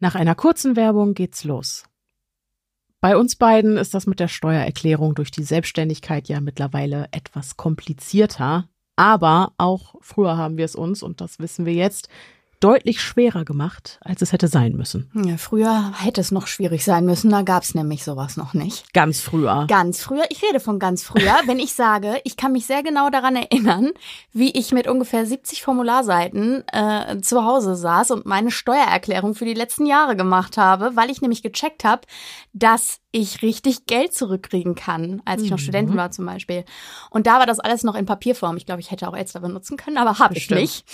[0.00, 1.84] Nach einer kurzen Werbung geht's los.
[3.02, 8.68] Bei uns beiden ist das mit der Steuererklärung durch die Selbstständigkeit ja mittlerweile etwas komplizierter.
[8.96, 12.08] Aber auch früher haben wir es uns, und das wissen wir jetzt,
[12.60, 15.10] deutlich schwerer gemacht, als es hätte sein müssen.
[15.14, 18.92] Ja, früher hätte es noch schwierig sein müssen, da gab's nämlich sowas noch nicht.
[18.92, 19.66] Ganz früher.
[19.68, 23.10] Ganz früher, ich rede von ganz früher, wenn ich sage, ich kann mich sehr genau
[23.10, 23.90] daran erinnern,
[24.32, 29.54] wie ich mit ungefähr 70 Formularseiten äh, zu Hause saß und meine Steuererklärung für die
[29.54, 32.02] letzten Jahre gemacht habe, weil ich nämlich gecheckt habe,
[32.52, 35.62] dass ich richtig Geld zurückkriegen kann, als ich noch Mhm.
[35.62, 36.64] Studentin war zum Beispiel.
[37.10, 38.56] Und da war das alles noch in Papierform.
[38.56, 40.84] Ich glaube, ich hätte auch Elster benutzen können, aber habe ich nicht.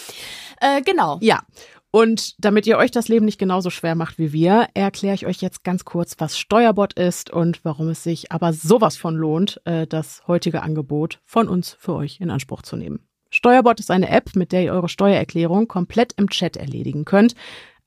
[0.61, 1.19] Äh, genau.
[1.21, 1.43] Ja.
[1.91, 5.41] Und damit ihr euch das Leben nicht genauso schwer macht wie wir, erkläre ich euch
[5.41, 9.87] jetzt ganz kurz, was Steuerbot ist und warum es sich aber sowas von lohnt, äh,
[9.87, 13.01] das heutige Angebot von uns für euch in Anspruch zu nehmen.
[13.31, 17.35] Steuerbot ist eine App, mit der ihr eure Steuererklärung komplett im Chat erledigen könnt,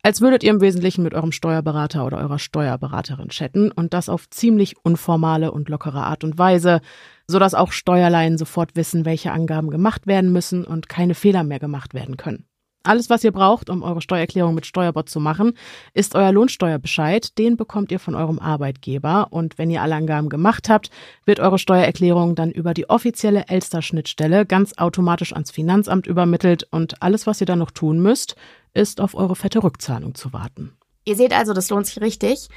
[0.01, 4.29] als würdet ihr im Wesentlichen mit eurem Steuerberater oder eurer Steuerberaterin chatten und das auf
[4.29, 6.79] ziemlich unformale und lockere Art und Weise,
[7.27, 11.93] sodass auch Steuerleien sofort wissen, welche Angaben gemacht werden müssen und keine Fehler mehr gemacht
[11.93, 12.45] werden können.
[12.83, 15.53] Alles, was ihr braucht, um eure Steuererklärung mit Steuerbot zu machen,
[15.93, 17.37] ist euer Lohnsteuerbescheid.
[17.37, 19.27] Den bekommt ihr von eurem Arbeitgeber.
[19.31, 20.89] Und wenn ihr alle Angaben gemacht habt,
[21.25, 26.67] wird eure Steuererklärung dann über die offizielle Elster-Schnittstelle ganz automatisch ans Finanzamt übermittelt.
[26.71, 28.37] Und alles, was ihr dann noch tun müsst,
[28.73, 30.77] ist auf eure fette Rückzahlung zu warten.
[31.05, 32.49] Ihr seht also, das lohnt sich richtig.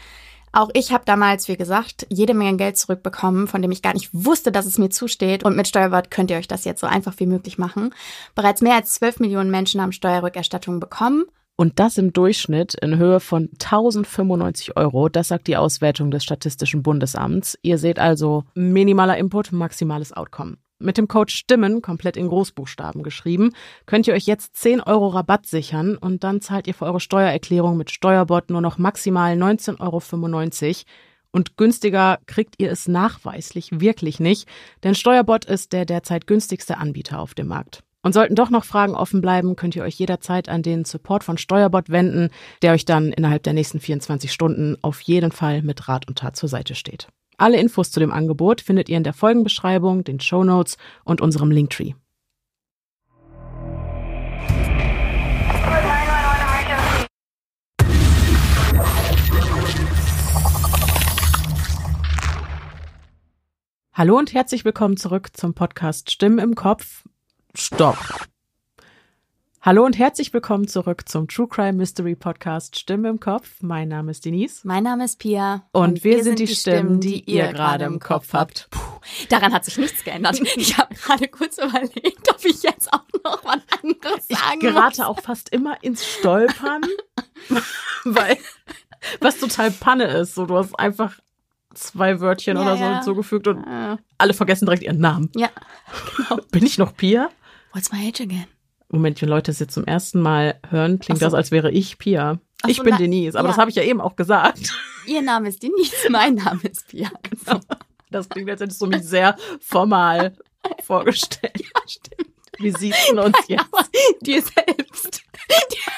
[0.52, 4.10] Auch ich habe damals, wie gesagt, jede Menge Geld zurückbekommen, von dem ich gar nicht
[4.12, 5.44] wusste, dass es mir zusteht.
[5.44, 7.94] Und mit Steuerbord könnt ihr euch das jetzt so einfach wie möglich machen.
[8.34, 11.24] Bereits mehr als 12 Millionen Menschen haben Steuerrückerstattung bekommen.
[11.56, 15.08] Und das im Durchschnitt in Höhe von 1095 Euro.
[15.08, 17.58] Das sagt die Auswertung des Statistischen Bundesamts.
[17.62, 20.56] Ihr seht also minimaler Input, maximales Outcome.
[20.82, 23.52] Mit dem Code Stimmen, komplett in Großbuchstaben geschrieben,
[23.86, 27.76] könnt ihr euch jetzt 10 Euro Rabatt sichern und dann zahlt ihr für eure Steuererklärung
[27.76, 30.74] mit Steuerbot nur noch maximal 19,95 Euro.
[31.30, 34.48] Und günstiger kriegt ihr es nachweislich wirklich nicht,
[34.82, 37.82] denn Steuerbot ist der derzeit günstigste Anbieter auf dem Markt.
[38.02, 41.38] Und sollten doch noch Fragen offen bleiben, könnt ihr euch jederzeit an den Support von
[41.38, 46.08] Steuerbot wenden, der euch dann innerhalb der nächsten 24 Stunden auf jeden Fall mit Rat
[46.08, 47.06] und Tat zur Seite steht.
[47.42, 51.50] Alle Infos zu dem Angebot findet ihr in der Folgenbeschreibung, den Show Notes und unserem
[51.50, 51.94] Linktree.
[63.92, 67.02] Hallo und herzlich willkommen zurück zum Podcast Stimmen im Kopf.
[67.56, 67.98] Stopp.
[69.64, 73.48] Hallo und herzlich willkommen zurück zum True Crime Mystery Podcast Stimmen im Kopf.
[73.60, 74.66] Mein Name ist Denise.
[74.66, 75.62] Mein Name ist Pia.
[75.70, 78.66] Und, wir, sind die Stimmen, die ihr gerade im Kopf habt.
[78.72, 78.80] Puh,
[79.28, 80.40] daran hat sich nichts geändert.
[80.56, 85.06] Ich habe gerade kurz überlegt, ob ich jetzt auch noch was anderes Ich sagen gerate
[85.06, 86.82] auch fast immer ins Stolpern,
[88.04, 88.38] weil
[89.20, 90.34] was total Panne ist.
[90.34, 91.20] So, du hast einfach
[91.72, 92.94] zwei Wörtchen Ja, oder so ja.
[92.96, 93.68] hinzugefügt und muss.
[93.68, 95.30] Äh, alle vergessen direkt ihren Namen.
[95.36, 95.50] ja,
[96.16, 96.42] genau.
[96.50, 97.30] Bin ich noch Pia?
[97.72, 98.48] What's my age again?
[98.92, 101.26] Moment, wenn Leute es jetzt zum ersten Mal hören, klingt so.
[101.26, 102.38] das, als wäre ich Pia.
[102.62, 103.52] Ach ich so, bin Denise, aber ja.
[103.52, 104.72] das habe ich ja eben auch gesagt.
[105.06, 107.10] Ihr Name ist Denise, mein Name ist Pia.
[107.44, 107.58] So.
[108.10, 110.36] Das klingt, als hättest du mich sehr formal
[110.84, 111.58] vorgestellt.
[111.58, 112.30] Ja, stimmt.
[112.58, 113.64] Wir sitzen uns jetzt.
[113.72, 113.84] Aber
[114.20, 115.22] dir selbst.
[115.48, 115.92] Dir,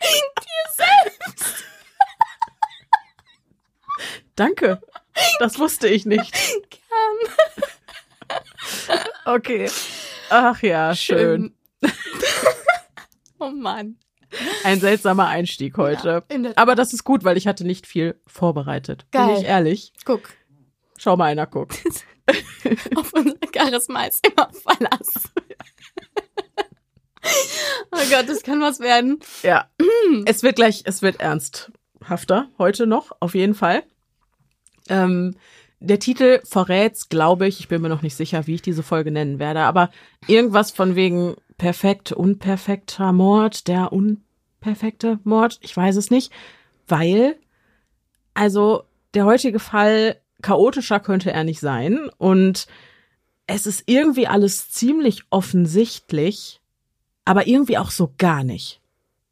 [0.00, 1.64] dir selbst.
[4.34, 4.80] Danke.
[5.38, 6.32] Das wusste ich nicht.
[6.32, 7.66] Kam.
[9.26, 9.70] Okay.
[10.30, 11.54] Ach ja, schön.
[13.38, 13.96] oh Mann.
[14.64, 16.24] Ein seltsamer Einstieg heute.
[16.28, 19.06] der Aber das ist gut, weil ich hatte nicht viel vorbereitet.
[19.10, 19.38] Bin Geil.
[19.38, 19.92] ich ehrlich?
[20.04, 20.28] Guck,
[20.98, 21.82] Schau mal einer guckt.
[22.96, 25.32] auf unser Charisma ist immer Verlass.
[27.92, 29.18] oh Gott, das kann was werden.
[29.42, 29.68] Ja.
[30.24, 33.82] Es wird gleich, es wird ernsthafter heute noch, auf jeden Fall.
[34.88, 35.36] Ähm,
[35.84, 39.10] der Titel verrät's, glaube ich, ich bin mir noch nicht sicher, wie ich diese Folge
[39.10, 39.90] nennen werde, aber
[40.26, 46.32] irgendwas von wegen perfekt, unperfekter Mord, der unperfekte Mord, ich weiß es nicht,
[46.88, 47.36] weil,
[48.34, 48.84] also
[49.14, 52.10] der heutige Fall chaotischer könnte er nicht sein.
[52.18, 52.66] Und
[53.46, 56.60] es ist irgendwie alles ziemlich offensichtlich,
[57.24, 58.80] aber irgendwie auch so gar nicht.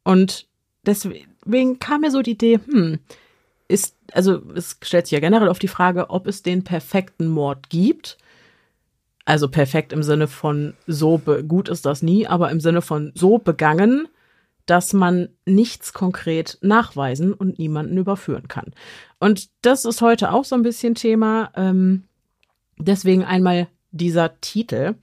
[0.03, 0.47] Und
[0.85, 2.99] deswegen, kam mir so die Idee, hm,
[3.67, 7.69] ist, also es stellt sich ja generell auf die Frage, ob es den perfekten Mord
[7.69, 8.17] gibt.
[9.25, 11.17] Also perfekt im Sinne von so
[11.47, 14.07] gut ist das nie, aber im Sinne von so begangen,
[14.65, 18.73] dass man nichts konkret nachweisen und niemanden überführen kann.
[19.19, 21.51] Und das ist heute auch so ein bisschen Thema.
[21.55, 22.03] Ähm,
[22.77, 24.95] deswegen einmal dieser Titel.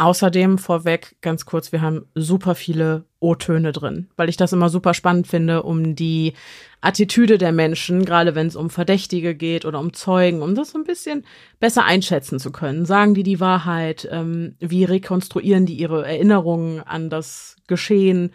[0.00, 4.94] Außerdem vorweg ganz kurz, wir haben super viele O-Töne drin, weil ich das immer super
[4.94, 6.32] spannend finde, um die
[6.80, 10.78] Attitüde der Menschen, gerade wenn es um Verdächtige geht oder um Zeugen, um das so
[10.78, 11.26] ein bisschen
[11.58, 12.86] besser einschätzen zu können.
[12.86, 14.08] Sagen die die Wahrheit?
[14.10, 18.32] Ähm, wie rekonstruieren die ihre Erinnerungen an das Geschehen?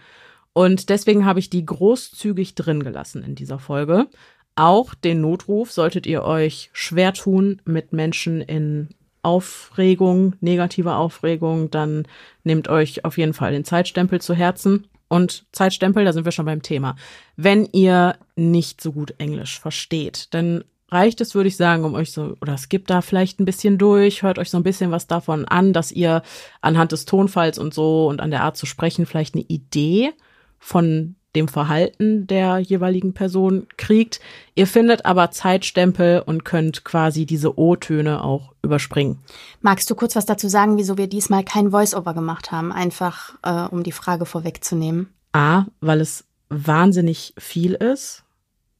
[0.53, 4.05] Und deswegen habe ich die großzügig drin gelassen in dieser Folge.
[4.53, 8.89] Auch den Notruf solltet ihr euch schwer tun mit Menschen in
[9.25, 12.07] Aufregung, negative Aufregung, dann
[12.43, 14.87] nehmt euch auf jeden Fall den Zeitstempel zu Herzen.
[15.07, 16.95] Und Zeitstempel, da sind wir schon beim Thema.
[17.35, 22.11] Wenn ihr nicht so gut Englisch versteht, dann reicht es, würde ich sagen, um euch
[22.11, 25.45] so, oder skippt da vielleicht ein bisschen durch, hört euch so ein bisschen was davon
[25.45, 26.21] an, dass ihr
[26.61, 30.13] anhand des Tonfalls und so und an der Art zu sprechen vielleicht eine Idee
[30.59, 34.19] von dem Verhalten der jeweiligen Person kriegt.
[34.55, 39.19] Ihr findet aber Zeitstempel und könnt quasi diese O-Töne auch überspringen.
[39.61, 42.71] Magst du kurz was dazu sagen, wieso wir diesmal kein Voice-Over gemacht haben?
[42.71, 45.09] Einfach, äh, um die Frage vorwegzunehmen.
[45.33, 48.23] A, weil es wahnsinnig viel ist.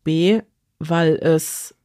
[0.04, 0.42] B,
[0.80, 1.76] weil es,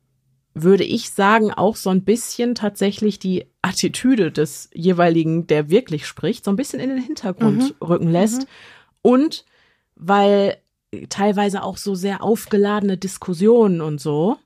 [0.55, 6.45] würde ich sagen, auch so ein bisschen tatsächlich die Attitüde des jeweiligen, der wirklich spricht,
[6.45, 7.87] so ein bisschen in den Hintergrund mhm.
[7.87, 8.43] rücken lässt.
[8.43, 8.47] Mhm.
[9.03, 9.45] Und
[9.97, 10.57] weil
[11.09, 14.39] teilweise auch so sehr aufgeladene Diskussionen und so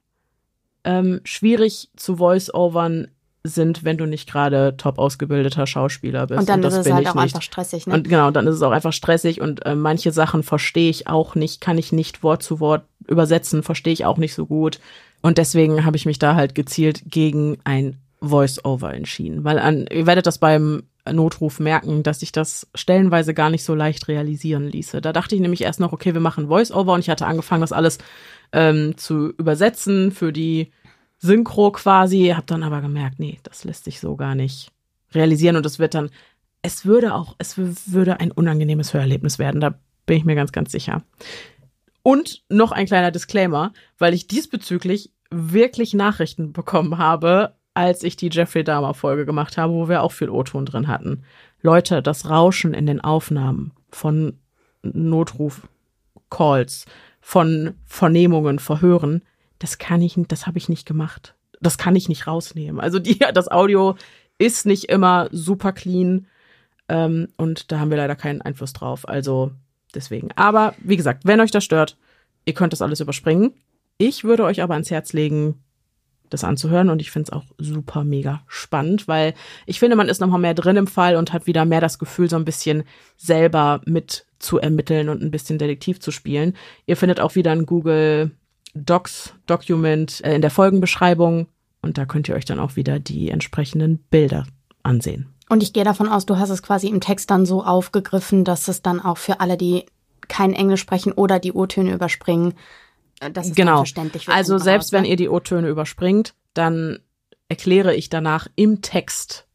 [0.85, 3.09] ähm, schwierig zu Voice-Overn
[3.43, 6.41] sind, wenn du nicht gerade top ausgebildeter Schauspieler bist.
[6.41, 7.25] Und dann und ist es halt auch nicht.
[7.25, 7.87] einfach stressig.
[7.87, 7.95] Ne?
[7.95, 11.35] Und genau, dann ist es auch einfach stressig und äh, manche Sachen verstehe ich auch
[11.35, 14.81] nicht, kann ich nicht Wort zu Wort übersetzen, verstehe ich auch nicht so gut.
[15.21, 19.45] Und deswegen habe ich mich da halt gezielt gegen ein Voice-Over entschieden.
[19.45, 23.75] Weil an, ihr werdet das beim Notruf merken, dass ich das stellenweise gar nicht so
[23.75, 25.01] leicht realisieren ließe.
[25.01, 27.73] Da dachte ich nämlich erst noch, okay, wir machen Voice-Over und ich hatte angefangen, das
[27.73, 27.99] alles
[28.53, 30.73] ähm, zu übersetzen für die
[31.19, 34.71] Synchro quasi, hab dann aber gemerkt, nee, das lässt sich so gar nicht
[35.13, 36.11] realisieren und es wird dann,
[36.63, 40.73] es würde auch, es würde ein unangenehmes Hörerlebnis werden, da bin ich mir ganz, ganz
[40.73, 41.03] sicher.
[42.03, 48.31] Und noch ein kleiner Disclaimer, weil ich diesbezüglich wirklich Nachrichten bekommen habe als ich die
[48.31, 51.25] Jeffrey Dahmer Folge gemacht habe, wo wir auch viel O-Ton drin hatten.
[51.61, 54.39] Leute, das Rauschen in den Aufnahmen von
[54.83, 56.87] Notruf-Calls,
[57.21, 59.23] von Vernehmungen, Verhören,
[59.59, 61.35] das kann ich, das habe ich nicht gemacht.
[61.61, 62.81] Das kann ich nicht rausnehmen.
[62.81, 63.97] Also die, das Audio
[64.39, 66.27] ist nicht immer super clean
[66.89, 69.09] ähm, und da haben wir leider keinen Einfluss drauf.
[69.09, 69.51] Also
[69.95, 70.31] deswegen.
[70.37, 71.97] Aber wie gesagt, wenn euch das stört,
[72.45, 73.55] ihr könnt das alles überspringen.
[73.97, 75.64] Ich würde euch aber ans Herz legen,
[76.31, 79.35] das anzuhören und ich finde es auch super mega spannend, weil
[79.67, 82.29] ich finde, man ist nochmal mehr drin im Fall und hat wieder mehr das Gefühl,
[82.29, 82.85] so ein bisschen
[83.17, 86.57] selber mit zu ermitteln und ein bisschen Detektiv zu spielen.
[86.87, 88.33] Ihr findet auch wieder ein Google
[88.75, 91.47] Docs Document äh, in der Folgenbeschreibung
[91.83, 94.47] und da könnt ihr euch dann auch wieder die entsprechenden Bilder
[94.83, 95.29] ansehen.
[95.49, 98.69] Und ich gehe davon aus, du hast es quasi im Text dann so aufgegriffen, dass
[98.69, 99.85] es dann auch für alle, die
[100.27, 102.55] kein Englisch sprechen oder die O-Töne überspringen,
[103.33, 103.79] das ist genau.
[103.79, 104.29] verständlich.
[104.29, 106.99] Also selbst wenn ihr die O-Töne überspringt, dann
[107.49, 109.47] erkläre ich danach im Text,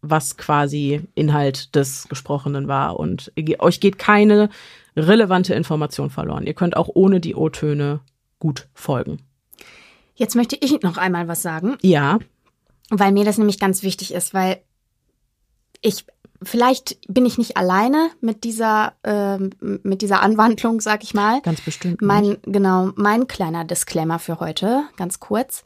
[0.00, 2.98] was quasi Inhalt des Gesprochenen war.
[2.98, 4.50] Und euch geht keine
[4.96, 6.46] relevante Information verloren.
[6.46, 8.00] Ihr könnt auch ohne die O-Töne
[8.38, 9.20] gut folgen.
[10.14, 11.78] Jetzt möchte ich noch einmal was sagen.
[11.82, 12.18] Ja.
[12.90, 14.60] Weil mir das nämlich ganz wichtig ist, weil
[15.80, 16.04] ich
[16.44, 21.40] vielleicht bin ich nicht alleine mit dieser äh, mit dieser Anwandlung, sag ich mal.
[21.42, 22.02] Ganz bestimmt.
[22.02, 22.42] Mein nicht.
[22.44, 25.62] genau mein kleiner Disclaimer für heute, ganz kurz.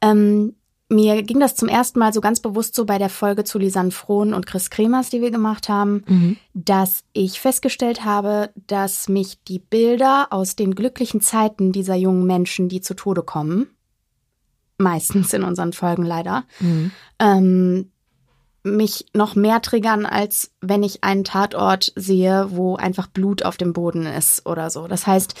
[0.00, 0.54] Ähm,
[0.90, 3.90] mir ging das zum ersten Mal so ganz bewusst so bei der Folge zu Lisanne
[3.90, 6.36] Frohn und Chris Kremers, die wir gemacht haben, mhm.
[6.54, 12.70] dass ich festgestellt habe, dass mich die Bilder aus den glücklichen Zeiten dieser jungen Menschen,
[12.70, 13.68] die zu Tode kommen,
[14.78, 16.90] meistens in unseren Folgen leider, mhm.
[17.18, 17.90] ähm,
[18.76, 23.72] mich noch mehr triggern, als wenn ich einen Tatort sehe, wo einfach Blut auf dem
[23.72, 24.86] Boden ist oder so.
[24.86, 25.34] Das heißt,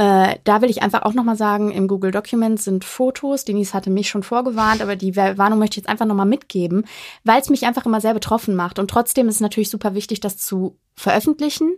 [0.00, 3.44] äh, da will ich einfach auch nochmal sagen, im Google Documents sind Fotos.
[3.44, 6.86] Denise hatte mich schon vorgewarnt, aber die Warnung möchte ich jetzt einfach nochmal mitgeben,
[7.24, 8.78] weil es mich einfach immer sehr betroffen macht.
[8.78, 11.76] Und trotzdem ist es natürlich super wichtig, das zu veröffentlichen.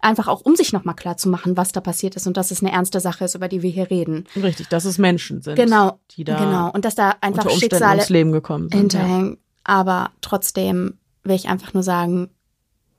[0.00, 2.60] Einfach auch, um sich nochmal klar zu machen, was da passiert ist und dass es
[2.60, 4.26] eine ernste Sache ist, über die wir hier reden.
[4.34, 5.54] Richtig, dass es Menschen sind.
[5.54, 6.00] Genau.
[6.16, 6.70] Die da genau.
[6.72, 8.80] Und dass da einfach Schicksale ins Leben gekommen sind.
[8.80, 9.32] Hinterhängen.
[9.32, 9.49] Ja.
[9.64, 12.30] Aber trotzdem will ich einfach nur sagen,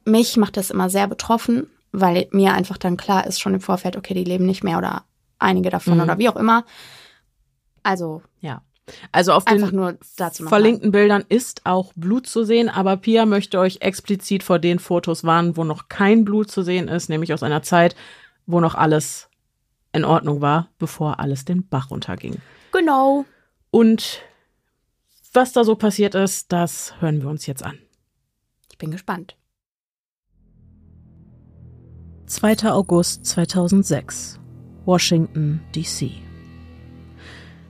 [0.06, 3.98] mich macht das immer sehr betroffen weil mir einfach dann klar ist schon im Vorfeld,
[3.98, 5.03] okay, die leben nicht mehr oder
[5.39, 6.01] einige davon Mhm.
[6.03, 6.63] oder wie auch immer.
[7.84, 8.62] Also Ja.
[9.12, 13.25] Also auf den nur dazu noch verlinkten Bildern ist auch Blut zu sehen, aber Pia
[13.25, 17.34] möchte euch explizit vor den Fotos warnen, wo noch kein Blut zu sehen ist, nämlich
[17.34, 17.96] aus einer Zeit,
[18.48, 19.30] wo noch alles
[19.94, 22.38] in Ordnung war, bevor alles den Bach runterging.
[22.72, 23.25] Genau.
[23.70, 24.22] Und
[25.34, 27.78] was da so passiert ist, das hören wir uns jetzt an.
[28.72, 29.38] Ich bin gespannt.
[32.26, 32.72] 2.
[32.72, 34.40] August 2006,
[34.86, 36.12] Washington, D.C.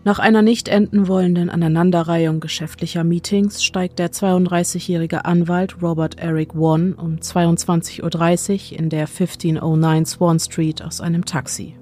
[0.04, 6.94] Nach einer nicht enden wollenden Aneinanderreihung geschäftlicher Meetings steigt der 32-jährige Anwalt Robert Eric Won
[6.94, 11.76] um 22.30 Uhr in der 1509 Swan Street aus einem Taxi.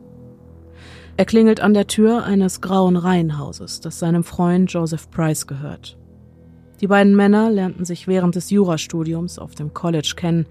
[1.20, 5.98] Er klingelt an der Tür eines grauen Reihenhauses, das seinem Freund Joseph Price gehört.
[6.80, 10.46] Die beiden Männer lernten sich während des Jurastudiums auf dem College kennen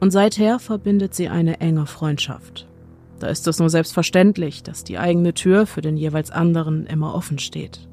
[0.00, 2.66] und seither verbindet sie eine enge Freundschaft.
[3.18, 7.38] Da ist es nur selbstverständlich, dass die eigene Tür für den jeweils anderen immer offen
[7.38, 7.86] steht.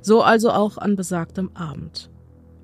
[0.00, 2.09] So also auch an besagtem Abend.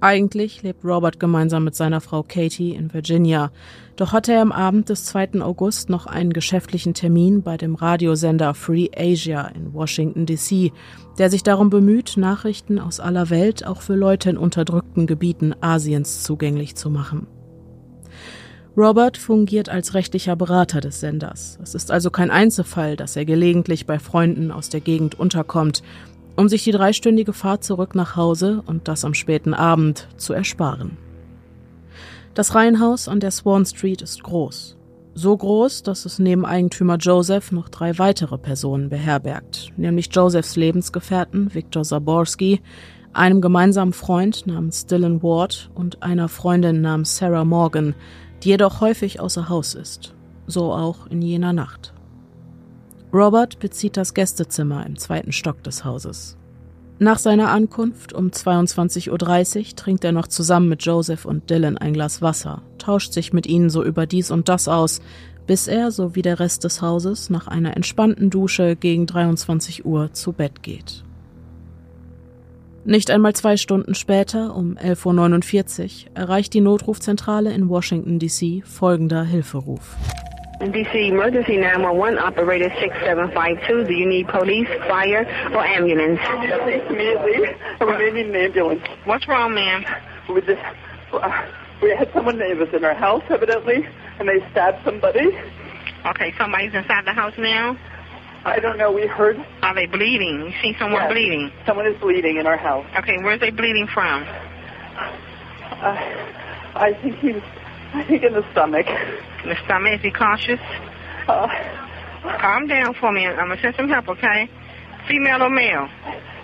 [0.01, 3.51] Eigentlich lebt Robert gemeinsam mit seiner Frau Katie in Virginia,
[3.97, 5.41] doch hatte er am Abend des 2.
[5.41, 10.73] August noch einen geschäftlichen Termin bei dem Radiosender Free Asia in Washington, D.C.,
[11.17, 16.23] der sich darum bemüht, Nachrichten aus aller Welt auch für Leute in unterdrückten Gebieten Asiens
[16.23, 17.27] zugänglich zu machen.
[18.77, 21.59] Robert fungiert als rechtlicher Berater des Senders.
[21.63, 25.83] Es ist also kein Einzelfall, dass er gelegentlich bei Freunden aus der Gegend unterkommt,
[26.37, 30.99] um sich die dreistündige Fahrt zurück nach Hause und das am späten Abend zu ersparen.
[32.35, 34.77] Das Reihenhaus an der Swan Street ist groß.
[35.15, 41.55] So groß, dass es neben Eigentümer Joseph noch drei weitere Personen beherbergt, nämlich Josephs Lebensgefährten
[41.55, 42.61] Viktor Zaborski,
[43.15, 47.95] einem gemeinsamen Freund namens Dylan Ward und einer Freundin namens Sarah Morgan,
[48.43, 50.15] die jedoch häufig außer Haus ist.
[50.47, 51.95] So auch in jener Nacht.
[53.17, 56.37] Robert bezieht das Gästezimmer im zweiten Stock des Hauses.
[56.99, 59.11] Nach seiner Ankunft um 22.30
[59.71, 63.47] Uhr trinkt er noch zusammen mit Joseph und Dylan ein Glas Wasser, tauscht sich mit
[63.47, 65.01] ihnen so über dies und das aus,
[65.47, 70.13] bis er, so wie der Rest des Hauses, nach einer entspannten Dusche gegen 23 Uhr
[70.13, 71.03] zu Bett geht.
[72.85, 78.63] Nicht einmal zwei Stunden später, um 11.49 Uhr, erreicht die Notrufzentrale in Washington, D.C.
[78.67, 79.97] folgender Hilferuf.
[80.61, 83.85] DC Emergency 911 operator 6752.
[83.85, 86.19] Do you need police, fire, or ambulance?
[86.89, 88.83] Immediately, we need an ambulance.
[89.05, 89.85] What's wrong, ma'am?
[90.33, 90.63] We just,
[91.13, 91.47] uh,
[91.83, 93.87] we had someone that was in our house evidently,
[94.19, 95.29] and they stabbed somebody.
[96.07, 97.77] Okay, somebody's inside the house now.
[98.45, 98.93] I don't know.
[98.93, 100.41] We heard Are they bleeding?
[100.47, 101.13] You see someone Yes.
[101.13, 101.53] bleeding?
[101.67, 102.87] someone is bleeding in our house.
[102.97, 104.23] Okay, where's they bleeding from?
[104.23, 105.97] Uh,
[106.77, 107.43] I think he's,
[107.95, 108.87] I think in the stomach.
[108.87, 109.95] In The stomach.
[109.95, 110.61] Is he cautious?
[111.29, 111.49] Uh,
[112.41, 113.27] Calm down for me.
[113.27, 114.09] I'm gonna send some help.
[114.09, 114.49] Okay.
[115.09, 115.89] Female or male?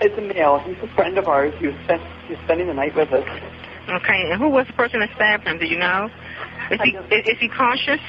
[0.00, 0.58] it's a male.
[0.60, 1.52] He's a friend of ours.
[1.58, 3.26] He was spent, he was spending the night with us.
[3.88, 4.30] Okay.
[4.30, 5.58] And who was the person that stabbed him?
[5.58, 6.08] Do you know?
[6.70, 8.00] Is he is, is he conscious?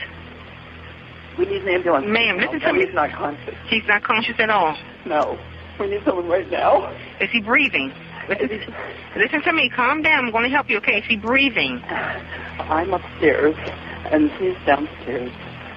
[1.38, 2.06] We need an ambulance.
[2.08, 2.86] Ma'am, listen to No, me.
[2.86, 3.56] He's not conscious.
[3.68, 4.78] He's not conscious at all.
[5.06, 5.40] No.
[5.80, 6.96] We need someone right now.
[7.20, 7.92] Is he breathing?
[8.30, 9.70] Listen, Is he- listen to me.
[9.70, 10.26] Calm down.
[10.26, 10.78] I'm going to help you.
[10.78, 11.00] Okay.
[11.00, 11.82] Is he breathing?
[11.88, 13.56] I'm upstairs,
[14.12, 15.32] and he's downstairs.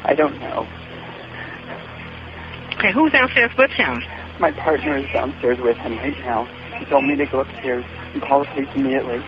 [0.04, 0.66] I don't know.
[2.78, 2.92] Okay.
[2.92, 4.02] Who's downstairs with him?
[4.38, 6.46] My partner is downstairs with him right now.
[6.78, 9.18] He told me to go upstairs and call the police immediately.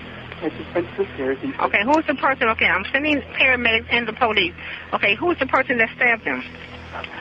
[0.44, 2.46] I just went to the stairs and Okay, who's the person?
[2.50, 4.54] Okay, I'm sending paramedics and the police.
[4.94, 6.44] Okay, who's the person that stabbed him?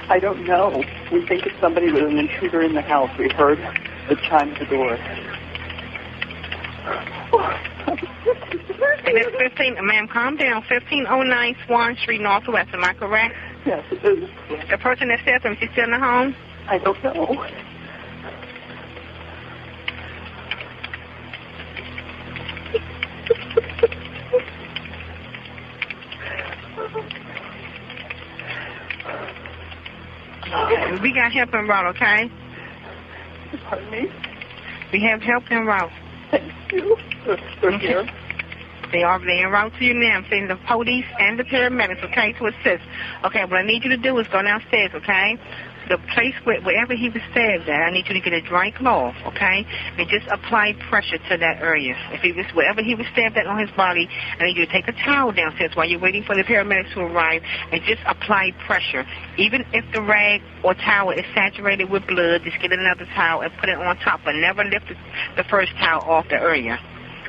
[0.10, 0.84] I don't know.
[1.12, 3.10] We think it's somebody with an intruder in the house.
[3.18, 3.58] We heard
[4.10, 5.00] the chime at the door.
[9.08, 10.64] And it's 15, ma'am, calm down.
[10.70, 13.36] 1509 Swan Street Northwest, am I correct?
[13.66, 14.30] yes, it is.
[14.70, 16.36] The person that him, is he still in the home?
[16.68, 17.46] I don't know.
[31.02, 32.32] We got help en route, okay?
[33.70, 34.12] Pardon me?
[34.92, 35.92] We have help en route.
[36.32, 36.98] Thank you.
[37.62, 38.10] They're here.
[38.92, 40.18] They are they en route to you now.
[40.18, 42.84] I'm sending the police and the paramedics, okay, to assist.
[43.26, 45.38] Okay, what I need you to do is go downstairs, okay?
[45.88, 48.72] The place where, wherever he was stabbed at, I need you to get a dry
[48.72, 49.66] cloth, okay?
[49.98, 51.96] And just apply pressure to that area.
[52.12, 54.08] If he was wherever he was stabbed at on his body,
[54.40, 57.02] I need you to take a towel downstairs while you're waiting for the paramedics to
[57.02, 57.42] arrive
[57.72, 59.06] and just apply pressure.
[59.38, 63.52] Even if the rag or towel is saturated with blood, just get another towel and
[63.60, 64.96] put it on top, but never lift the,
[65.42, 66.80] the first towel off the area.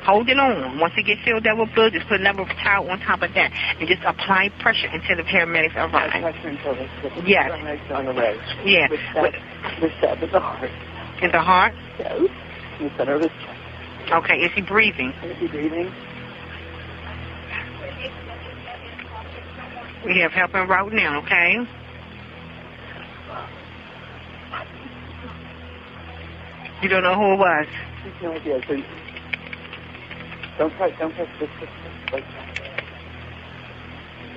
[0.09, 0.79] Hold it on.
[0.79, 3.51] Once it gets filled up with blood, just put another towel on top of that
[3.79, 6.09] and just apply pressure until the paramedics arrive.
[6.09, 6.87] Pressure until the,
[7.21, 7.51] the Yes.
[7.93, 8.35] on the way.
[8.65, 8.89] Yeah.
[8.89, 9.33] With that,
[9.81, 10.69] with that, with the heart.
[11.21, 11.73] In the heart?
[11.99, 12.17] Yes.
[12.79, 14.11] In the center of his chest.
[14.11, 15.13] Okay, is he breathing?
[15.23, 15.91] Is he breathing?
[20.05, 21.57] We have help en route now, okay?
[26.81, 27.67] You don't know who it was?
[28.23, 28.61] No idea.
[28.67, 28.73] So
[30.59, 31.49] don't try, don't touch this.
[31.59, 32.23] this, this like,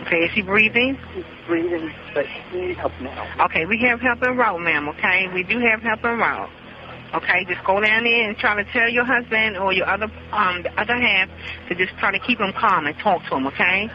[0.06, 0.98] Okay, is he breathing?
[1.14, 3.44] he's breathing, but he needs help now.
[3.46, 5.26] Okay, we have help en route, ma'am, okay?
[5.34, 6.50] We do have help en route.
[7.14, 10.62] Okay, just go down there and try to tell your husband or your other um
[10.62, 11.28] the other half
[11.68, 13.90] to just try to keep him calm and talk to him, okay?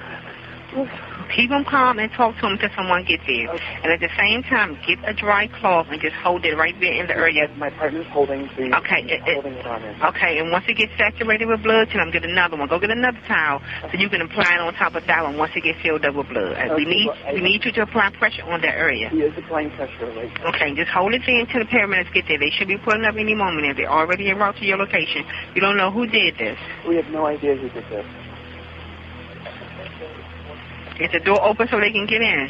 [1.36, 3.50] Keep him calm and talk to him until someone gets there.
[3.84, 6.93] And at the same time, get a dry cloth and just hold it right there
[6.93, 7.50] in the area.
[7.57, 9.96] My partner's holding the Okay, it- it- holding it on him.
[10.03, 12.67] Okay, and once it gets saturated with blood, tell him get another one.
[12.67, 15.51] Go get another towel so you can apply it on top of that one once
[15.55, 16.57] it gets filled up with blood.
[16.57, 19.10] Uh, we need well, I- we need you to apply pressure on that area.
[19.10, 20.50] He is applying pressure right now.
[20.50, 22.38] Okay, just hold it there until the paramedics get there.
[22.38, 25.25] They should be pulling up any moment if they're already en route to your location.
[25.55, 26.57] You don't know who did this.
[26.86, 28.05] We have no idea who did this.
[31.00, 32.50] Is the door open so they can get in?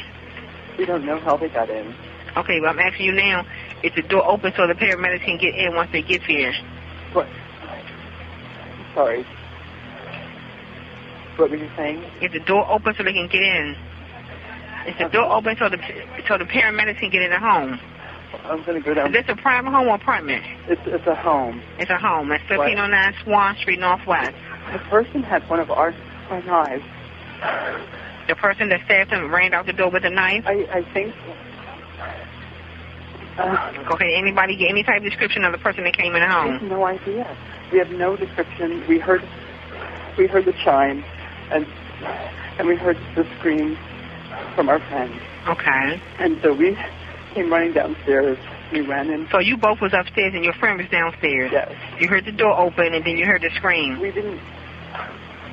[0.78, 1.94] We don't know how they got in.
[2.36, 3.44] Okay, well I'm asking you now,
[3.82, 6.52] is the door open so the paramedics can get in once they get here?
[7.12, 7.26] What?
[8.94, 9.26] Sorry.
[11.36, 12.02] What were you saying?
[12.22, 13.76] Is the door open so they can get in?
[14.86, 15.78] Is the door open so the
[16.26, 17.78] so the paramedics can get in the home?
[18.44, 19.08] I'm gonna go down.
[19.08, 20.44] Is this a private home or apartment?
[20.68, 21.62] It's it's a home.
[21.78, 22.32] It's a home.
[22.32, 24.34] It's 1509 Swan Street Northwest.
[24.72, 25.92] The person had one of our
[26.30, 26.84] knives.
[28.28, 30.44] The person that stabbed him ran out the door with a knife.
[30.46, 31.14] I I think.
[33.38, 36.26] Uh, Okay, anybody get any type of description of the person that came in the
[36.26, 36.68] we have home?
[36.68, 37.36] no idea.
[37.72, 38.84] We have no description.
[38.88, 39.22] We heard
[40.18, 41.04] we heard the chime,
[41.50, 41.64] and
[42.58, 43.78] and we heard the scream
[44.54, 45.12] from our friend.
[45.48, 46.00] Okay.
[46.18, 46.76] And so we
[47.34, 48.36] came running downstairs.
[48.72, 49.28] We ran in.
[49.30, 51.50] So you both was upstairs and your friend was downstairs.
[51.52, 51.72] Yes.
[52.00, 54.00] You heard the door open and then you heard the scream.
[54.00, 54.40] We didn't.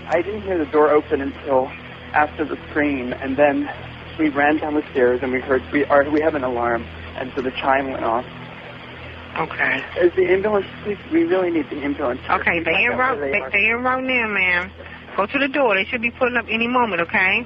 [0.10, 1.72] I didn't hear the door open until
[2.16, 3.70] after the scream, and then
[4.18, 6.84] we ran down the stairs and we heard we are we have an alarm,
[7.18, 8.26] and so the chime went off.
[9.38, 9.84] Okay.
[10.02, 10.66] Is the ambulance?
[10.84, 12.22] Please, we really need the ambulance.
[12.30, 14.72] Okay, they in out They, they in route now, ma'am.
[15.18, 15.76] Go to the door.
[15.76, 17.02] They should be pulling up any moment.
[17.02, 17.46] Okay.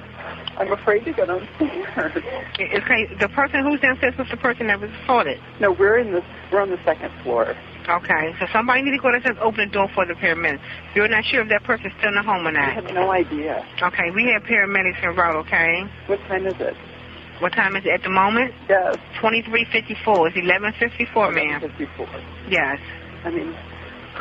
[0.56, 2.22] I'm afraid to go downstairs.
[2.60, 3.06] Okay.
[3.18, 5.40] The person who's downstairs was the person that was assaulted.
[5.60, 7.56] No, we're in the we're on the second floor.
[7.98, 8.34] Okay.
[8.38, 10.60] So somebody needs to go downstairs, open the door for the paramedics.
[10.94, 12.68] You're not sure if that person's still in the home or not.
[12.68, 13.66] I have no idea.
[13.82, 14.10] Okay.
[14.14, 15.36] We have paramedics en route.
[15.46, 15.84] Okay.
[16.06, 16.76] What time is it?
[17.40, 18.52] What time is it at the moment?
[18.68, 18.96] Yes.
[19.20, 20.28] 2354.
[20.28, 21.60] It's 1154, ma'am.
[21.60, 22.06] 54.
[22.50, 22.78] Yes.
[23.24, 23.54] I mean,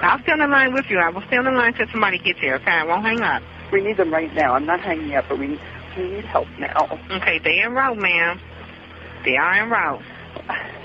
[0.01, 0.99] I'll stay on the line with you.
[0.99, 2.55] I will stay on the line until somebody gets here.
[2.55, 2.71] Okay.
[2.71, 3.43] I won't hang up.
[3.71, 4.53] we need them right now.
[4.53, 5.59] I'm not hanging up, but we
[5.97, 6.97] we need help now.
[7.11, 7.39] Okay.
[7.43, 8.39] They en route, ma'am.
[9.25, 10.01] They are en route.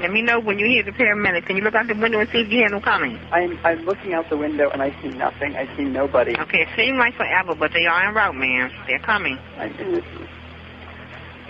[0.00, 1.46] Let me know when you hear the paramedics.
[1.46, 3.18] Can you look out the window and see if you hear them coming?
[3.32, 5.54] I'm I'm looking out the window and I see nothing.
[5.56, 6.36] I see nobody.
[6.38, 8.70] Okay, it seems like forever, but they are en route, ma'am.
[8.86, 9.38] They're coming.
[9.56, 9.68] I,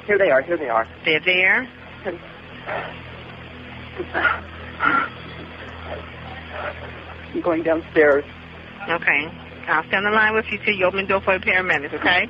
[0.07, 0.43] here they are.
[0.43, 0.89] Here they are.
[1.05, 1.69] They're there.
[7.33, 8.25] I'm going downstairs.
[8.89, 9.29] Okay.
[9.69, 12.29] I'll stand the line with you till you open the door for the paramedics, okay?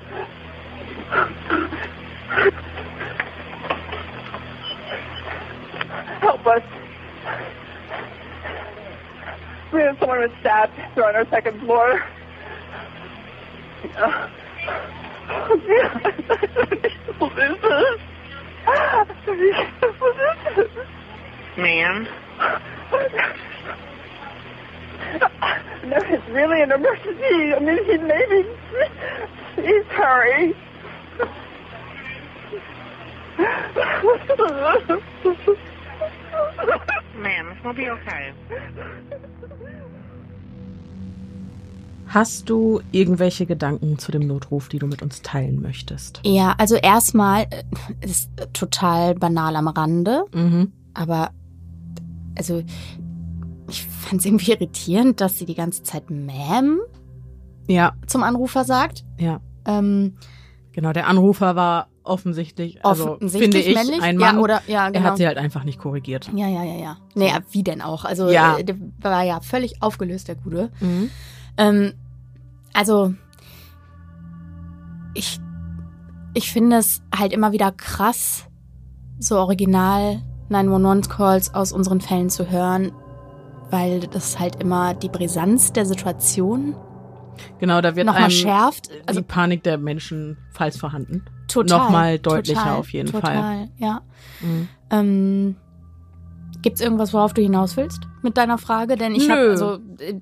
[6.21, 6.63] Help us.
[9.73, 10.73] We have someone was stabbed.
[10.95, 12.03] They're on our second floor.
[13.97, 14.29] Uh,
[15.29, 16.01] what is this?
[17.19, 17.57] What is
[20.57, 20.87] this?
[21.57, 22.07] Ma'am.
[25.83, 27.55] No, it's really an emergency.
[27.55, 28.47] I mean, he maybe.
[29.55, 30.55] Please hurry.
[37.23, 38.33] Ma'am, it's gonna be okay.
[42.07, 46.21] Hast du irgendwelche Gedanken zu dem Notruf, die du mit uns teilen möchtest?
[46.25, 47.63] Ja, also erstmal äh,
[48.05, 50.73] ist total banal am Rande, Mhm.
[50.93, 51.31] aber
[52.37, 52.63] also
[53.69, 56.79] ich fand es irgendwie irritierend, dass sie die ganze Zeit Ma'am
[57.69, 59.05] Ja, zum Anrufer sagt.
[59.19, 59.41] ja.
[59.67, 60.17] Ähm,
[60.73, 64.03] Genau, der Anrufer war offensichtlich, also offensichtlich finde ich, männlich.
[64.03, 64.37] ein Mann.
[64.37, 65.05] Ja, oder, ja, Er genau.
[65.07, 66.31] hat sie halt einfach nicht korrigiert.
[66.35, 66.97] ja, ja, ja, ja.
[67.15, 68.05] Nee, wie denn auch?
[68.05, 68.59] Also Ja.
[68.59, 70.71] äh, der war ja völlig aufgelöst, der Gute.
[70.81, 71.11] Mhm.
[71.57, 71.93] Ähm,
[72.73, 73.15] also,
[75.15, 75.41] ich,
[76.35, 78.47] ich finde es halt immer wieder krass,
[79.19, 82.93] so original 911-Calls aus unseren Fällen zu hören,
[83.71, 86.75] weil das halt immer die Brisanz der Situation
[87.59, 88.91] Genau, da wird nochmal schärft.
[89.07, 91.79] Also die Panik der Menschen, falls vorhanden, total.
[91.79, 93.69] nochmal deutlicher total, auf jeden total, Fall.
[93.79, 94.01] ja.
[94.41, 94.69] Mhm.
[94.91, 95.57] Ähm,
[96.63, 98.97] Gibt es irgendwas, worauf du hinaus willst mit deiner Frage?
[98.97, 100.21] Denn ich habe, also, äh,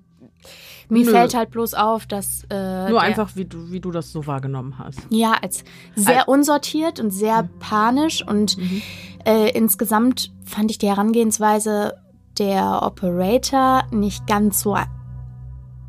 [0.88, 1.10] mir Nö.
[1.10, 4.78] fällt halt bloß auf, dass äh, Nur einfach, wie du, wie du das so wahrgenommen
[4.78, 5.00] hast.
[5.10, 5.64] ja als
[5.96, 8.82] sehr unsortiert und sehr panisch und Mhm.
[9.26, 11.94] äh, insgesamt fand ich die Herangehensweise
[12.38, 14.74] der Operator nicht ganz so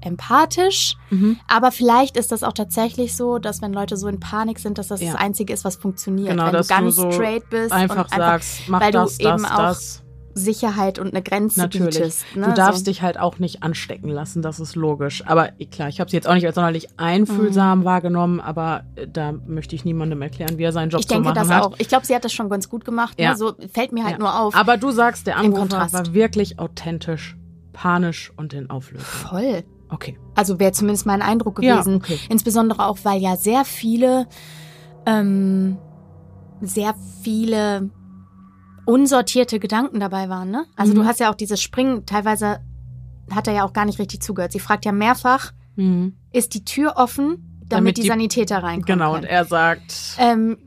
[0.01, 0.95] empathisch.
[1.09, 1.37] Mhm.
[1.47, 4.87] Aber vielleicht ist das auch tatsächlich so, dass wenn Leute so in Panik sind, dass
[4.87, 5.11] das Ja.
[5.13, 6.29] das Einzige ist, was funktioniert.
[6.29, 8.99] Genau, wenn dass du ganz du so straight bist Einfach und sagst, mach weil du
[8.99, 10.03] das, eben das, auch das.
[10.35, 11.95] Sicherheit und eine Grenze Natürlich.
[11.97, 12.23] bietest.
[12.35, 12.45] Ne?
[12.45, 12.91] Du darfst so.
[12.91, 15.23] dich halt auch nicht anstecken lassen, das ist logisch.
[15.25, 19.05] Aber eh, klar, ich habe sie jetzt auch nicht als sonderlich einfühlsam wahrgenommen, aber äh,
[19.07, 21.01] da möchte ich niemandem erklären, wie er seinen Job Mhm.
[21.01, 21.63] Ich denke zu machen das hat.
[21.63, 21.75] auch.
[21.79, 23.19] Ich glaube, sie hat das schon ganz gut gemacht.
[23.19, 23.31] Ja.
[23.31, 23.37] Ne?
[23.37, 24.19] So fällt mir halt Ja.
[24.19, 24.55] nur auf.
[24.55, 27.35] Aber du sagst, der Anrufer war wirklich authentisch,
[27.73, 29.05] panisch und in Auflösung.
[29.05, 29.63] Voll.
[29.89, 30.17] Okay.
[30.35, 31.95] Also wäre zumindest mein Eindruck Ja, gewesen.
[31.97, 32.19] okay.
[32.29, 34.27] Insbesondere auch, weil ja sehr viele,
[35.05, 35.77] ähm,
[36.61, 37.89] sehr viele
[38.85, 40.51] unsortierte Gedanken dabei waren.
[40.51, 40.65] Ne?
[40.75, 40.97] Also Mhm.
[40.97, 42.59] du hast ja auch dieses Springen, teilweise
[43.31, 44.51] hat er ja auch gar nicht richtig zugehört.
[44.51, 46.13] Sie fragt ja mehrfach, Mhm.
[46.31, 49.31] ist die Tür offen, damit, Damit die, die- Sanitäter reinkommen Genau, und können.
[49.31, 50.57] er sagt, Ähm,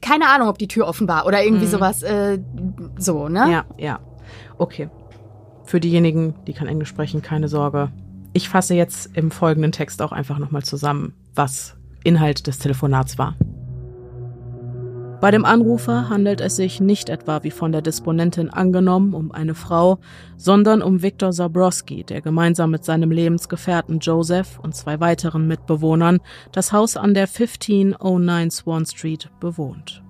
[0.00, 1.70] keine Ahnung, ob die Tür offen war oder irgendwie Mhm.
[1.70, 2.02] sowas.
[2.02, 2.38] Äh,
[2.98, 3.50] so, ne?
[3.50, 4.00] ja, ja.
[4.56, 4.88] Okay.
[5.64, 7.90] Für diejenigen, die kein Englisch sprechen, keine Sorge.
[8.32, 13.36] Ich fasse jetzt im folgenden Text auch einfach nochmal zusammen, was Inhalt des Telefonats war.
[15.20, 19.56] Bei dem Anrufer handelt es sich nicht etwa wie von der Disponentin angenommen um eine
[19.56, 19.98] Frau,
[20.36, 26.20] sondern um Viktor Zabrowski, der gemeinsam mit seinem Lebensgefährten Joseph und zwei weiteren Mitbewohnern
[26.52, 30.04] das Haus an der 1509 Swan Street bewohnt.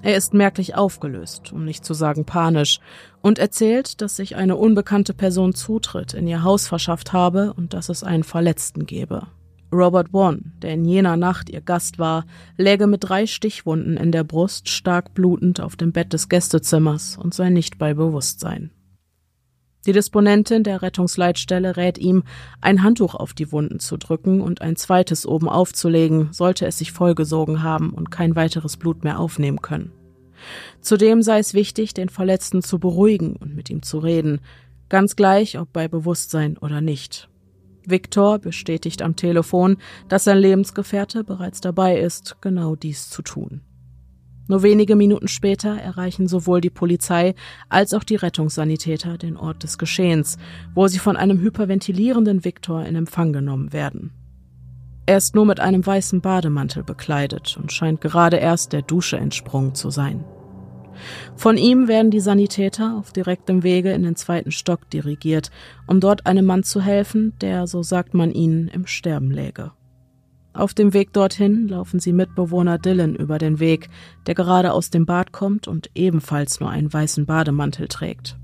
[0.00, 2.80] Er ist merklich aufgelöst, um nicht zu sagen panisch,
[3.22, 7.88] und erzählt, dass sich eine unbekannte Person Zutritt in ihr Haus verschafft habe und dass
[7.88, 9.26] es einen Verletzten gebe.
[9.72, 12.24] Robert One, der in jener Nacht ihr Gast war,
[12.56, 17.34] läge mit drei Stichwunden in der Brust stark blutend auf dem Bett des Gästezimmers und
[17.34, 18.70] sei nicht bei Bewusstsein.
[19.86, 22.24] Die Disponentin der Rettungsleitstelle rät ihm,
[22.60, 26.92] ein Handtuch auf die Wunden zu drücken und ein zweites oben aufzulegen, sollte es sich
[26.92, 29.92] vollgesogen haben und kein weiteres Blut mehr aufnehmen können.
[30.80, 34.40] Zudem sei es wichtig, den Verletzten zu beruhigen und mit ihm zu reden,
[34.88, 37.28] ganz gleich, ob bei Bewusstsein oder nicht.
[37.86, 43.62] Viktor bestätigt am Telefon, dass sein Lebensgefährte bereits dabei ist, genau dies zu tun.
[44.46, 47.34] Nur wenige Minuten später erreichen sowohl die Polizei
[47.68, 50.38] als auch die Rettungssanitäter den Ort des Geschehens,
[50.74, 54.17] wo sie von einem hyperventilierenden Viktor in Empfang genommen werden.
[55.08, 59.74] Er ist nur mit einem weißen Bademantel bekleidet und scheint gerade erst der Dusche entsprungen
[59.74, 60.22] zu sein.
[61.34, 65.50] Von ihm werden die Sanitäter auf direktem Wege in den zweiten Stock dirigiert,
[65.86, 69.72] um dort einem Mann zu helfen, der, so sagt man ihnen, im Sterben läge.
[70.52, 73.88] Auf dem Weg dorthin laufen sie Mitbewohner Dylan über den Weg,
[74.26, 78.36] der gerade aus dem Bad kommt und ebenfalls nur einen weißen Bademantel trägt.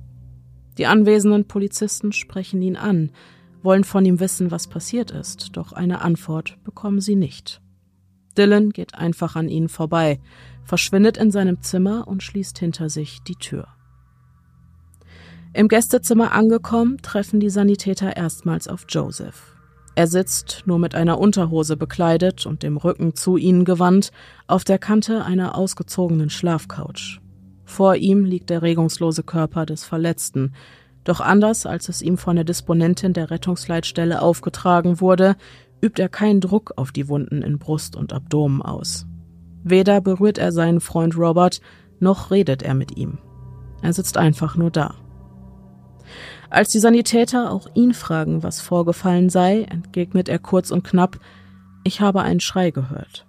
[0.79, 3.11] Die anwesenden Polizisten sprechen ihn an,
[3.65, 7.61] wollen von ihm wissen, was passiert ist, doch eine Antwort bekommen sie nicht.
[8.37, 10.21] Dylan geht einfach an ihnen vorbei,
[10.65, 13.69] verschwindet in seinem Zimmer und schließt hinter sich die Tür.
[15.53, 19.55] Im Gästezimmer angekommen, treffen die Sanitäter erstmals auf Joseph.
[19.95, 24.11] Er sitzt, nur mit einer Unterhose bekleidet und dem Rücken zu ihnen gewandt,
[24.49, 27.21] auf der Kante einer ausgezogenen Schlafcouch.
[27.65, 30.53] Vor ihm liegt der regungslose Körper des Verletzten,
[31.05, 35.37] doch anders als es ihm von der Disponentin der Rettungsleitstelle aufgetragen wurde,
[35.81, 39.07] übt er keinen Druck auf die Wunden in Brust und Abdomen aus.
[39.63, 41.61] Weder berührt er seinen Freund Robert,
[42.01, 43.19] noch redet er mit ihm.
[43.83, 44.95] Er sitzt einfach nur da.
[46.51, 51.19] Als die Sanitäter auch ihn fragen, was vorgefallen sei, entgegnet er kurz und knapp,
[51.83, 53.27] ich habe einen Schrei gehört.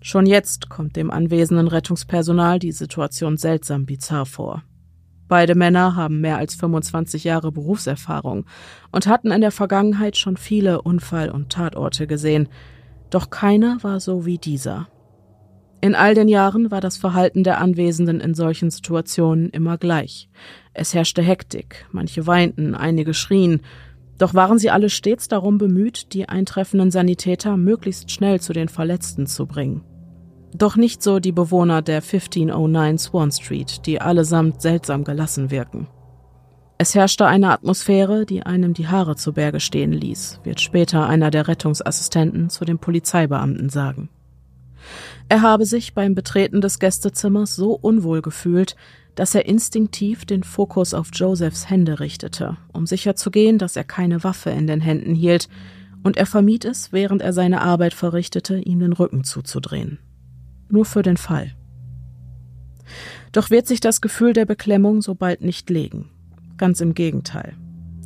[0.00, 4.62] Schon jetzt kommt dem anwesenden Rettungspersonal die Situation seltsam bizarr vor.
[5.28, 8.46] Beide Männer haben mehr als 25 Jahre Berufserfahrung
[8.90, 12.48] und hatten in der Vergangenheit schon viele Unfall- und Tatorte gesehen,
[13.10, 14.88] doch keiner war so wie dieser.
[15.80, 20.28] In all den Jahren war das Verhalten der Anwesenden in solchen Situationen immer gleich.
[20.74, 23.60] Es herrschte Hektik, manche weinten, einige schrien,
[24.18, 29.26] doch waren sie alle stets darum bemüht, die eintreffenden Sanitäter möglichst schnell zu den Verletzten
[29.26, 29.84] zu bringen.
[30.54, 35.88] Doch nicht so die Bewohner der 1509 Swan Street, die allesamt seltsam gelassen wirken.
[36.78, 41.30] Es herrschte eine Atmosphäre, die einem die Haare zu Berge stehen ließ, wird später einer
[41.30, 44.10] der Rettungsassistenten zu dem Polizeibeamten sagen.
[45.28, 48.76] Er habe sich beim Betreten des Gästezimmers so unwohl gefühlt,
[49.16, 54.50] dass er instinktiv den Fokus auf Josephs Hände richtete, um sicherzugehen, dass er keine Waffe
[54.50, 55.48] in den Händen hielt,
[56.04, 59.98] und er vermied es, während er seine Arbeit verrichtete, ihm den Rücken zuzudrehen.
[60.68, 61.52] Nur für den Fall.
[63.32, 66.10] Doch wird sich das Gefühl der Beklemmung so bald nicht legen.
[66.56, 67.54] Ganz im Gegenteil.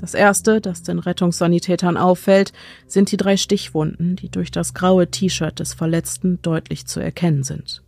[0.00, 2.52] Das erste, das den Rettungssanitätern auffällt,
[2.88, 7.84] sind die drei Stichwunden, die durch das graue T-Shirt des Verletzten deutlich zu erkennen sind.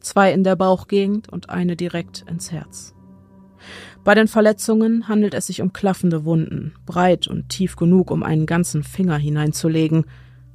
[0.00, 2.94] Zwei in der Bauchgegend und eine direkt ins Herz.
[4.02, 8.46] Bei den Verletzungen handelt es sich um klaffende Wunden, breit und tief genug, um einen
[8.46, 10.06] ganzen Finger hineinzulegen.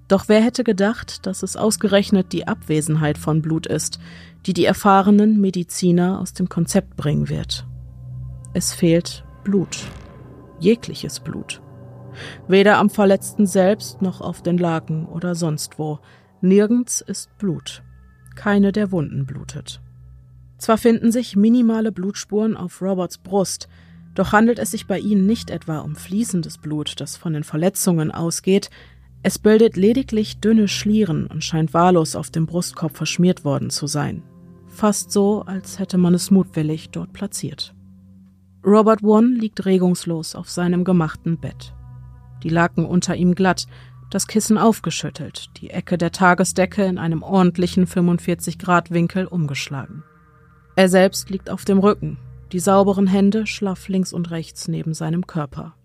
[0.08, 4.00] Doch wer hätte gedacht, dass es ausgerechnet die Abwesenheit von Blut ist,
[4.46, 7.66] die die erfahrenen Mediziner aus dem Konzept bringen wird.
[8.54, 9.88] Es fehlt Blut
[10.60, 11.62] jegliches Blut.
[12.48, 16.00] Weder am Verletzten selbst noch auf den Laken oder sonst wo.
[16.42, 17.84] Nirgends ist Blut.
[18.36, 19.82] Keine der Wunden blutet.
[20.58, 23.68] Zwar finden sich minimale Blutspuren auf Roberts Brust,
[24.16, 28.12] doch handelt es sich bei ihnen nicht etwa um fließendes Blut, das von den Verletzungen
[28.12, 28.72] ausgeht,
[29.28, 34.24] es bildet lediglich dünne Schlieren und scheint wahllos auf dem Brustkorb verschmiert worden zu sein.
[34.68, 37.76] Fast so, als hätte man es mutwillig dort platziert.
[38.66, 41.74] Robert One liegt regungslos auf seinem gemachten Bett.
[42.42, 43.68] Die Laken unter ihm glatt,
[44.12, 50.06] das Kissen aufgeschüttelt, die Ecke der Tagesdecke in einem ordentlichen 45-Grad-Winkel umgeschlagen.
[50.78, 52.18] Er selbst liegt auf dem Rücken,
[52.54, 55.77] die sauberen Hände schlaff links und rechts neben seinem Körper.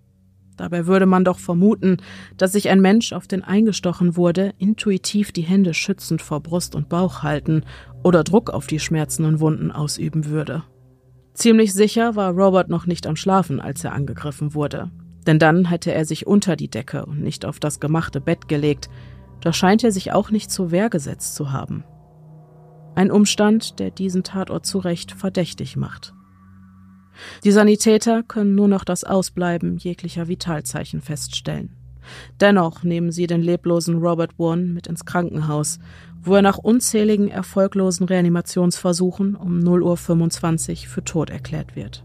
[0.63, 1.97] Dabei würde man doch vermuten,
[2.37, 6.89] dass sich ein Mensch, auf den eingestochen wurde, intuitiv die Hände schützend vor Brust und
[6.89, 7.65] Bauch halten
[8.05, 10.63] oder Druck auf die schmerzenden Wunden ausüben würde.
[11.35, 14.93] Ziemlich sicher war Robert noch nicht am Schlafen, als er angegriffen wurde.
[15.27, 18.89] Denn dann hätte er sich unter die Decke und nicht auf das gemachte Bett gelegt,
[19.41, 21.83] doch scheint er sich auch nicht zur Wehr gesetzt zu haben.
[22.95, 26.15] Ein Umstand, der diesen Tatort zu Recht verdächtig macht.
[27.45, 31.77] Die Sanitäter können nur noch das Ausbleiben jeglicher Vitalzeichen feststellen.
[32.41, 35.79] Dennoch nehmen sie den leblosen Robert One mit ins Krankenhaus,
[36.21, 42.05] wo er nach unzähligen erfolglosen Reanimationsversuchen um 0.25 Uhr für tot erklärt wird.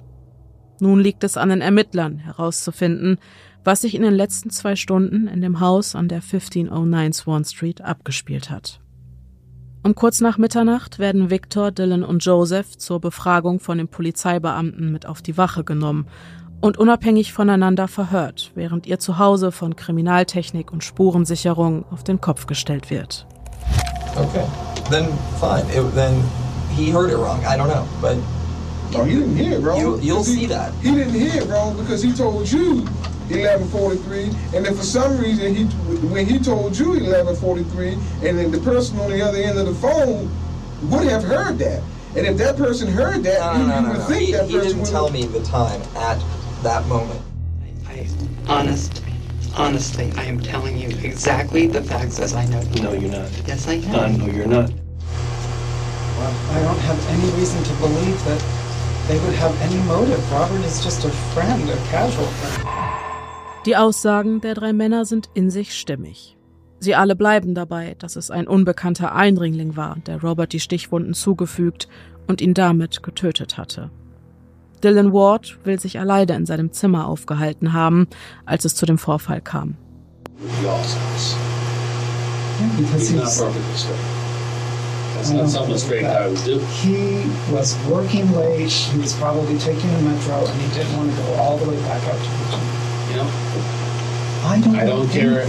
[0.79, 3.17] Nun liegt es an den Ermittlern herauszufinden,
[3.63, 7.81] was sich in den letzten zwei Stunden in dem Haus an der 1509 Swan Street
[7.81, 8.79] abgespielt hat.
[9.87, 15.05] Um kurz nach Mitternacht werden Victor, Dylan und Joseph zur Befragung von den Polizeibeamten mit
[15.05, 16.07] auf die Wache genommen
[16.59, 22.89] und unabhängig voneinander verhört, während ihr Zuhause von Kriminaltechnik und Spurensicherung auf den Kopf gestellt
[22.89, 23.25] wird.
[24.17, 24.43] Okay,
[24.89, 25.07] then
[25.39, 25.63] fine.
[25.73, 26.21] It, then
[26.75, 27.39] he heard it wrong.
[27.45, 28.17] I don't know, but.
[28.93, 29.79] Oh, he didn't hear it wrong.
[29.79, 30.73] You, you'll he, see that.
[30.83, 32.85] He didn't hear it wrong because he told you
[33.29, 35.65] 1143, and then for some reason he,
[36.07, 37.93] when he told you 1143,
[38.27, 40.29] and then the person on the other end of the phone
[40.89, 41.83] would have heard that.
[42.15, 44.05] And if that person heard that, No, no, you, no, you no, would no.
[44.05, 46.17] think He, that he person didn't would tell me the time at
[46.63, 47.21] that moment.
[47.87, 48.07] I,
[48.47, 49.03] honest,
[49.55, 52.83] honestly, I am telling you exactly the facts as I know them.
[52.83, 53.29] No, you're not.
[53.45, 53.95] Yes, I am.
[53.95, 54.71] Uh, no, you're not.
[56.17, 58.41] Well, I don't have any reason to believe that
[59.07, 60.31] they would have any motive.
[60.31, 63.06] Robert is just a friend, a casual friend.
[63.67, 66.37] Die Aussagen der drei Männer sind in sich stimmig.
[66.79, 71.89] Sie alle bleiben dabei, dass es ein unbekannter Eindringling war, der Robert die Stichwunden zugefügt
[72.27, 73.91] und ihn damit getötet hatte.
[74.81, 78.07] Dylan Ward will sich alleine in seinem Zimmer aufgehalten haben,
[78.45, 79.75] als es zu dem Vorfall kam.
[83.75, 83.97] Straight.
[85.17, 86.19] That's not straight that.
[86.19, 86.59] guy would do.
[86.81, 88.71] he was working late.
[88.71, 91.75] He was probably taking a metro, and he didn't want to go all the way
[91.81, 92.86] back out to Virginia.
[93.09, 93.29] You know,
[94.43, 94.75] I don't.
[94.75, 95.41] I don't care.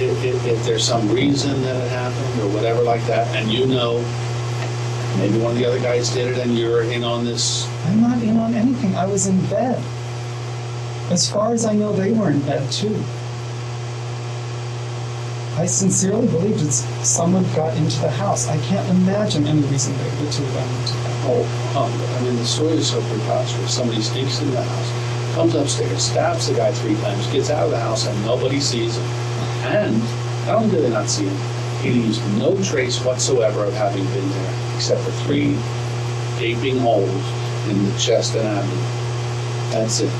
[0.00, 3.66] if, if, if there's some reason that it happened or whatever like that, and you
[3.66, 3.98] know,
[5.18, 7.66] maybe one of the other guys did it, and you're in on this.
[7.86, 8.94] I'm not in on anything.
[8.96, 9.82] I was in bed.
[11.10, 13.02] As far as I know, they were in bed too.
[15.56, 18.48] I sincerely believe that someone got into the house.
[18.48, 21.10] I can't imagine any reason they the two of them went to that.
[21.26, 21.42] Oh,
[21.76, 23.74] um, I mean, the story is so preposterous.
[23.74, 24.90] Somebody sneaks into the house,
[25.34, 28.96] comes upstairs, stabs the guy three times, gets out of the house, and nobody sees
[28.96, 29.04] him.
[29.64, 29.98] And
[30.46, 31.36] not only do they not see him,
[31.82, 35.56] he leaves no trace whatsoever of having been there, except for three
[36.38, 37.08] gaping holes
[37.68, 38.84] in the chest and abdomen.
[39.70, 40.10] That's it.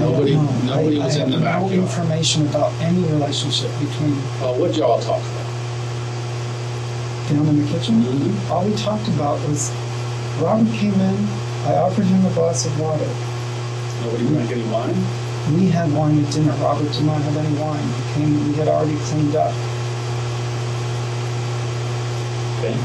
[0.00, 4.58] Nobody, nobody I, was I in the have no information about any relationship between Well,
[4.58, 5.44] what'd y'all talk about?
[7.30, 8.02] down in the kitchen.
[8.02, 8.50] Mhm.
[8.50, 9.70] All we talked about was
[10.40, 11.28] Robert came in.
[11.64, 13.08] I offered him a glass of water.
[14.02, 14.94] Nobody drank any wine?
[15.56, 16.52] We had wine at dinner.
[16.60, 17.88] Robert did not have any wine.
[17.88, 19.54] He came, we had already cleaned up.
[22.60, 22.76] Okay.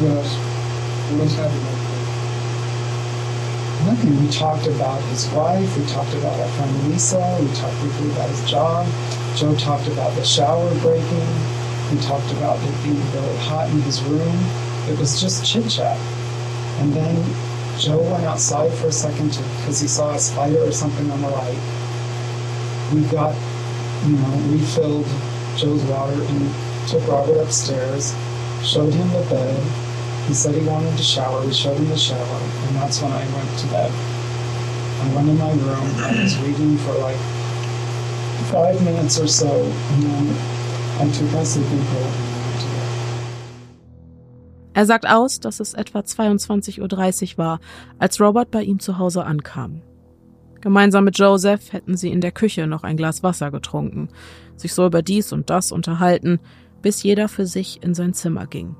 [0.00, 0.34] What else?
[1.08, 1.80] What else happened?
[3.86, 4.20] Nothing.
[4.20, 5.76] We talked about his wife.
[5.78, 7.38] We talked about our friend Lisa.
[7.40, 8.86] We talked briefly about his job.
[9.36, 11.59] Joe talked about the shower breaking.
[11.90, 14.38] We talked about it being really hot in his room.
[14.88, 15.98] It was just chit chat.
[16.78, 17.16] And then
[17.78, 21.30] Joe went outside for a second because he saw a spider or something on the
[21.30, 21.58] light.
[22.94, 23.34] We got,
[24.06, 25.06] you know, refilled
[25.56, 28.14] Joe's water and took Robert upstairs,
[28.62, 29.62] showed him the bed.
[30.28, 31.44] He said he wanted to shower.
[31.44, 33.90] We showed him the shower, and that's when I went to bed.
[33.90, 35.90] I went in my room.
[35.98, 37.18] I was reading for like
[38.52, 40.59] five minutes or so, and then
[44.74, 47.60] Er sagt aus, dass es etwa 22.30 Uhr war,
[47.98, 49.80] als Robert bei ihm zu Hause ankam.
[50.60, 54.10] Gemeinsam mit Joseph hätten sie in der Küche noch ein Glas Wasser getrunken,
[54.56, 56.38] sich so über dies und das unterhalten,
[56.82, 58.76] bis jeder für sich in sein Zimmer ging.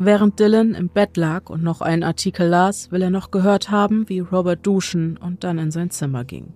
[0.00, 4.08] Während Dylan im Bett lag und noch einen Artikel las, will er noch gehört haben,
[4.08, 6.52] wie Robert duschen und dann in sein Zimmer ging.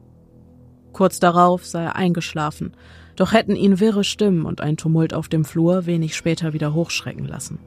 [0.93, 2.73] Kurz darauf sei er eingeschlafen,
[3.23, 7.25] doch hätten ihn wirre Stimmen und ein Tumult auf dem Flur wenig später wieder hochschrecken
[7.25, 7.61] lassen.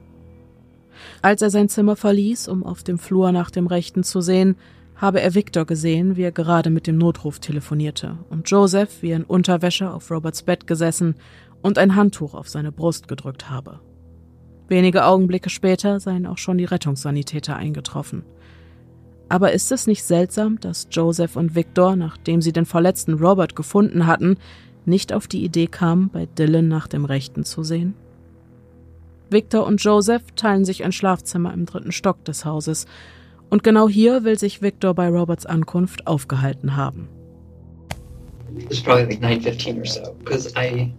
[1.22, 4.56] Als er sein Zimmer verließ, um auf dem Flur nach dem Rechten zu sehen,
[4.96, 9.16] habe er Victor gesehen, wie er gerade mit dem Notruf telefonierte, und Joseph, wie er
[9.16, 11.14] in Unterwäsche auf Roberts Bett gesessen
[11.62, 13.80] und ein Handtuch auf seine Brust gedrückt habe.
[14.68, 18.24] Wenige Augenblicke später seien auch schon die Rettungssanitäter eingetroffen.
[19.30, 24.06] Aber ist es nicht seltsam, dass Joseph und Victor, nachdem sie den verletzten Robert gefunden
[24.06, 24.36] hatten,
[24.86, 27.94] nicht auf die Idee kamen, bei Dylan nach dem Rechten zu sehen?
[29.28, 32.86] Victor und Joseph teilen sich ein Schlafzimmer im dritten Stock des Hauses,
[33.48, 37.08] und genau hier will sich Victor bei Roberts Ankunft aufgehalten haben.
[38.58, 40.90] It was probably like 9.15 or so, because I,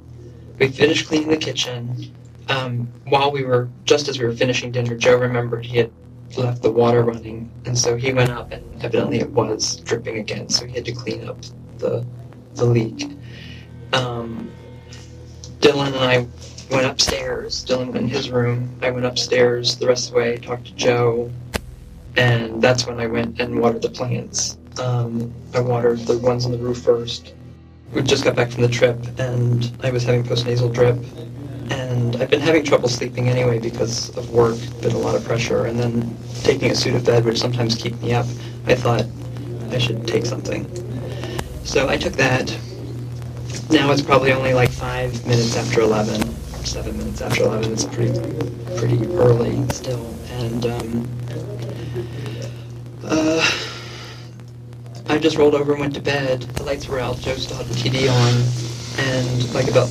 [0.60, 2.12] we finished cleaning the kitchen.
[2.50, 5.91] Um, while we were, just as we were finishing dinner, Joe remembered he had
[6.38, 10.50] left the water running, and so he went up, and evidently it was dripping again,
[10.50, 11.38] so he had to clean up
[11.80, 12.06] the,
[12.56, 13.16] the leak.
[13.93, 14.52] Um,
[15.60, 16.28] Dylan and I
[16.69, 17.65] went upstairs.
[17.65, 18.78] Dylan went in his room.
[18.82, 21.32] I went upstairs the rest of the way, talked to Joe,
[22.15, 24.58] and that's when I went and watered the plants.
[24.80, 27.34] Um, I watered the ones on the roof first.
[27.93, 30.97] We just got back from the trip, and I was having postnasal drip,
[31.71, 35.65] and I've been having trouble sleeping anyway because of work, been a lot of pressure,
[35.65, 38.26] and then taking a Sudafed, which sometimes keep me up.
[38.67, 39.06] I thought
[39.71, 40.65] I should take something,
[41.63, 42.56] so I took that.
[43.69, 46.21] Now it's probably only like five minutes after eleven,
[46.63, 47.73] seven minutes after eleven.
[47.73, 48.13] It's pretty,
[48.77, 51.08] pretty early still, and um,
[53.03, 53.51] uh,
[55.10, 56.43] I just rolled over and went to bed.
[56.43, 57.17] The lights were out.
[57.17, 59.89] Joe still had the TV on, and like about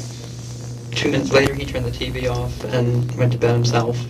[0.93, 4.03] two minutes later, he turned the TV off and went to bed himself.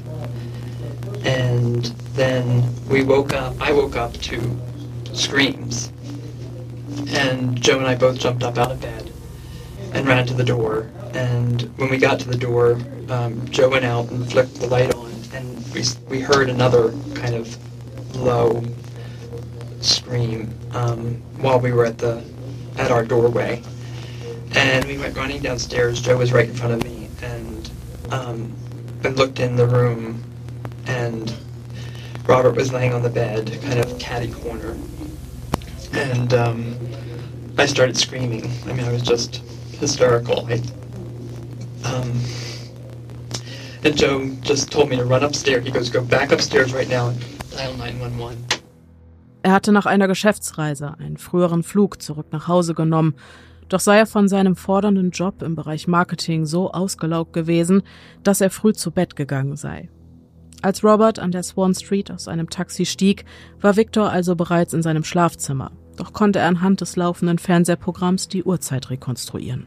[1.25, 3.61] And then we woke up.
[3.61, 4.57] I woke up to
[5.13, 5.91] screams,
[7.09, 9.11] and Joe and I both jumped up out of bed
[9.93, 10.91] and ran to the door.
[11.15, 14.95] And when we got to the door, um, Joe went out and flicked the light
[14.95, 17.57] on, and we we heard another kind of
[18.17, 18.63] low
[19.81, 22.23] scream um, while we were at the
[22.79, 23.63] at our doorway.
[24.55, 26.01] And we went running downstairs.
[26.01, 27.71] Joe was right in front of me, and
[28.11, 28.53] um,
[29.05, 30.23] I looked in the room,
[30.87, 31.35] and
[32.27, 34.77] Robert was laying on the bed, kind of catty corner.
[35.93, 36.77] And um,
[37.59, 38.51] I started screaming.
[38.67, 39.43] I mean, I was just
[39.81, 40.47] hysterical.
[40.49, 40.61] I,
[41.85, 42.21] um,
[43.85, 45.65] and Joe just told me to run upstairs.
[45.65, 48.37] He goes, go back upstairs right now and dial 911.
[49.43, 53.15] Er hatte nach einer Geschäftsreise einen früheren Flug zurück nach Hause genommen,
[53.69, 57.83] doch sei er von seinem fordernden Job im Bereich Marketing so ausgelaugt gewesen,
[58.25, 59.89] dass er früh zu Bett gegangen sei.
[60.63, 63.25] Als Robert an der Swan Street aus einem Taxi stieg,
[63.61, 68.45] war Victor also bereits in seinem Schlafzimmer, doch konnte er anhand des laufenden Fernsehprogramms die
[68.45, 69.67] Uhrzeit rekonstruieren.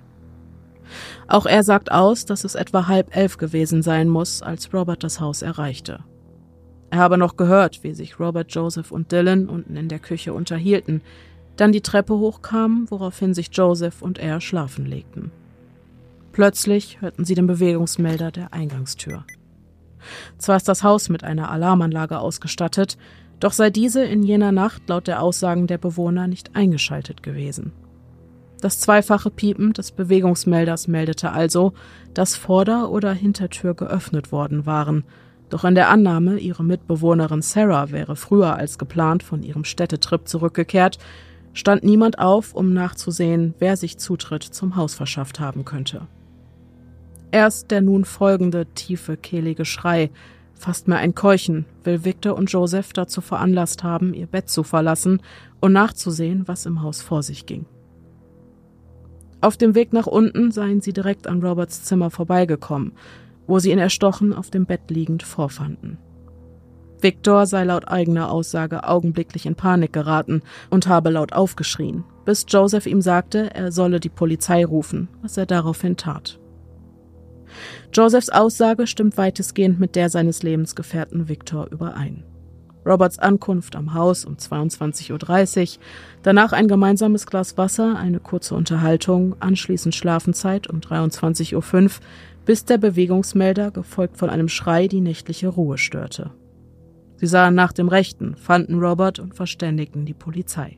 [1.27, 5.19] Auch er sagt aus, dass es etwa halb elf gewesen sein muss, als Robert das
[5.19, 5.99] Haus erreichte.
[6.89, 11.01] Er habe noch gehört, wie sich Robert, Joseph und Dylan unten in der Küche unterhielten,
[11.55, 15.31] dann die Treppe hochkamen, woraufhin sich Joseph und er schlafen legten.
[16.31, 19.25] Plötzlich hörten sie den Bewegungsmelder der Eingangstür.
[20.37, 22.97] Zwar ist das Haus mit einer Alarmanlage ausgestattet,
[23.39, 27.71] doch sei diese in jener Nacht laut der Aussagen der Bewohner nicht eingeschaltet gewesen.
[28.61, 31.73] Das zweifache Piepen des Bewegungsmelders meldete also,
[32.13, 35.05] dass Vorder- oder Hintertür geöffnet worden waren,
[35.49, 40.99] Doch in der Annahme, ihre Mitbewohnerin Sarah wäre früher als geplant von ihrem Städtetrip zurückgekehrt,
[41.53, 46.07] stand niemand auf, um nachzusehen, wer sich Zutritt zum Haus verschafft haben könnte.
[47.31, 50.09] Erst der nun folgende tiefe, kehlige Schrei,
[50.55, 55.21] fast mehr ein Keuchen, will Victor und Joseph dazu veranlasst haben, ihr Bett zu verlassen
[55.61, 57.65] und nachzusehen, was im Haus vor sich ging.
[59.41, 62.93] Auf dem Weg nach unten seien sie direkt an Roberts Zimmer vorbeigekommen,
[63.47, 65.97] wo sie ihn erstochen auf dem Bett liegend vorfanden.
[67.01, 72.85] Victor sei laut eigener Aussage augenblicklich in Panik geraten und habe laut aufgeschrien, bis Joseph
[72.85, 76.39] ihm sagte, er solle die Polizei rufen, was er daraufhin tat.
[77.93, 82.23] Josephs Aussage stimmt weitestgehend mit der seines Lebensgefährten Victor überein.
[82.85, 85.11] Roberts Ankunft am Haus um 22.30
[85.77, 85.83] Uhr,
[86.23, 91.91] danach ein gemeinsames Glas Wasser, eine kurze Unterhaltung, anschließend Schlafenzeit um 23.05 Uhr,
[92.45, 96.31] bis der Bewegungsmelder, gefolgt von einem Schrei, die nächtliche Ruhe störte.
[97.17, 100.77] Sie sahen nach dem Rechten, fanden Robert und verständigten die Polizei.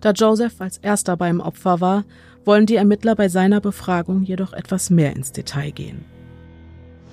[0.00, 2.04] Da Joseph als erster beim Opfer war,
[2.46, 6.04] wollen die Ermittler bei seiner Befragung jedoch etwas mehr ins Detail gehen.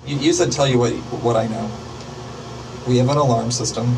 [0.06, 1.68] You, you said tell you what, what I know.
[2.86, 3.96] We have an alarm system.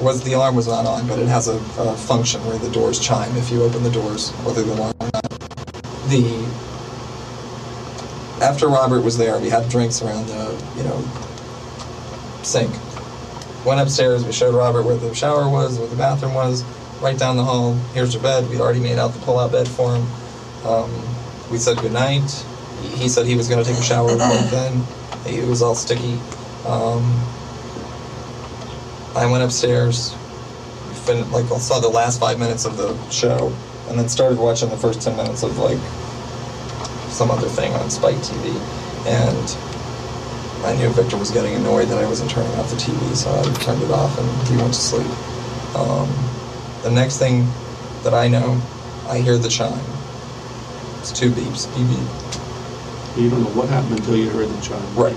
[0.00, 3.00] Was the alarm was not on, but it has a, a function where the doors
[3.00, 5.30] chime if you open the doors, whether the alarm or not.
[6.08, 6.22] The
[8.42, 11.02] after Robert was there, we had drinks around the you know
[12.42, 12.70] sink.
[13.64, 14.24] Went upstairs.
[14.24, 16.62] We showed Robert where the shower was, where the bathroom was,
[17.00, 17.74] right down the hall.
[17.94, 18.48] Here's your bed.
[18.48, 20.06] We'd already made out the pull-out bed for him.
[20.66, 20.90] Um,
[21.50, 22.28] we said goodnight.
[22.96, 24.82] He said he was going to take a shower right then.
[25.26, 26.18] It was all sticky.
[26.66, 27.02] Um,
[29.14, 30.12] I went upstairs,
[31.06, 33.52] fin- like saw the last five minutes of the show,
[33.88, 35.78] and then started watching the first ten minutes of like
[37.10, 38.52] some other thing on Spike TV,
[39.06, 39.56] and
[40.66, 43.42] I knew Victor was getting annoyed that I wasn't turning off the TV, so I
[43.62, 45.06] turned it off and he went to sleep.
[45.76, 46.08] Um,
[46.82, 47.46] the next thing
[48.02, 48.60] that I know,
[49.08, 49.95] I hear the chime.
[51.08, 53.22] It's two beeps, beep beep.
[53.22, 54.82] You don't know what happened until you heard the chime.
[54.96, 55.14] Right.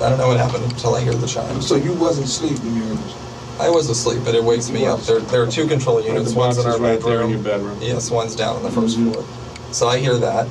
[0.00, 1.60] I don't know what happened until I hear the chime.
[1.60, 3.60] So you wasn't asleep when you heard this?
[3.60, 5.00] I was asleep, but it wakes me up.
[5.00, 6.34] There, there are two control units.
[6.34, 7.76] the One's in our is right there in your bedroom.
[7.82, 9.12] Yes, one's down on the 1st Mhm.
[9.12, 9.24] floor.
[9.72, 10.46] So I hear that.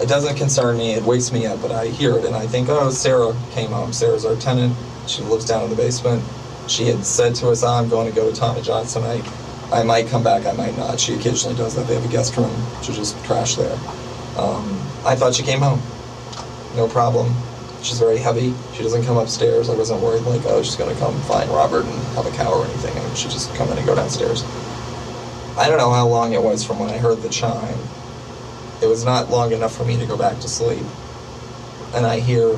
[0.00, 0.94] It doesn't concern me.
[0.94, 3.92] It wakes me up, but I hear it and I think, oh, Sarah came home.
[3.92, 4.74] Sarah's our tenant.
[5.06, 6.22] She lives down in the basement.
[6.66, 9.22] She had said to us, oh, I'm going to go to Tommy John's tonight.
[9.72, 10.46] I might come back.
[10.46, 11.00] I might not.
[11.00, 11.86] She occasionally does that.
[11.86, 12.54] They have a guest room.
[12.82, 13.76] She just crash there.
[14.38, 15.80] Um, I thought she came home.
[16.76, 17.34] No problem.
[17.82, 18.54] She's very heavy.
[18.74, 19.68] She doesn't come upstairs.
[19.68, 22.52] I wasn't worried like, oh, she's going to come find Robert and have a cow
[22.52, 22.96] or anything.
[22.96, 24.44] I mean, she just come in and go downstairs.
[25.58, 27.78] I don't know how long it was from when I heard the chime.
[28.82, 30.84] It was not long enough for me to go back to sleep.
[31.94, 32.48] And I hear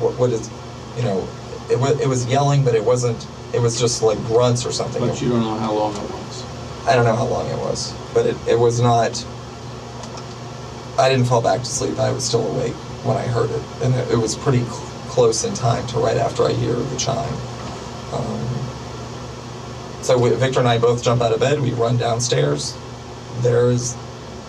[0.00, 0.48] what, what is,
[0.96, 1.26] you know,
[1.68, 5.04] it, it was yelling, but it wasn't, it was just like grunts or something.
[5.04, 6.23] But you don't know how long it was.
[6.86, 9.24] I don't know how long it was, but it, it was not.
[10.98, 11.98] I didn't fall back to sleep.
[11.98, 12.74] I was still awake
[13.04, 16.16] when I heard it, and it, it was pretty cl- close in time to right
[16.16, 17.34] after I hear the chime.
[18.12, 18.48] Um,
[20.02, 21.60] so we, Victor and I both jump out of bed.
[21.60, 22.76] We run downstairs.
[23.40, 23.96] There's,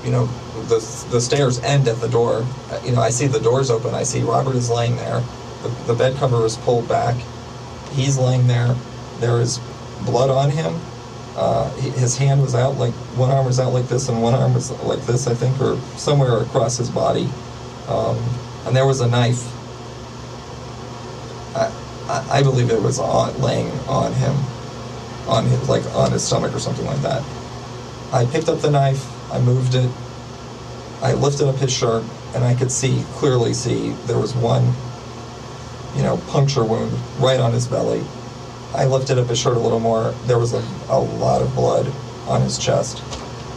[0.04, 0.26] you know,
[0.68, 0.80] the
[1.10, 2.46] the stairs end at the door.
[2.70, 3.96] Uh, You know, I see the doors open.
[3.96, 5.24] I see Robert is laying there.
[5.64, 7.16] The, the bed cover is pulled back.
[7.94, 8.76] He's laying there.
[9.20, 9.60] There is
[10.06, 10.80] blood on him.
[11.36, 14.54] Uh, his hand was out like one arm was out like this and one arm
[14.54, 17.30] was like this, I think, or somewhere across his body.
[17.88, 18.18] Um,
[18.66, 19.44] and there was a knife.
[21.56, 21.72] I,
[22.08, 24.36] I, I believe it was on laying on him,
[25.28, 27.22] on his like on his stomach or something like that.
[28.14, 29.06] I picked up the knife.
[29.32, 29.92] I moved it.
[31.02, 34.74] I lifted up his shirt, and I could see clearly see there was one,
[35.98, 38.04] you know, puncture wound right on his belly.
[38.76, 40.14] I lifted up his shirt a little more.
[40.26, 41.88] There was a, a lot of blood
[42.28, 43.02] on his chest.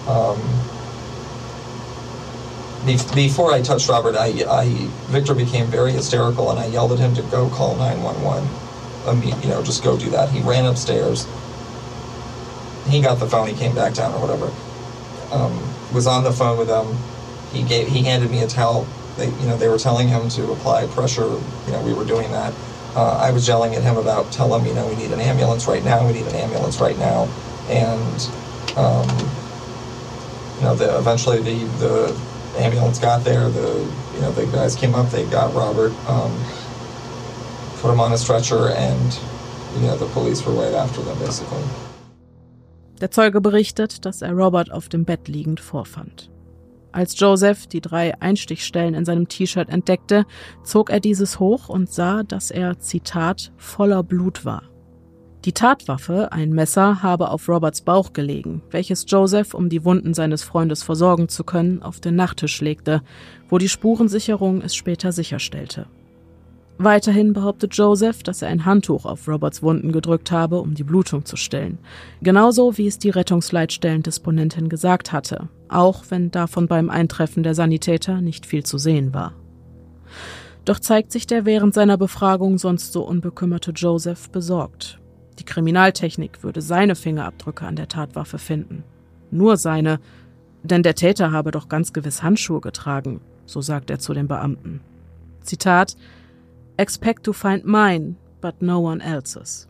[0.07, 0.41] Um,
[2.87, 4.69] be- before I touched Robert, I, I
[5.09, 8.49] Victor became very hysterical, and I yelled at him to go call 911.
[9.07, 10.31] I mean, you know, just go do that.
[10.31, 11.27] He ran upstairs.
[12.87, 13.49] He got the phone.
[13.49, 14.53] He came back down or whatever.
[15.35, 15.53] Um,
[15.93, 16.97] was on the phone with them.
[17.53, 17.89] He gave.
[17.89, 18.87] He handed me a towel.
[19.16, 21.25] They, you know, they were telling him to apply pressure.
[21.66, 22.55] You know, we were doing that.
[22.95, 25.66] Uh, I was yelling at him about, tell him, you know, we need an ambulance
[25.66, 26.07] right now.
[26.07, 27.28] We need an ambulance right now.
[27.68, 28.28] And,
[28.76, 29.09] um,
[30.57, 32.16] you know, the, eventually the, the
[32.57, 33.49] ambulance got there.
[33.51, 35.11] The, you know, the guys came up.
[35.11, 36.32] They got Robert, um,
[37.80, 39.18] put him on a stretcher, and,
[39.76, 41.62] you know, the police were right after them, basically.
[43.01, 46.30] Der Zeuge berichtet, dass er Robert auf dem Bett liegend vorfand.
[46.93, 50.24] Als Joseph die drei Einstichstellen in seinem T-Shirt entdeckte,
[50.62, 54.62] zog er dieses hoch und sah, dass er, Zitat, voller Blut war.
[55.45, 60.43] Die Tatwaffe, ein Messer, habe auf Roberts Bauch gelegen, welches Joseph, um die Wunden seines
[60.43, 63.03] Freundes versorgen zu können, auf den Nachttisch legte,
[63.49, 65.86] wo die Spurensicherung es später sicherstellte.
[66.81, 71.24] Weiterhin behauptet Joseph, dass er ein Handtuch auf Roberts Wunden gedrückt habe, um die Blutung
[71.24, 71.79] zu stillen.
[72.22, 78.47] Genauso wie es die Rettungsleitstellendisponentin gesagt hatte, auch wenn davon beim Eintreffen der Sanitäter nicht
[78.47, 79.35] viel zu sehen war.
[80.64, 85.01] Doch zeigt sich der während seiner Befragung sonst so unbekümmerte Joseph besorgt.
[85.41, 88.85] Die Kriminaltechnik würde seine Fingerabdrücke an der Tatwaffe finden.
[89.33, 89.99] Nur seine,
[90.62, 94.81] denn der Täter habe doch ganz gewiss Handschuhe getragen, so sagt er zu den Beamten.
[95.43, 95.97] Zitat
[96.79, 99.66] Expect to find mine, but no one else's.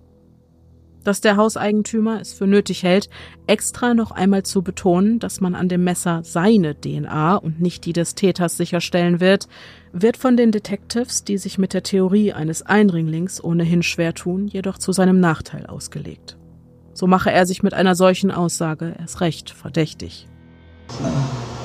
[1.04, 3.08] Dass der Hauseigentümer es für nötig hält,
[3.46, 7.94] extra noch einmal zu betonen, dass man an dem Messer seine DNA und nicht die
[7.94, 9.48] des Täters sicherstellen wird,
[9.92, 14.76] wird von den Detectives, die sich mit der Theorie eines Einringlings ohnehin schwer tun, jedoch
[14.76, 16.36] zu seinem Nachteil ausgelegt.
[16.92, 20.28] So mache er sich mit einer solchen Aussage erst recht verdächtig.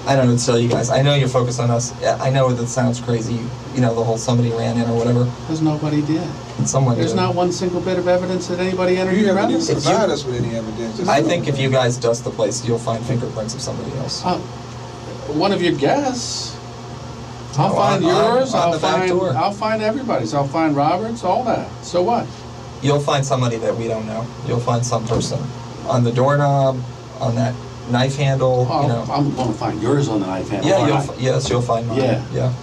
[0.06, 0.90] I don't know what to tell you guys.
[0.90, 1.94] I know you're focused on us.
[2.04, 3.40] I know that sounds crazy.
[3.74, 5.24] You know, the whole somebody ran in or whatever.
[5.24, 6.28] Because nobody did.
[6.68, 7.16] Someone There's did.
[7.18, 9.84] not one single bit of evidence that anybody entered You the haven't even premises.
[9.84, 10.98] supplied us with any evidence.
[10.98, 14.24] This I think if you guys dust the place, you'll find fingerprints of somebody else.
[14.26, 14.38] Uh,
[15.34, 16.56] one of your guests.
[17.58, 18.54] I'll No, find on- on- yours.
[18.54, 19.10] on I'll the back find.
[19.10, 19.34] door.
[19.36, 20.34] I'll find everybody's.
[20.34, 21.24] I'll find Roberts.
[21.24, 21.68] All that.
[21.82, 22.26] So what?
[22.82, 24.26] You'll find somebody that we don't know.
[24.48, 25.40] You'll find some person
[25.88, 26.78] on the doorknob,
[27.22, 27.54] on that
[27.90, 28.68] knife handle.
[28.70, 29.06] Oh, you know.
[29.12, 30.70] I'm going to find yours on the knife handle.
[30.70, 31.16] Yeah, aren't you'll I?
[31.16, 31.98] f- yes, you'll find mine.
[31.98, 32.26] Yeah.
[32.34, 32.54] yeah,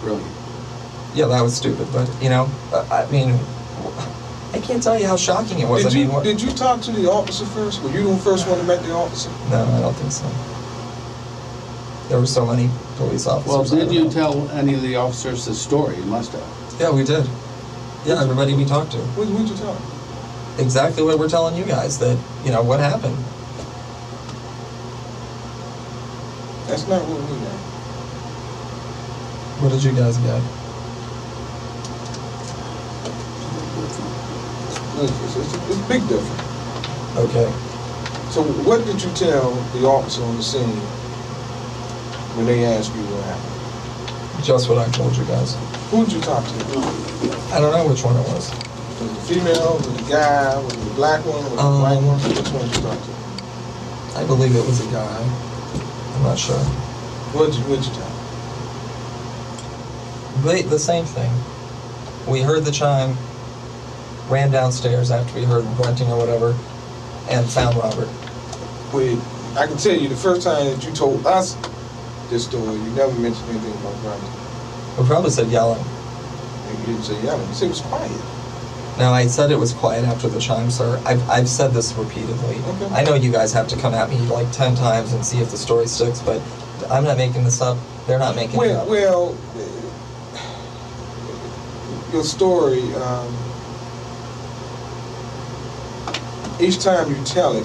[0.00, 0.30] Brilliant.
[1.14, 1.26] yeah.
[1.26, 3.38] That was stupid, but you know, uh, I mean,
[4.54, 5.84] I can't tell you how shocking it was.
[5.84, 7.82] Did I you what, did you talk to the officer first?
[7.82, 9.30] Were you the first one to meet the officer?
[9.50, 10.26] no, I don't think so.
[12.08, 13.48] There were so many police officers.
[13.48, 14.10] Well, I did don't you know.
[14.10, 15.96] tell any of the officers the story?
[15.96, 16.76] You must have.
[16.80, 17.24] Yeah, we did.
[18.04, 18.98] Yeah, everybody we talked to.
[18.98, 19.76] What would you tell?
[20.58, 21.98] Exactly what we're telling you guys.
[22.00, 23.16] That you know what happened.
[26.70, 27.58] That's not what we got.
[29.58, 30.38] What did you guys get?
[35.02, 36.46] It's, it's, it's, it's big difference.
[37.18, 37.50] Okay.
[38.30, 40.78] So what did you tell the officer on the scene
[42.38, 44.44] when they asked you what happened?
[44.44, 45.56] Just what I told you guys.
[45.90, 46.54] Who did you talk to?
[47.50, 48.46] I don't know which one it was.
[48.54, 49.74] Was it the female?
[49.74, 50.54] Was it the guy?
[50.62, 51.42] Was it the black one?
[51.42, 52.20] Was it the Um, white one?
[52.30, 53.10] Which one did you talk to?
[54.20, 55.49] I believe it was a guy.
[56.20, 56.58] I'm not sure.
[57.32, 58.10] What did you, what did you tell?
[60.44, 61.32] They, the same thing.
[62.30, 63.16] We heard the chime,
[64.28, 66.54] ran downstairs after we heard grunting or whatever,
[67.30, 68.10] and found Robert.
[68.92, 69.18] Wait,
[69.56, 71.56] I can tell you the first time that you told us
[72.28, 74.30] this story, you never mentioned anything about Grunting.
[74.98, 75.82] We probably said yelling.
[76.68, 77.48] You didn't say yelling.
[77.48, 78.39] You said it was quiet.
[79.00, 81.02] Now, I said it was quiet after the chime, sir.
[81.06, 82.56] I've, I've said this repeatedly.
[82.58, 82.86] Okay.
[82.94, 85.50] I know you guys have to come at me like 10 times and see if
[85.50, 86.42] the story sticks, but
[86.90, 87.78] I'm not making this up.
[88.06, 88.88] They're not making it Well, up.
[88.88, 89.38] well,
[92.12, 92.82] your story.
[92.96, 93.34] Um,
[96.60, 97.64] each time you tell it,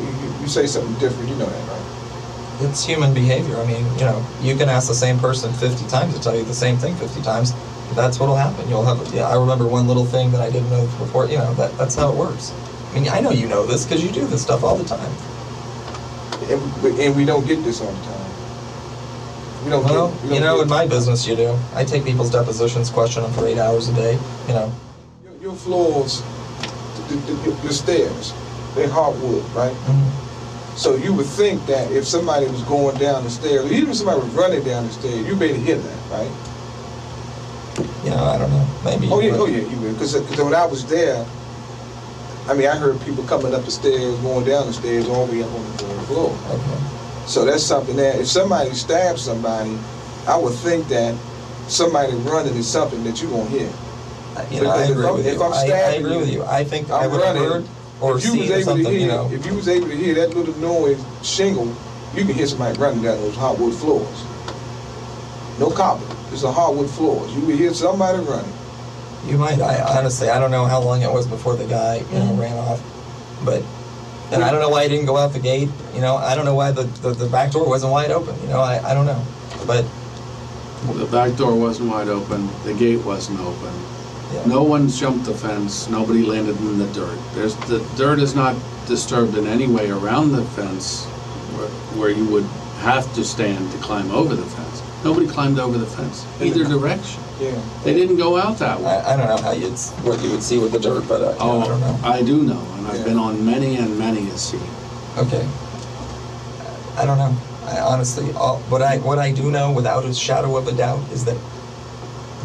[0.00, 1.28] you, you- you say something different.
[1.28, 2.60] You know that, right?
[2.70, 3.56] It's human behavior.
[3.58, 6.44] I mean, you know, you can ask the same person 50 times to tell you
[6.44, 7.52] the same thing 50 times.
[7.92, 8.68] That's what'll happen.
[8.68, 11.52] You'll have, yeah, I remember one little thing that I didn't know before, you know,
[11.54, 12.52] that, that's how it works.
[12.90, 15.12] I mean, I know you know this because you do this stuff all the time.
[16.50, 18.20] And, we- and we don't get this all the time.
[19.64, 19.84] We don't.
[19.84, 21.56] Well, get, we don't you know, get- in my business, you do.
[21.74, 24.18] I take people's depositions, question them for eight hours a day,
[24.48, 24.72] you know.
[25.24, 26.22] your, your floors,
[27.08, 28.32] the, the, the, the stairs,
[28.74, 29.72] they're hardwood, right?
[29.72, 30.76] Mm-hmm.
[30.76, 34.20] So you would think that if somebody was going down the stairs, even if somebody
[34.20, 36.30] was running down the stairs, you'd better hear that, right?
[38.04, 38.66] You know, I don't know.
[38.84, 39.08] Maybe.
[39.10, 39.94] Oh you yeah, oh yeah, you would.
[39.94, 41.24] Because when I was there,
[42.48, 45.32] I mean, I heard people coming up the stairs, going down the stairs, all the
[45.32, 46.36] way up on the third floor.
[46.50, 46.80] Okay.
[47.26, 49.78] So that's something that if somebody stabs somebody,
[50.28, 51.14] I would think that
[51.68, 53.70] somebody running is something that you're gonna hear.
[54.36, 55.42] Uh, you know, I Because if agree I'm- with if you.
[55.42, 56.44] I'm I, I agree with you, you.
[56.44, 57.64] I think I I'm would have heard
[58.02, 59.30] or if you seen was able something, to hear, you know.
[59.32, 61.74] if you was able to hear that little noise shingle,
[62.14, 64.24] you can hear somebody running down those hardwood floors.
[65.58, 67.32] No carpet, it's a hardwood floors.
[67.34, 68.52] You can hear somebody running.
[69.26, 69.60] You might.
[69.60, 72.36] I honestly, I don't know how long it was before the guy, you Mm-hmm.
[72.36, 72.80] know, ran off.
[73.44, 73.62] But,
[74.32, 75.68] and I don't know why he didn't go out the gate.
[75.94, 78.38] You know, I don't know why the, the, the back door wasn't wide open.
[78.42, 79.22] You know, I, I don't know.
[79.66, 79.84] But
[80.98, 82.48] The back door wasn't wide open.
[82.64, 83.72] The gate wasn't open.
[84.34, 84.44] yeah.
[84.46, 85.88] No one jumped the fence.
[85.88, 87.18] Nobody landed in the dirt.
[87.34, 88.56] There's the dirt is not
[88.86, 91.04] disturbed in any way around the fence,
[91.56, 91.68] where,
[91.98, 92.44] where you would
[92.84, 94.73] have to stand to climb over the fence.
[95.04, 97.22] Nobody climbed over the fence, either direction.
[97.38, 97.60] Yeah.
[97.84, 98.90] They didn't go out that way.
[98.90, 101.36] I, I don't know how you'd what you would see with the dirt, but uh,
[101.40, 102.00] Oh, I don't know.
[102.02, 103.04] I do know, and I've Yeah.
[103.04, 104.60] been on many and many a scene.
[105.18, 105.46] Okay.
[106.96, 107.36] I don't know.
[107.66, 111.02] I honestly, all, what I what I do know without a shadow of a doubt
[111.12, 111.36] is that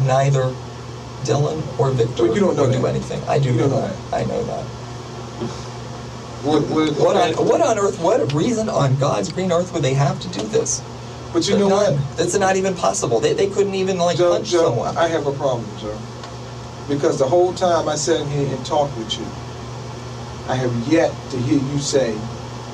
[0.02, 0.54] neither
[1.24, 2.88] Dylan or Victor But you don't know would do that.
[2.88, 3.22] anything.
[3.24, 4.14] I do You know don't know that.
[4.14, 4.64] I know that.
[6.42, 7.98] What, what, What on what on earth?
[8.00, 10.82] What reason on God's green earth would they have to do this?
[11.32, 11.94] But you know None.
[11.94, 12.16] what?
[12.16, 13.20] That's not even possible.
[13.20, 14.96] They, they couldn't even like Joe, punch Joe, someone.
[14.96, 15.96] I have a problem, Joe.
[16.88, 19.24] Because the whole time I sat here and talked with you,
[20.48, 22.10] I have yet to hear you say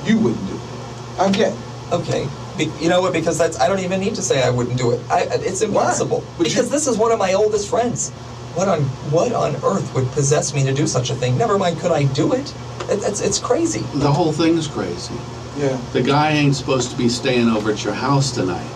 [0.05, 1.19] you wouldn't do it.
[1.19, 1.55] I've yet.
[1.91, 2.27] Okay.
[2.57, 3.13] Be, you know what?
[3.13, 4.99] Because that's I don't even need to say I wouldn't do it.
[5.11, 6.23] I, it's impossible.
[6.37, 8.09] But because you- this is one of my oldest friends.
[8.55, 8.81] What on
[9.13, 11.37] what on earth would possess me to do such a thing?
[11.37, 12.51] Never mind, could I do it?
[12.89, 13.81] it it's it's crazy.
[13.93, 15.13] The whole thing's crazy.
[15.57, 15.77] Yeah.
[15.93, 18.69] The guy ain't supposed to be staying over at your house tonight.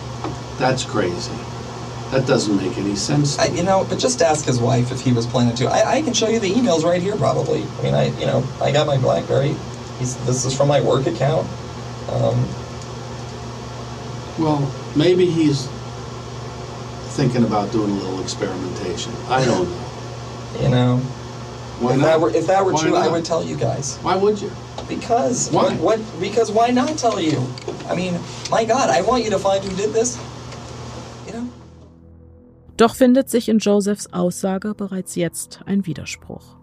[0.58, 1.32] That's crazy.
[2.10, 3.36] That doesn't make any sense.
[3.36, 5.66] To I, you know, but just ask his wife if he was planning to.
[5.66, 7.62] I, I can show you the emails right here, probably.
[7.78, 9.54] I mean, I you know I got my BlackBerry.
[9.98, 11.46] He's, this is from my work account.
[12.10, 12.46] Um,
[14.38, 15.68] Well, maybe he's
[17.16, 19.12] thinking about doing a little experimentation.
[19.28, 20.60] I don't know.
[20.62, 21.02] you know,
[21.82, 22.06] Why if not?
[22.06, 23.12] that were if that were Why true, I not?
[23.12, 23.98] would tell you guys.
[24.02, 24.50] Why would you?
[24.88, 25.64] Because Why?
[25.64, 26.20] What, what?
[26.20, 27.38] Because why not tell you?
[27.90, 28.14] I mean,
[28.50, 30.18] my God, I want you to find who did this.
[31.26, 31.48] You know.
[32.76, 36.56] Doch findet sich in Josephs Aussage bereits jetzt ein Widerspruch.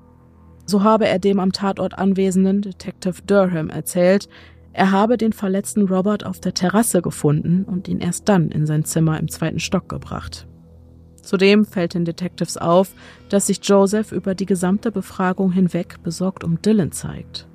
[0.66, 4.30] So habe er dem am Tatort anwesenden Detective Durham erzählt,
[4.74, 8.86] er habe den verletzten Robert auf der Terrasse gefunden und ihn erst dann in sein
[8.86, 10.48] Zimmer im zweiten Stock gebracht.
[11.30, 12.92] Zudem fällt den Detectives auf,
[13.30, 17.48] dass sich Joseph über die gesamte Befragung hinweg besorgt um Dylan zeigt.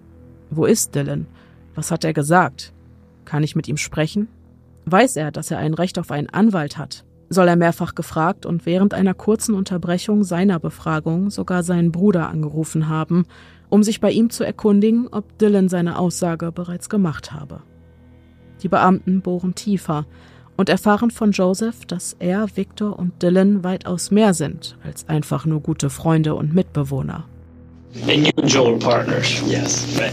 [0.49, 1.27] Wo ist Dylan?
[1.75, 2.73] Was hat er gesagt?
[3.25, 4.29] Kann ich mit ihm sprechen?
[4.85, 7.05] Weiß er, dass er ein Recht auf einen Anwalt hat?
[7.31, 12.89] Soll er mehrfach gefragt und während einer kurzen Unterbrechung seiner Befragung sogar seinen Bruder angerufen
[12.89, 13.27] haben,
[13.71, 17.61] um sich bei ihm zu erkundigen, ob Dylan seine Aussage bereits gemacht habe.
[18.63, 20.07] Die Beamten bohren tiefer
[20.57, 25.61] und erfahren von Joseph, dass er, Victor und Dylan weitaus mehr sind als einfach nur
[25.61, 27.25] gute Freunde und Mitbewohner.
[28.09, 29.43] And you and Joel are partners.
[29.47, 29.87] Yes.
[29.99, 30.13] Right.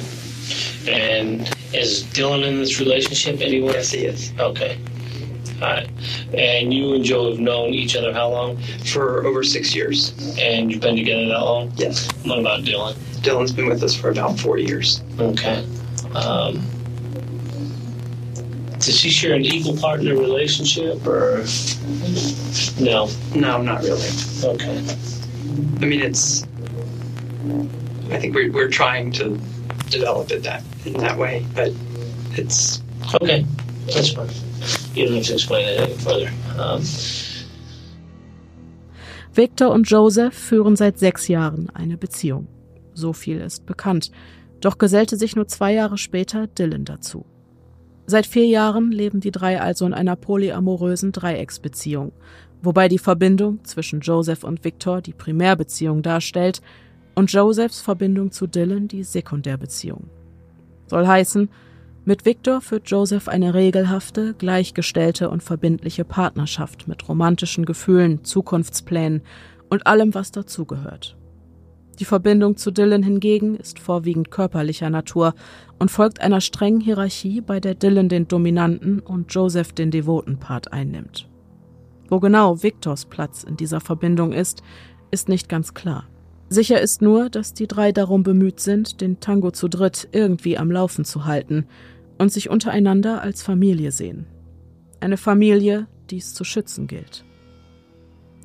[0.88, 3.74] And is Dylan in this relationship anywhere?
[3.74, 4.34] Yes, he is.
[4.40, 4.78] Okay.
[5.62, 5.90] All right.
[6.34, 8.58] And you and Joel have known each other how long?
[8.86, 10.14] For over six years.
[10.40, 11.72] And you've been together that long?
[11.76, 12.08] Yes.
[12.26, 12.94] What about Dylan?
[13.22, 15.04] Dylan's been with us for about four years.
[15.20, 15.66] Okay.
[16.16, 16.62] Um,
[18.82, 21.46] does she share an equal partner relationship or
[22.80, 23.10] no?
[23.36, 24.10] No, not really.
[24.44, 24.86] Okay.
[25.82, 26.44] I mean, it's.
[28.12, 29.40] I think we're, we're trying to
[29.90, 31.72] develop it that in that way, but
[32.32, 32.82] it's
[33.16, 33.46] Okay.
[33.88, 34.30] That's fine.
[34.94, 36.30] You don't have to explain it any further.
[36.58, 36.82] Um,
[39.34, 42.48] Victor und Joseph führen seit sechs Jahren eine Beziehung.
[42.94, 44.12] So viel ist bekannt.
[44.60, 47.26] Doch gesellte sich nur zwei Jahre später Dylan dazu.
[48.06, 52.12] Seit vier Jahren leben die drei also in einer polyamorösen Dreiecksbeziehung,
[52.62, 56.62] wobei die Verbindung zwischen Joseph und Victor die Primärbeziehung darstellt
[57.16, 60.10] und Josephs Verbindung zu Dylan die Sekundärbeziehung.
[60.88, 61.50] Soll heißen,
[62.04, 69.22] mit Victor führt Joseph eine regelhafte, gleichgestellte und verbindliche Partnerschaft mit romantischen Gefühlen, Zukunftsplänen
[69.70, 71.16] und allem, was dazugehört.
[72.02, 75.36] Die Verbindung zu Dylan hingegen ist vorwiegend körperlicher Natur
[75.78, 80.74] und folgt einer strengen Hierarchie, bei der Dylan den dominanten und Joseph den devoten Part
[80.74, 81.30] einnimmt.
[82.10, 84.64] Wo genau Victors Platz in dieser Verbindung ist,
[85.12, 86.08] ist nicht ganz klar.
[86.50, 90.72] Sicher ist nur, dass die drei darum bemüht sind, den Tango zu dritt irgendwie am
[90.72, 91.68] Laufen zu halten
[92.18, 94.26] und sich untereinander als Familie sehen.
[95.02, 97.26] Eine Familie, die es zu schützen gilt.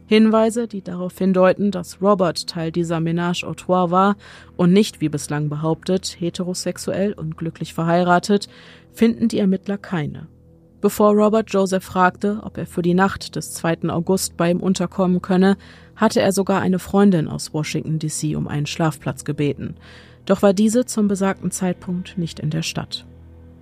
[0.07, 4.17] Hinweise, die darauf hindeuten, dass Robert Teil dieser Ménage au Trois war
[4.57, 8.49] und nicht, wie bislang behauptet, heterosexuell und glücklich verheiratet,
[8.93, 10.29] finden die Ermittler keine.
[10.81, 13.89] Bevor Robert Joseph fragte, ob er für die Nacht des 2.
[13.89, 15.57] August bei ihm unterkommen könne,
[15.97, 19.75] hatte er sogar eine Freundin aus Washington DC um einen Schlafplatz gebeten,
[20.27, 23.07] doch war diese zum besagten Zeitpunkt nicht in der Stadt.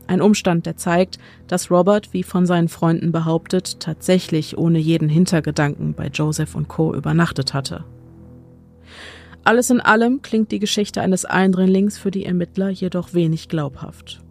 [0.07, 5.95] Ein Umstand, der zeigt, dass Robert, wie von seinen Freunden behauptet, tatsächlich ohne jeden Hintergedanken
[5.95, 6.95] bei Joseph und Co.
[6.95, 7.85] übernachtet hatte.
[9.45, 14.23] Alles in allem klingt die Geschichte eines Eindringlings für die Ermittler jedoch wenig glaubhaft.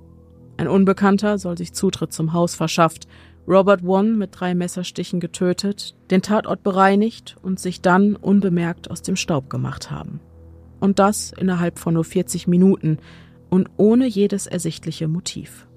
[0.58, 3.08] Ein Unbekannter soll sich Zutritt zum Haus verschafft,
[3.48, 9.16] Robert One mit drei Messerstichen getötet, den Tatort bereinigt und sich dann unbemerkt aus dem
[9.16, 10.20] Staub gemacht haben.
[10.80, 12.98] Und das innerhalb von nur 40 Minuten
[13.54, 15.68] und ohne jedes ersichtliche Motiv.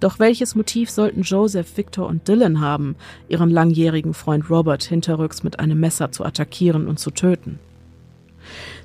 [0.00, 2.96] Doch welches Motiv sollten Joseph, Victor und Dylan haben,
[3.28, 7.60] ihren langjährigen Freund Robert hinterrücks mit einem Messer zu attackieren und zu töten?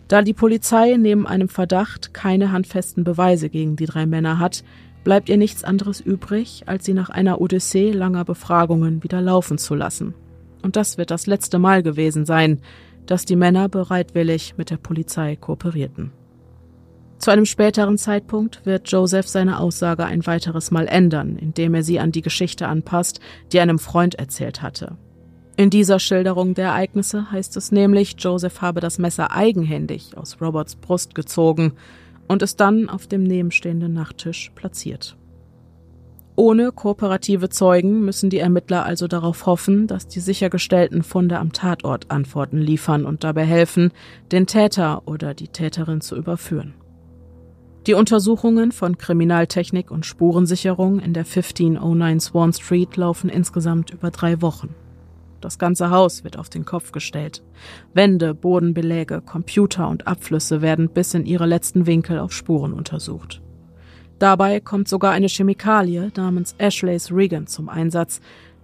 [0.08, 4.64] Da die Polizei neben einem Verdacht keine handfesten Beweise gegen die drei Männer hat,
[5.04, 9.74] bleibt ihr nichts anderes übrig, als sie nach einer Odyssee langer Befragungen wieder laufen zu
[9.74, 10.14] lassen.
[10.62, 12.60] Und das wird das letzte Mal gewesen sein,
[13.08, 16.12] dass die Männer bereitwillig mit der Polizei kooperierten.
[17.20, 22.00] Zu einem späteren Zeitpunkt wird Joseph seine Aussage ein weiteres Mal ändern, indem er sie
[22.00, 23.20] an die Geschichte anpasst,
[23.52, 24.96] die einem Freund erzählt hatte.
[25.58, 30.78] In dieser Schilderung der Ereignisse heißt es nämlich, Joseph habe das Messer eigenhändig aus Roberts
[30.78, 31.74] Brust gezogen
[32.30, 35.18] und es dann auf dem nebenstehenden Nachttisch platziert.
[36.38, 42.10] Ohne kooperative Zeugen müssen die Ermittler also darauf hoffen, dass die sichergestellten Funde am Tatort
[42.10, 43.92] Antworten liefern und dabei helfen,
[44.32, 46.76] den Täter oder die Täterin zu überführen.
[47.88, 54.42] Die Untersuchungen von Kriminaltechnik und Spurensicherung in der 1509 Swan Street laufen insgesamt über drei
[54.42, 54.76] Wochen.
[55.40, 57.42] Das ganze Haus wird auf den Kopf gestellt.
[57.94, 63.42] Wände, Bodenbeläge, Computer und Abflüsse werden bis in ihre letzten Winkel auf Spuren untersucht.
[64.20, 68.20] Dabei kommt sogar eine Chemikalie namens Ashleys Regan zum Einsatz,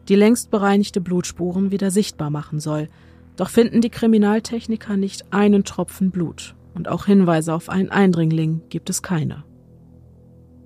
[0.09, 2.89] die längst bereinigte Blutspuren wieder sichtbar machen soll.
[3.37, 8.89] Doch finden die Kriminaltechniker nicht einen Tropfen Blut und auch Hinweise auf einen Eindringling gibt
[8.89, 9.43] es keine.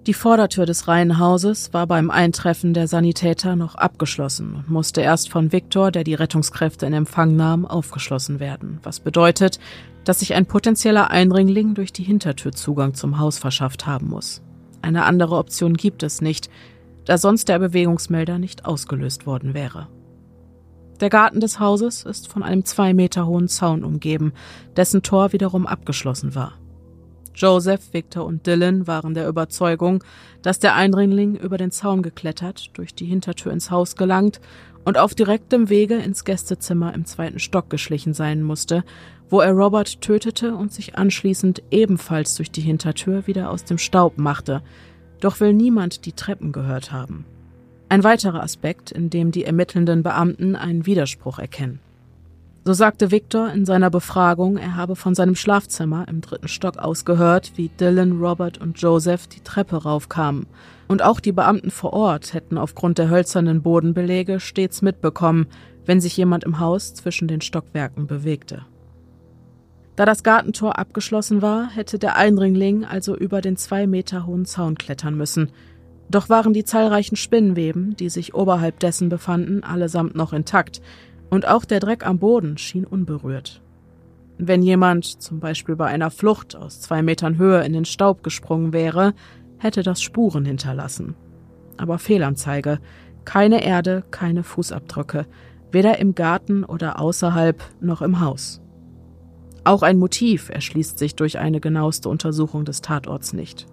[0.08, 5.52] Die Vordertür des Reihenhauses war beim Eintreffen der Sanitäter noch abgeschlossen und musste erst von
[5.52, 9.60] Viktor, der die Rettungskräfte in Empfang nahm, aufgeschlossen werden, was bedeutet,
[10.06, 14.42] dass sich ein potenzieller Eindringling durch die Hintertür Zugang zum Haus verschafft haben muss.
[14.82, 16.50] Eine andere Option gibt es nicht,
[17.06, 19.90] da sonst der Bewegungsmelder nicht ausgelöst worden wäre.
[21.00, 24.34] Der Garten des Hauses ist von einem zwei Meter hohen Zaun umgeben,
[24.76, 26.54] dessen Tor wiederum abgeschlossen war.
[27.36, 30.04] Joseph, Victor und Dylan waren der Überzeugung,
[30.42, 34.42] dass der Eindringling über den Zaun geklettert, durch die Hintertür ins Haus gelangt
[34.84, 38.84] und auf direktem Wege ins Gästezimmer im zweiten Stock geschlichen sein musste,
[39.30, 44.18] wo er Robert tötete und sich anschließend ebenfalls durch die Hintertür wieder aus dem Staub
[44.18, 44.62] machte.
[45.22, 47.26] Doch will niemand die Treppen gehört haben.
[47.90, 51.80] Ein weiterer Aspekt, in dem die ermittelnden Beamten einen Widerspruch erkennen.
[52.64, 57.04] So sagte Victor in seiner Befragung, er habe von seinem Schlafzimmer im dritten Stock aus
[57.04, 60.46] gehört, wie Dylan, Robert und Joseph die Treppe raufkamen.
[60.88, 65.48] Und auch die Beamten vor Ort hätten aufgrund der hölzernen Bodenbelege stets mitbekommen,
[65.86, 68.66] wenn sich jemand im Haus zwischen den Stockwerken bewegte.
[69.96, 74.76] Da das Gartentor abgeschlossen war, hätte der Eindringling also über den zwei Meter hohen Zaun
[74.78, 75.50] klettern müssen.
[76.10, 80.82] Doch waren die zahlreichen Spinnenweben, die sich oberhalb dessen befanden, allesamt noch intakt,
[81.30, 83.62] und auch der Dreck am Boden schien unberührt.
[84.40, 88.74] Wenn jemand zum Beispiel bei einer Flucht aus zwei Metern Höhe in den Staub gesprungen
[88.74, 89.14] wäre,
[89.58, 91.16] hätte das Spuren hinterlassen.
[91.78, 92.80] Aber Fehlanzeige,
[93.26, 95.28] keine Erde, keine Fußabdrücke,
[95.72, 98.62] weder im Garten oder außerhalb noch im Haus.
[99.66, 103.68] Auch ein Motiv erschließt sich durch eine genaueste Untersuchung des Tatorts nicht.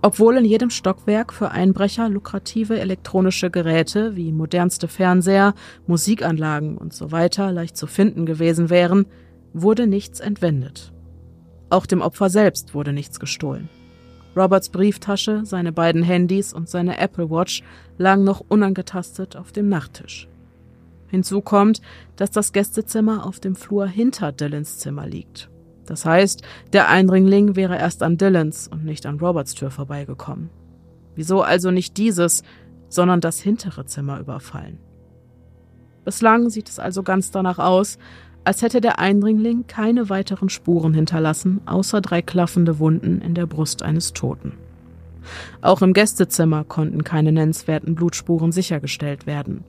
[0.00, 5.54] Obwohl in jedem Stockwerk für Einbrecher lukrative elektronische Geräte wie modernste Fernseher,
[5.86, 7.28] Musikanlagen usw.
[7.32, 9.06] So leicht zu finden gewesen wären,
[9.52, 10.92] wurde nichts entwendet.
[11.70, 13.68] Auch dem Opfer selbst wurde nichts gestohlen.
[14.36, 17.62] Roberts Brieftasche, seine beiden Handys und seine Apple Watch
[17.98, 20.28] lagen noch unangetastet auf dem Nachttisch.
[21.08, 21.82] Hinzu kommt,
[22.16, 25.51] dass das Gästezimmer auf dem Flur hinter Dylans Zimmer liegt.
[25.86, 30.50] Das heißt, der Eindringling wäre erst an Dylans und nicht an Roberts Tür vorbeigekommen.
[31.14, 32.42] Wieso also nicht dieses,
[32.88, 34.78] sondern das hintere Zimmer überfallen?
[36.04, 37.98] Bislang sieht es also ganz danach aus,
[38.44, 43.82] als hätte der Eindringling keine weiteren Spuren hinterlassen, außer drei klaffende Wunden in der Brust
[43.82, 44.54] eines Toten.
[45.60, 49.64] Auch im Gästezimmer konnten keine nennenswerten Blutspuren sichergestellt werden.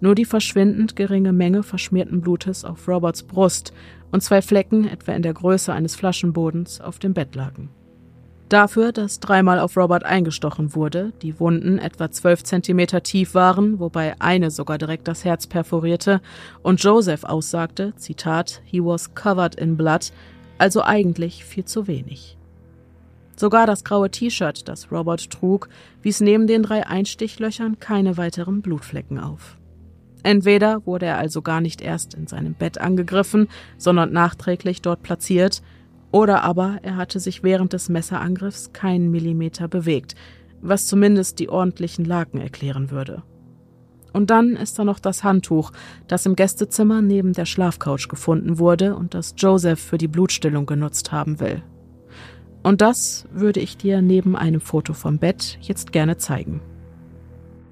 [0.00, 3.72] Nur die verschwindend geringe Menge verschmierten Blutes auf Roberts Brust
[4.12, 7.70] und zwei Flecken, etwa in der Größe eines Flaschenbodens, auf dem Bett lagen.
[8.48, 14.14] Dafür, dass dreimal auf Robert eingestochen wurde, die Wunden etwa zwölf Zentimeter tief waren, wobei
[14.20, 16.20] eine sogar direkt das Herz perforierte,
[16.62, 20.12] und Joseph aussagte, Zitat, he was covered in blood,
[20.58, 22.36] also eigentlich viel zu wenig.
[23.36, 25.70] Sogar das graue T-Shirt, das Robert trug,
[26.02, 29.56] wies neben den drei Einstichlöchern keine weiteren Blutflecken auf.
[30.22, 35.62] Entweder wurde er also gar nicht erst in seinem Bett angegriffen, sondern nachträglich dort platziert,
[36.12, 40.14] oder aber er hatte sich während des Messerangriffs keinen Millimeter bewegt,
[40.60, 43.22] was zumindest die ordentlichen Laken erklären würde.
[44.12, 45.72] Und dann ist da noch das Handtuch,
[46.06, 51.12] das im Gästezimmer neben der Schlafcouch gefunden wurde und das Joseph für die Blutstillung genutzt
[51.12, 51.62] haben will.
[52.62, 56.60] Und das würde ich dir neben einem Foto vom Bett jetzt gerne zeigen.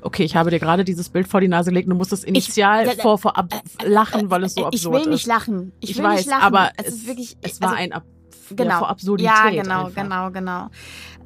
[0.03, 1.89] Okay, ich habe dir gerade dieses Bild vor die Nase gelegt.
[1.91, 3.53] Du musstest initial Ich- vor, vor ab,
[3.85, 5.27] lachen, weil es so ich absurd will nicht ist.
[5.27, 5.73] lachen.
[5.81, 6.43] Ich, Ich will weiß, nicht lachen.
[6.43, 7.37] aber es, es- ist wirklich.
[7.43, 8.05] Es war also, ein ab,
[8.51, 8.71] genau.
[8.71, 9.31] ja, vor Absurdität.
[9.33, 10.03] Ja, genau, einfach.
[10.03, 10.69] genau, genau.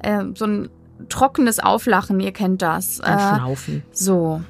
[0.03, 0.69] Ähm, so ein
[1.09, 2.99] trockenes Auflachen, ihr kennt das.
[3.01, 3.83] Ein Äh, Schnaufen.
[3.91, 4.41] So.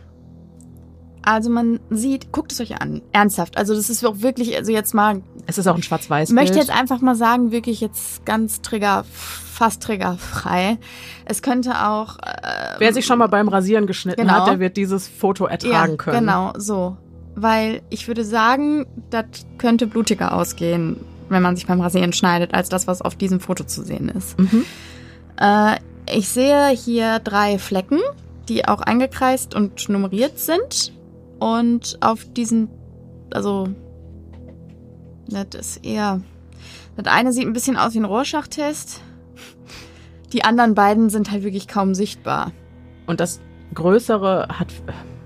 [1.25, 3.57] Also man sieht, guckt es euch an, ernsthaft.
[3.57, 6.29] Also das ist auch wirklich, also jetzt mal, Es ist auch ein schwarz-weiß.
[6.29, 10.77] ich möchte jetzt einfach mal sagen, wirklich jetzt ganz trigger, fast triggerfrei.
[11.25, 14.33] Es könnte auch, äh, Wer sich schon mal beim Rasieren geschnitten Genau.
[14.33, 16.19] hat, der wird dieses Foto ertragen ja, können.
[16.19, 16.95] genau, so.
[17.33, 19.25] Weil ich würde sagen, das
[19.57, 20.97] könnte blutiger ausgehen,
[21.29, 24.37] wenn man sich beim Rasieren schneidet, als das, was auf diesem Foto zu sehen ist.
[24.39, 24.63] Mhm.
[25.41, 25.77] Äh,
[26.13, 27.99] ich sehe hier drei Flecken,
[28.47, 30.93] die auch eingekreist und nummeriert sind.
[31.39, 32.69] Und auf diesen,
[33.31, 33.67] also,
[35.27, 36.21] das ist eher,
[36.95, 39.01] das eine sieht ein bisschen aus wie ein Rorschach-Test.
[40.33, 42.51] Die anderen beiden sind halt wirklich kaum sichtbar.
[43.07, 43.39] Und das
[43.73, 44.67] Größere hat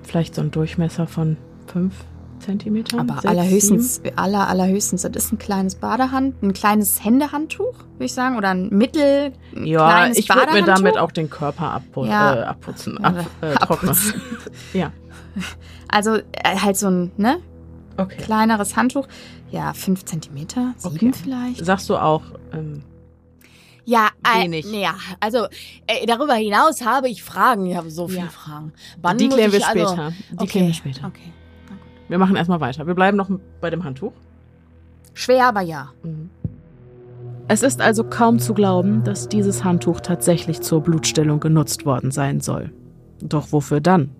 [0.03, 1.37] vielleicht so einen Durchmesser von
[1.67, 1.93] fünf
[2.39, 3.01] Zentimetern.
[3.01, 8.13] Aber sechs, allerhöchstens, aller, allerhöchstens, das ist ein kleines Badehand, ein kleines Händehandtuch, würde ich
[8.13, 9.65] sagen, oder ein mittel, ein.
[9.65, 12.35] Ja, ich würde mir damit auch den Körper abpu Ja.
[12.35, 12.97] äh, abputzen.
[13.03, 13.89] Ab, äh, trocknen.
[13.91, 14.21] abputzen.
[14.73, 14.91] ja.
[15.87, 16.21] Also äh,
[16.61, 17.39] halt so ein, ne,
[17.97, 18.17] Okay.
[18.17, 19.07] kleineres Handtuch.
[19.51, 21.11] Ja, fünf Zentimeter, sieben Okay.
[21.23, 21.65] vielleicht.
[21.65, 22.21] Sagst du auch,
[22.53, 22.83] ähm,
[23.85, 24.71] Ja, äh, Wenig.
[24.71, 25.45] Ja, also
[25.87, 27.65] äh, darüber hinaus habe ich Fragen.
[27.65, 28.27] Ich habe so viele Ja.
[28.29, 28.71] Fragen.
[29.01, 30.13] Wann die klären wir also- später.
[30.31, 30.47] Die okay.
[30.47, 31.07] klären wir später.
[31.07, 31.33] Okay.
[32.07, 32.85] Wir machen erstmal weiter.
[32.85, 33.29] Wir bleiben noch
[33.61, 34.13] bei dem Handtuch.
[35.15, 35.89] Schwer, aber ja.
[37.47, 42.41] Es ist also kaum zu glauben, dass dieses Handtuch tatsächlich zur Blutstillung genutzt worden sein
[42.41, 42.71] soll.
[43.21, 44.11] Doch wofür dann?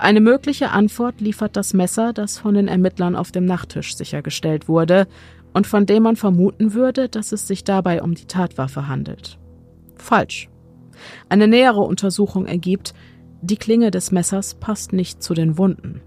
[0.00, 5.06] Eine mögliche Antwort liefert das Messer, das von den Ermittlern auf dem Nachttisch sichergestellt wurde
[5.52, 9.38] und von dem man vermuten würde, dass es sich dabei um die Tatwaffe handelt.
[9.96, 10.48] Falsch.
[11.28, 12.94] Eine nähere Untersuchung ergibt,
[13.42, 16.00] die Klinge des Messers passt nicht zu den Wunden.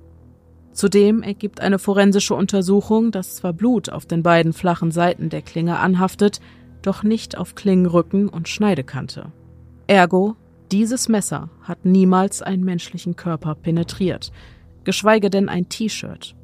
[0.72, 5.78] Zudem ergibt eine forensische Untersuchung, dass zwar Blut auf den beiden flachen Seiten der Klinge
[5.78, 6.42] anhaftet,
[6.82, 9.32] doch nicht auf Klingenrücken und Schneidekante.
[9.86, 10.36] Ergo,
[10.74, 14.32] dieses Messer hat niemals einen menschlichen Körper penetriert,
[14.84, 16.36] geschweige denn ein T-Shirt.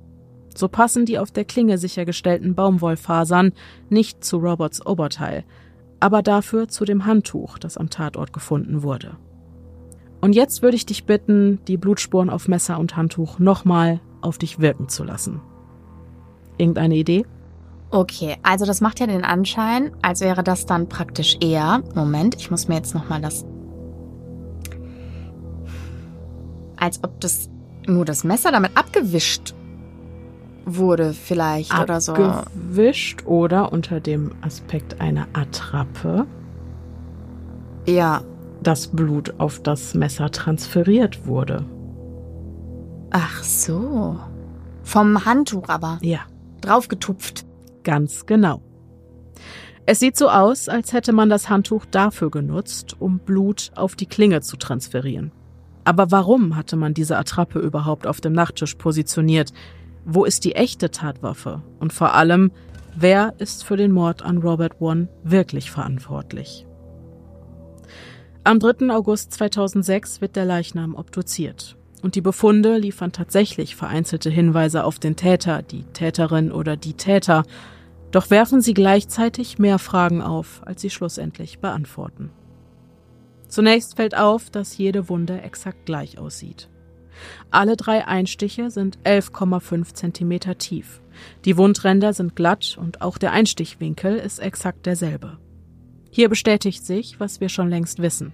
[0.55, 3.53] So passen die auf der Klinge sichergestellten Baumwollfasern
[3.89, 5.45] nicht zu Roberts Oberteil,
[5.99, 9.17] aber dafür zu dem Handtuch, das am Tatort gefunden wurde.
[10.21, 14.59] Und jetzt würde ich dich bitten, die Blutspuren auf Messer und Handtuch nochmal auf dich
[14.59, 15.41] wirken zu lassen.
[16.59, 17.25] Irgendeine Idee?
[17.89, 21.82] Okay, also das macht ja den Anschein, als wäre das dann praktisch eher.
[21.95, 23.43] Moment, ich muss mir jetzt nochmal das.
[26.80, 27.49] Als ob das
[27.88, 29.53] nur das Messer damit abgewischt
[30.65, 32.13] wurde, vielleicht oder so.
[32.13, 36.27] Abgewischt oder unter dem Aspekt einer Attrappe
[37.88, 38.21] Ja.
[38.61, 41.65] das Blut auf das Messer transferiert wurde.
[43.11, 44.19] Ach so.
[44.84, 45.97] Vom Handtuch aber.
[46.01, 46.19] Ja.
[46.61, 47.45] Draufgetupft.
[47.84, 48.61] Ganz genau.
[49.86, 54.05] Es sieht so aus, als hätte man das Handtuch dafür genutzt, um Blut auf die
[54.05, 55.32] Klinge zu transferieren.
[55.90, 59.54] Aber warum hatte man diese Attrappe überhaupt auf dem Nachttisch positioniert?
[60.06, 61.64] Wo ist die echte Tatwaffe?
[61.80, 62.52] Und vor allem,
[62.96, 66.68] wer ist für den Mord an Robert One wirklich verantwortlich?
[68.44, 68.94] Am 3.
[68.94, 71.76] August 2006 wird der Leichnam obduziert.
[72.04, 77.46] Und die Befunde liefern tatsächlich vereinzelte Hinweise auf den Täter, die Täterin oder die Täter,
[78.12, 82.30] doch werfen sie gleichzeitig mehr Fragen auf, als sie schlussendlich beantworten.
[83.50, 86.70] Zunächst fällt auf, dass jede Wunde exakt gleich aussieht.
[87.52, 91.02] Alle drei Einstiche sind 11,5 Zentimeter tief.
[91.43, 95.38] Die Wundränder sind glatt und auch der Einstichwinkel ist exakt derselbe.
[96.12, 98.32] Hier bestätigt sich, was wir schon längst wissen.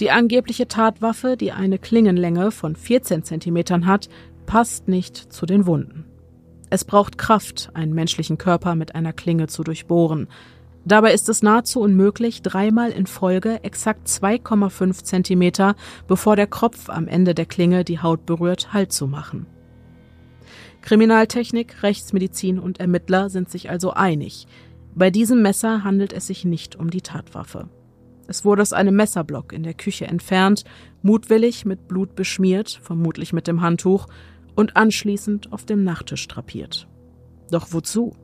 [0.00, 4.08] Die angebliche Tatwaffe, die eine Klingenlänge von 14 Zentimetern hat,
[4.46, 6.04] passt nicht zu den Wunden.
[6.70, 10.28] Es braucht Kraft, einen menschlichen Körper mit einer Klinge zu durchbohren.
[10.88, 15.76] Dabei ist es nahezu unmöglich, dreimal in Folge exakt 2,5 Zentimeter,
[16.06, 19.44] bevor der Kropf am Ende der Klinge die Haut berührt, Halt zu machen.
[20.80, 24.46] Kriminaltechnik, Rechtsmedizin und Ermittler sind sich also einig.
[24.94, 27.68] Bei diesem Messer handelt es sich nicht um die Tatwaffe.
[28.26, 30.64] Es wurde aus einem Messerblock in der Küche entfernt,
[31.02, 34.06] mutwillig mit Blut beschmiert, vermutlich mit dem Handtuch,
[34.54, 36.88] und anschließend auf dem Nachttisch drapiert.
[37.50, 38.16] Doch wozu?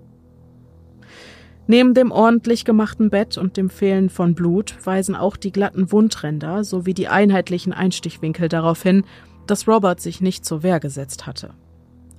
[1.67, 6.63] Neben dem ordentlich gemachten Bett und dem Fehlen von Blut weisen auch die glatten Wundränder
[6.63, 9.05] sowie die einheitlichen Einstichwinkel darauf hin,
[9.47, 11.51] dass Robert sich nicht zur Wehr gesetzt hatte.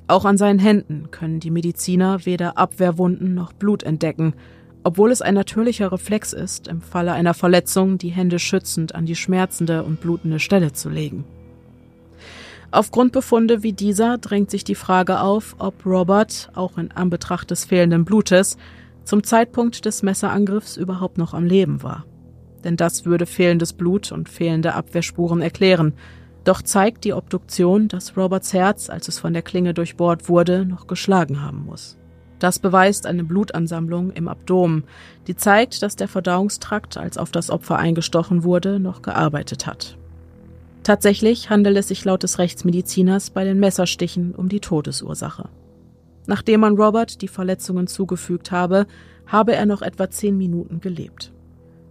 [0.08, 4.34] Auch an seinen Händen können die Mediziner weder Abwehrwunden noch Blut entdecken,
[4.84, 9.16] obwohl es ein natürlicher Reflex ist, im Falle einer Verletzung die Hände schützend an die
[9.16, 11.24] schmerzende und blutende Stelle zu legen.
[12.70, 17.66] Aufgrund Befunde wie dieser drängt sich die Frage auf, ob Robert, auch in Anbetracht des
[17.66, 18.58] fehlenden Blutes,
[19.06, 22.06] zum Zeitpunkt des Messerangriffs überhaupt noch am Leben war.
[22.64, 25.94] Denn das würde fehlendes Blut und fehlende Abwehrspuren erklären.
[26.44, 30.88] Doch zeigt die Obduktion, dass Roberts Herz, als es von der Klinge durchbohrt wurde, noch
[30.88, 31.98] geschlagen haben muss.
[32.40, 34.84] Das beweist eine Blutansammlung im Abdomen,
[35.28, 39.98] die zeigt, dass der Verdauungstrakt, als auf das Opfer eingestochen wurde, noch gearbeitet hat.
[40.84, 45.50] Tatsächlich handelt es sich laut des Rechtsmediziners bei den Messerstichen um die Todesursache.
[46.28, 48.88] Nachdem man Robert die Verletzungen zugefügt habe,
[49.28, 51.32] habe er noch etwa zehn Minuten gelebt.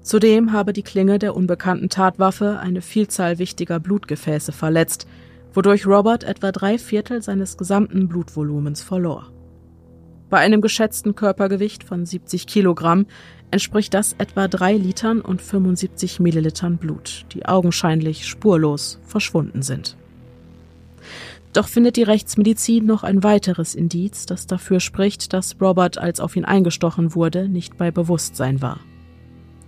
[0.00, 5.06] Zudem habe die Klinge der unbekannten Tatwaffe eine Vielzahl wichtiger Blutgefäße verletzt,
[5.52, 9.30] wodurch Robert etwa drei Viertel seines gesamten Blutvolumens verlor.
[10.30, 13.06] Bei einem geschätzten Körpergewicht von 70 Kilogramm
[13.50, 19.96] entspricht das etwa drei Litern und 75 Millilitern Blut, die augenscheinlich spurlos verschwunden sind.
[21.54, 26.34] Doch findet die Rechtsmedizin noch ein weiteres Indiz, das dafür spricht, dass Robert, als auf
[26.34, 28.80] ihn eingestochen wurde, nicht bei Bewusstsein war.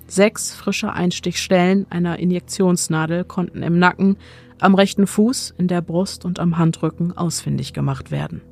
[0.08, 4.16] Sechs frische Einstichstellen einer Injektionsnadel konnten im Nacken,
[4.58, 8.42] am rechten Fuß, in der Brust und am Handrücken ausfindig gemacht werden.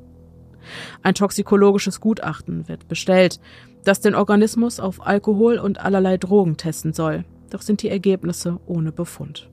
[1.03, 3.41] Ein toxikologisches Gutachten wird bestellt,
[3.83, 8.93] das den Organismus auf Alkohol und allerlei Drogen testen soll, doch sind die Ergebnisse ohne
[8.93, 9.49] Befund.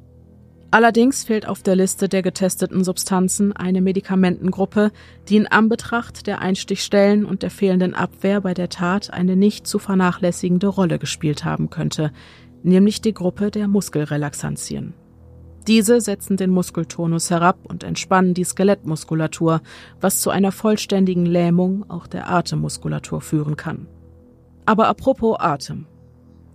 [0.73, 4.91] Allerdings fehlt auf der Liste der getesteten Substanzen eine Medikamentengruppe,
[5.29, 9.79] die in Anbetracht der Einstichstellen und der fehlenden Abwehr bei der Tat eine nicht zu
[9.79, 12.11] vernachlässigende Rolle gespielt haben könnte,
[12.63, 14.95] nämlich die Gruppe der Muskelrelaxantien.
[15.67, 19.61] Diese setzen den Muskeltonus herab und entspannen die Skelettmuskulatur,
[20.01, 23.89] was zu einer vollständigen Lähmung auch der Atemmuskulatur führen kann.
[24.65, 25.87] Aber apropos Atem.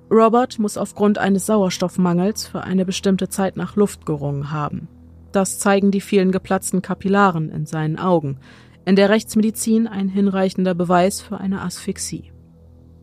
[0.09, 4.87] Robert muss aufgrund eines Sauerstoffmangels für eine bestimmte Zeit nach Luft gerungen haben.
[5.33, 8.37] Das zeigen die vielen geplatzten Kapillaren in seinen Augen,
[8.85, 12.31] in der Rechtsmedizin ein hinreichender Beweis für eine Asphyxie.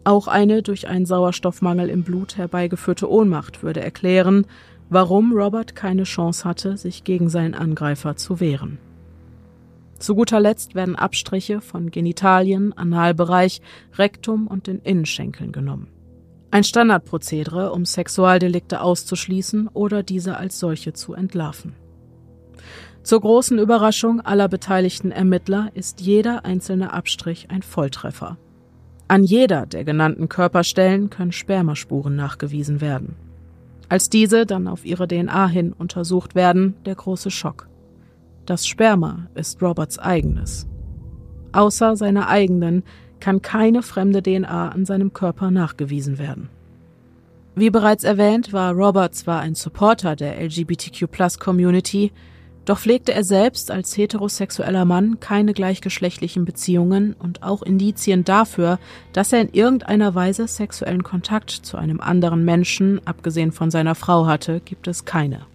[0.04, 4.46] Auch eine durch einen Sauerstoffmangel im Blut herbeigeführte Ohnmacht würde erklären,
[4.88, 8.78] warum Robert keine Chance hatte, sich gegen seinen Angreifer zu wehren.
[9.98, 13.60] Zu guter Letzt werden Abstriche von Genitalien, Analbereich,
[13.96, 15.88] Rektum und den Innenschenkeln genommen.
[16.54, 21.74] Ein Standardprozedere, um Sexualdelikte auszuschließen oder diese als solche zu entlarven.
[23.02, 28.38] Zur großen Überraschung aller beteiligten Ermittler ist jeder einzelne Abstrich ein Volltreffer.
[29.08, 33.16] An jeder der genannten Körperstellen können Spermaspuren nachgewiesen werden.
[33.88, 37.68] Als diese dann auf ihre DNA hin untersucht werden, der große Schock.
[38.46, 40.68] Das Sperma ist Roberts eigenes.
[41.50, 42.84] Außer seiner eigenen
[43.24, 46.50] kann keine fremde DNA an seinem Körper nachgewiesen werden.
[47.54, 52.12] Wie bereits erwähnt, war Robert zwar ein Supporter der LGBTQ-Plus-Community,
[52.66, 58.78] doch pflegte er selbst als heterosexueller Mann keine gleichgeschlechtlichen Beziehungen und auch Indizien dafür,
[59.14, 64.26] dass er in irgendeiner Weise sexuellen Kontakt zu einem anderen Menschen, abgesehen von seiner Frau,
[64.26, 65.46] hatte, gibt es keine.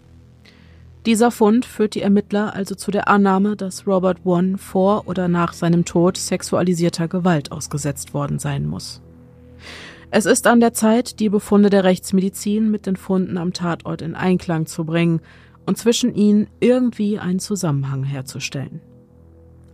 [1.06, 5.54] Dieser Fund führt die Ermittler also zu der Annahme, dass Robert One vor oder nach
[5.54, 9.00] seinem Tod sexualisierter Gewalt ausgesetzt worden sein muss.
[10.10, 14.14] Es ist an der Zeit, die Befunde der Rechtsmedizin mit den Funden am Tatort in
[14.14, 15.20] Einklang zu bringen
[15.64, 18.80] und zwischen ihnen irgendwie einen Zusammenhang herzustellen.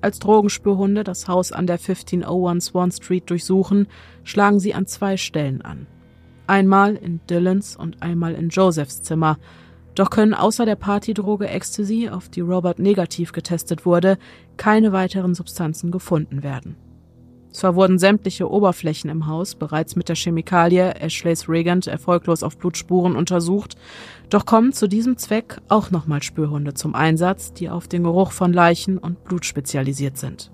[0.03, 3.89] Als Drogenspürhunde das Haus an der 1501 Swan Street durchsuchen,
[4.23, 5.87] schlagen sie an zwei Stellen an.
[6.47, 9.39] Einmal in Dylans und einmal in Josephs Zimmer,
[9.97, 14.19] doch können außer der Partydroge Ecstasy, auf die Robert negativ getestet wurde,
[14.57, 16.77] keine weiteren Substanzen gefunden werden.
[17.51, 23.17] Zwar wurden sämtliche Oberflächen im Haus bereits mit der Chemikalie Ashleys Regent erfolglos auf Blutspuren
[23.17, 23.77] untersucht,
[24.29, 28.53] doch kommen zu diesem Zweck auch nochmal Spürhunde zum Einsatz, die auf den Geruch von
[28.53, 30.53] Leichen und Blut spezialisiert sind.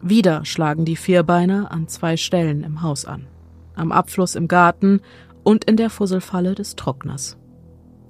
[0.00, 3.26] Wieder schlagen die Vierbeiner an zwei Stellen im Haus an.
[3.74, 5.00] Am Abfluss im Garten
[5.42, 7.38] und in der Fusselfalle des Trockners.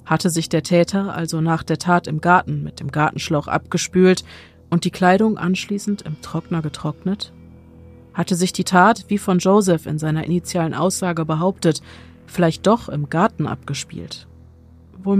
[0.07, 4.25] Hatte sich der Täter also nach der Tat im Garten mit dem Gartenschlauch abgespült
[4.71, 7.33] und die Kleidung anschließend im Trockner getrocknet?
[8.15, 11.83] Hatte sich die Tat, wie von Joseph in seiner initialen Aussage behauptet,
[12.27, 14.29] vielleicht doch im Garten abgespielt?
[15.03, 15.17] Wohl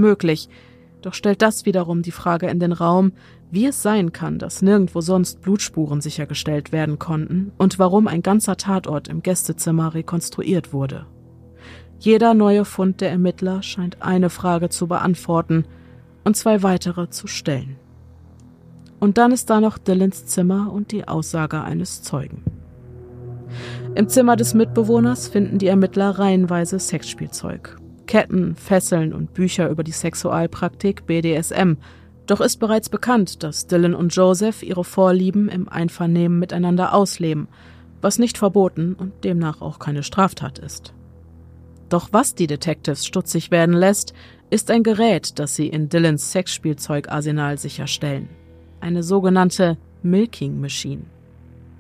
[1.03, 3.13] doch stellt das wiederum die Frage in den Raum,
[3.51, 8.57] wie es sein kann, dass nirgendwo sonst Blutspuren sichergestellt werden konnten und warum ein ganzer
[8.57, 11.07] Tatort im Gästezimmer rekonstruiert wurde.
[11.99, 15.65] Jeder neue Fund der Ermittler scheint eine Frage zu beantworten
[16.25, 17.77] und zwei weitere zu stellen.
[19.01, 22.43] Und dann ist da noch Dylans Zimmer und die Aussage eines Zeugen.
[23.95, 27.79] Im Zimmer des Mitbewohners finden die Ermittler reihenweise Sexspielzeug.
[28.07, 31.75] Ketten, Fesseln und Bücher über die Sexualpraktik BDSM,
[32.27, 37.47] Doch ist bereits bekannt, dass Dylan und Joseph ihre Vorlieben im Einvernehmen miteinander ausleben,
[38.01, 40.93] was nicht verboten und demnach auch keine Straftat ist.
[41.89, 44.13] Doch was die Detectives stutzig werden lässt,
[44.51, 48.29] ist ein Gerät, das sie in Dylans Sexspielzeugarsenal sicherstellen.
[48.81, 51.03] Eine sogenannte Milking Machine.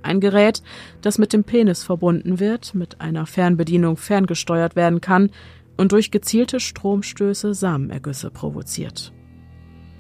[0.02, 0.62] Ein Gerät,
[1.00, 5.30] das mit dem Penis verbunden wird, mit einer Fernbedienung ferngesteuert werden kann
[5.76, 9.12] und durch gezielte Stromstöße Samenergüsse provoziert.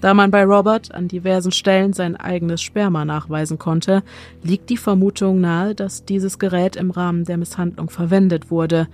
[0.00, 4.02] Da man bei Robert an diversen Stellen sein eigenes Sperma nachweisen konnte,
[4.42, 8.88] liegt die Vermutung nahe, dass dieses Gerät im Rahmen der Misshandlung verwendet wurde.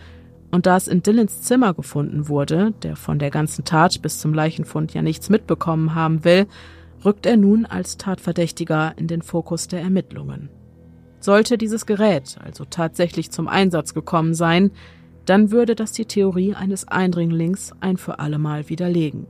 [0.52, 4.34] Und da es in Dylans Zimmer gefunden wurde, der von der ganzen Tat bis zum
[4.34, 6.46] Leichenfund ja nichts mitbekommen haben will,
[7.04, 10.50] rückt er nun als Tatverdächtiger in den Fokus der Ermittlungen.
[11.20, 14.72] Sollte dieses Gerät also tatsächlich zum Einsatz gekommen sein,
[15.24, 19.26] dann würde das die Theorie eines Eindringlings ein für allemal widerlegen.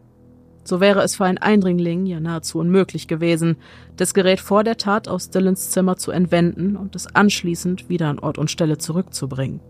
[0.65, 3.57] So wäre es für einen Eindringling ja nahezu unmöglich gewesen,
[3.97, 8.19] das Gerät vor der Tat aus Dylans Zimmer zu entwenden und es anschließend wieder an
[8.19, 9.61] Ort und Stelle zurückzubringen.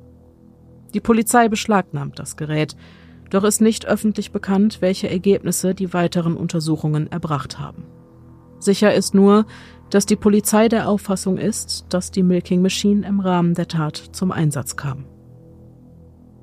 [0.95, 2.77] Die Polizei beschlagnahmt das Gerät,
[3.31, 7.85] doch ist nicht öffentlich bekannt, welche Ergebnisse die weiteren Untersuchungen erbracht haben.
[8.59, 9.47] Sicher ist nur,
[9.91, 14.33] dass die Polizei der Auffassung ist, dass die Milking Machine im Rahmen der Tat zum
[14.33, 15.05] Einsatz kam.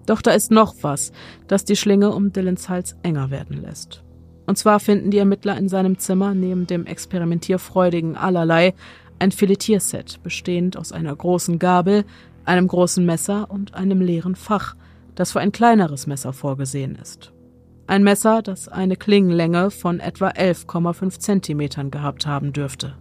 [0.05, 1.11] Doch da ist noch was,
[1.47, 4.03] das die Schlinge um Dylans Hals enger werden lässt.
[4.47, 8.73] Und zwar finden die Ermittler in seinem Zimmer neben dem experimentierfreudigen Allerlei
[9.19, 12.05] ein Filetierset, bestehend aus einer großen Gabel,
[12.45, 14.75] einem großen Messer und einem leeren Fach,
[15.15, 17.33] das für ein kleineres Messer vorgesehen ist.
[17.87, 22.95] Ein Messer, das eine Klingenlänge von etwa 11,5 Zentimetern gehabt haben dürfte.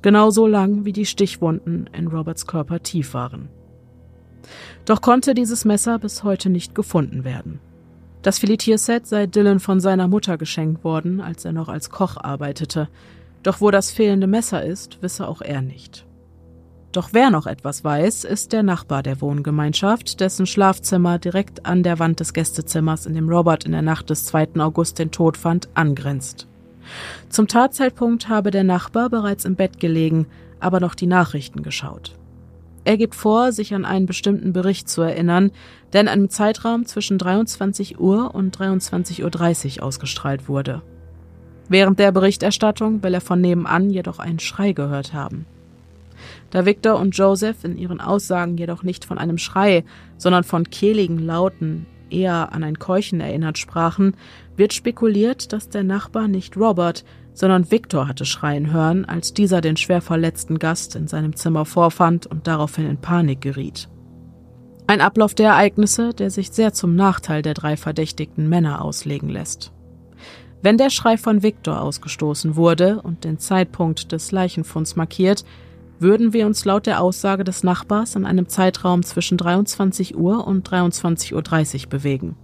[0.00, 3.48] Genauso lang wie die Stichwunden in Roberts Körper tief waren.
[4.84, 7.58] Doch konnte dieses Messer bis heute nicht gefunden werden.
[8.22, 12.88] Das Filetierset sei Dylan von seiner Mutter geschenkt worden, als er noch als Koch arbeitete.
[13.42, 16.05] Doch wo das fehlende Messer ist, wisse auch er nicht.
[16.96, 21.98] Doch wer noch etwas weiß, ist der Nachbar der Wohngemeinschaft, dessen Schlafzimmer direkt an der
[21.98, 24.58] Wand des Gästezimmers, in dem Robert in der Nacht des 2.
[24.60, 26.46] August den Tod fand, angrenzt.
[27.28, 30.26] Zum Tatzeitpunkt habe der Nachbar bereits im Bett gelegen,
[30.58, 32.14] aber noch die Nachrichten geschaut.
[32.84, 35.50] Er gibt vor, sich an einen bestimmten Bericht zu erinnern,
[35.92, 40.80] der in einem Zeitraum zwischen 23 Uhr und 23.30 Uhr ausgestrahlt wurde.
[41.68, 45.44] Während der Berichterstattung will er von nebenan jedoch einen Schrei gehört haben.
[46.50, 49.84] Da Victor und Joseph in ihren Aussagen jedoch nicht von einem Schrei,
[50.16, 54.16] sondern von kehligen Lauten, eher an ein Keuchen erinnert sprachen,
[54.56, 59.76] wird spekuliert, dass der Nachbar nicht Robert, sondern Victor hatte schreien hören, als dieser den
[59.76, 63.88] schwer verletzten Gast in seinem Zimmer vorfand und daraufhin in Panik geriet.
[64.86, 69.72] Ein Ablauf der Ereignisse, der sich sehr zum Nachteil der drei verdächtigten Männer auslegen lässt.
[70.62, 75.44] Wenn der Schrei von Victor ausgestoßen wurde und den Zeitpunkt des Leichenfunds markiert,
[75.98, 80.68] würden wir uns laut der Aussage des Nachbars in einem Zeitraum zwischen 23 Uhr und
[80.68, 82.36] 23.30 Uhr bewegen.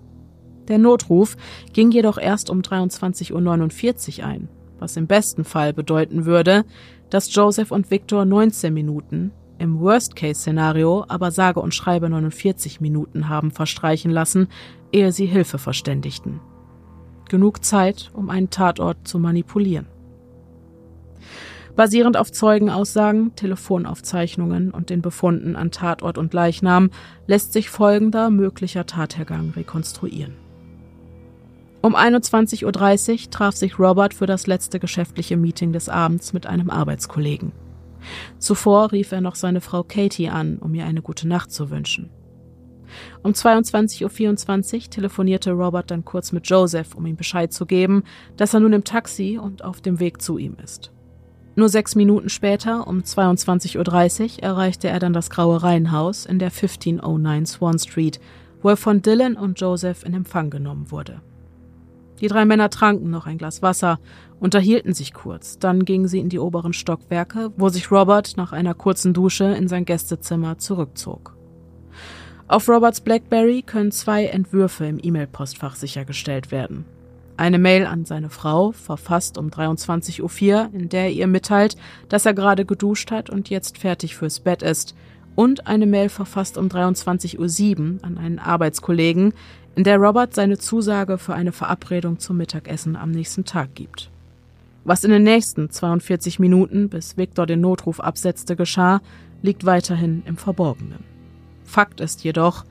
[0.68, 1.36] Der Notruf
[1.72, 4.48] ging jedoch erst um 23.49 Uhr ein
[4.82, 6.64] was im besten Fall bedeuten würde,
[7.08, 13.52] dass Joseph und Victor 19 Minuten, im Worst-Case-Szenario aber sage und schreibe 49 Minuten haben
[13.52, 14.48] verstreichen lassen,
[14.90, 16.40] ehe sie Hilfe verständigten.
[17.28, 19.86] Genug Zeit, um einen Tatort zu manipulieren.
[21.74, 26.90] Basierend auf Zeugenaussagen, Telefonaufzeichnungen und den Befunden an Tatort und Leichnam
[27.26, 30.34] lässt sich folgender möglicher Tathergang rekonstruieren.
[31.80, 36.70] Um 21.30 Uhr traf sich Robert für das letzte geschäftliche Meeting des Abends mit einem
[36.70, 37.52] Arbeitskollegen.
[38.38, 42.10] Zuvor rief er noch seine Frau Katie an, um ihr eine gute Nacht zu wünschen.
[43.22, 48.04] Um 22.24 Uhr telefonierte Robert dann kurz mit Joseph, um ihm Bescheid zu geben,
[48.36, 50.92] dass er nun im Taxi und auf dem Weg zu ihm ist.
[51.54, 56.48] Nur sechs Minuten später, um 22.30 Uhr, erreichte er dann das graue Reihenhaus in der
[56.48, 58.20] 1509 Swan Street,
[58.62, 61.20] wo er von Dylan und Joseph in Empfang genommen wurde.
[62.20, 63.98] Die drei Männer tranken noch ein Glas Wasser,
[64.38, 68.74] unterhielten sich kurz, dann gingen sie in die oberen Stockwerke, wo sich Robert nach einer
[68.74, 71.36] kurzen Dusche in sein Gästezimmer zurückzog.
[72.48, 76.84] Auf Roberts Blackberry können zwei Entwürfe im E-Mail-Postfach sichergestellt werden.
[77.36, 81.76] Eine Mail an seine Frau, verfasst um 23.04 Uhr, in der er ihr mitteilt,
[82.08, 84.94] dass er gerade geduscht hat und jetzt fertig fürs Bett ist,
[85.34, 89.32] und eine Mail verfasst um 23.07 Uhr an einen Arbeitskollegen,
[89.74, 94.10] in der Robert seine Zusage für eine Verabredung zum Mittagessen am nächsten Tag gibt.
[94.84, 99.00] Was in den nächsten 42 Minuten, bis Victor den Notruf absetzte, geschah,
[99.40, 101.04] liegt weiterhin im Verborgenen.
[101.64, 102.64] Fakt ist jedoch,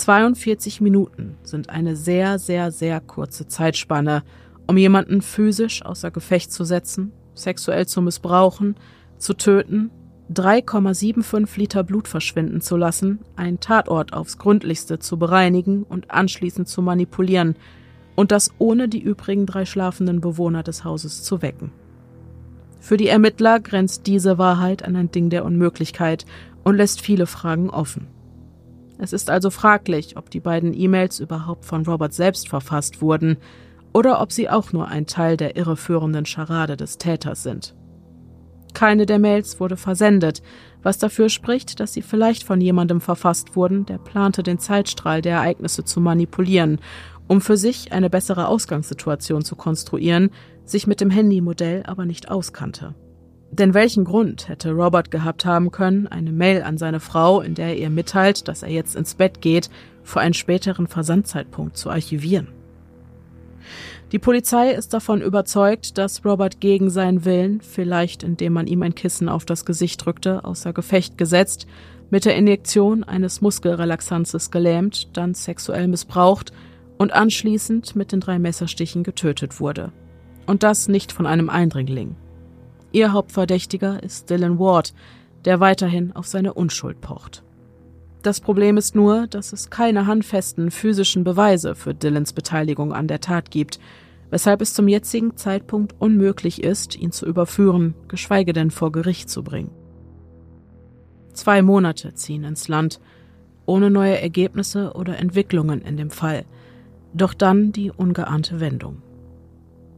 [0.00, 4.22] 42 Minuten sind eine sehr, sehr, sehr kurze Zeitspanne,
[4.66, 8.76] um jemanden physisch außer Gefecht zu setzen, sexuell zu missbrauchen,
[9.18, 9.90] zu töten,
[10.32, 16.80] 3,75 Liter Blut verschwinden zu lassen, einen Tatort aufs Gründlichste zu bereinigen und anschließend zu
[16.80, 17.56] manipulieren,
[18.16, 21.72] und das ohne die übrigen drei schlafenden Bewohner des Hauses zu wecken.
[22.80, 26.24] Für die Ermittler grenzt diese Wahrheit an ein Ding der Unmöglichkeit
[26.64, 28.06] und lässt viele Fragen offen.
[29.02, 33.38] Es ist also fraglich, ob die beiden E-Mails überhaupt von Robert selbst verfasst wurden
[33.94, 37.74] oder ob sie auch nur ein Teil der irreführenden Scharade des Täters sind.
[38.74, 40.42] Keine der Mails wurde versendet,
[40.82, 45.36] was dafür spricht, dass sie vielleicht von jemandem verfasst wurden, der plante, den Zeitstrahl der
[45.36, 46.78] Ereignisse zu manipulieren,
[47.26, 50.30] um für sich eine bessere Ausgangssituation zu konstruieren,
[50.64, 52.94] sich mit dem Handymodell aber nicht auskannte.
[53.52, 57.68] Denn welchen Grund hätte Robert gehabt haben können, eine Mail an seine Frau, in der
[57.68, 59.70] er ihr mitteilt, dass er jetzt ins Bett geht,
[60.04, 62.48] für einen späteren Versandzeitpunkt zu archivieren?
[64.12, 68.94] Die Polizei ist davon überzeugt, dass Robert gegen seinen Willen, vielleicht indem man ihm ein
[68.94, 71.66] Kissen auf das Gesicht drückte, außer Gefecht gesetzt,
[72.10, 76.52] mit der Injektion eines Muskelrelaxanzes gelähmt, dann sexuell missbraucht
[76.98, 79.92] und anschließend mit den drei Messerstichen getötet wurde.
[80.46, 82.16] Und das nicht von einem Eindringling.
[82.92, 84.94] Ihr Hauptverdächtiger ist Dylan Ward,
[85.44, 87.44] der weiterhin auf seine Unschuld pocht.
[88.22, 93.20] Das Problem ist nur, dass es keine handfesten physischen Beweise für Dylans Beteiligung an der
[93.20, 93.80] Tat gibt,
[94.28, 99.42] weshalb es zum jetzigen Zeitpunkt unmöglich ist, ihn zu überführen, geschweige denn vor Gericht zu
[99.42, 99.70] bringen.
[101.32, 103.00] Zwei Monate ziehen ins Land,
[103.64, 106.44] ohne neue Ergebnisse oder Entwicklungen in dem Fall,
[107.14, 109.02] doch dann die ungeahnte Wendung.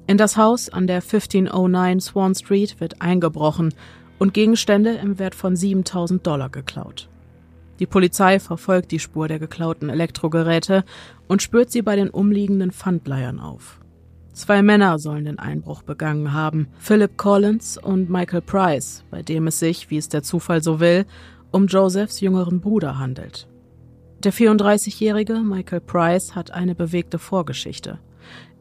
[0.07, 3.73] In das Haus an der 1509 Swan Street wird eingebrochen
[4.19, 7.09] und Gegenstände im Wert von 7000 Dollar geklaut.
[7.79, 10.85] Die Polizei verfolgt die Spur der geklauten Elektrogeräte
[11.29, 13.81] und spürt sie bei den umliegenden Pfandleihern auf.
[14.33, 19.59] Zwei Männer sollen den Einbruch begangen haben, Philip Collins und Michael Price, bei dem es
[19.59, 21.07] sich, wie es der Zufall so will,
[21.51, 23.47] um Josephs jüngeren Bruder handelt.
[24.24, 27.99] Der 34-jährige Michael Price hat eine bewegte Vorgeschichte.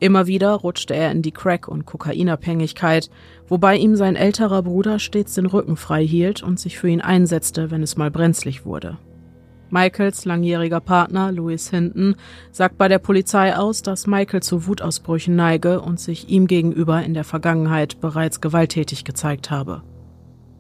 [0.02, 3.12] Immer wieder rutschte er in die Crack- und Kokainabhängigkeit,
[3.48, 7.70] wobei ihm sein älterer Bruder stets den Rücken frei hielt und sich für ihn einsetzte,
[7.70, 8.98] wenn es mal brenzlig wurde.
[9.70, 12.16] Michaels langjähriger Partner Louis Hinton
[12.52, 17.14] sagt bei der Polizei aus, dass Michael zu Wutausbrüchen neige und sich ihm gegenüber in
[17.14, 19.84] der Vergangenheit bereits gewalttätig gezeigt habe.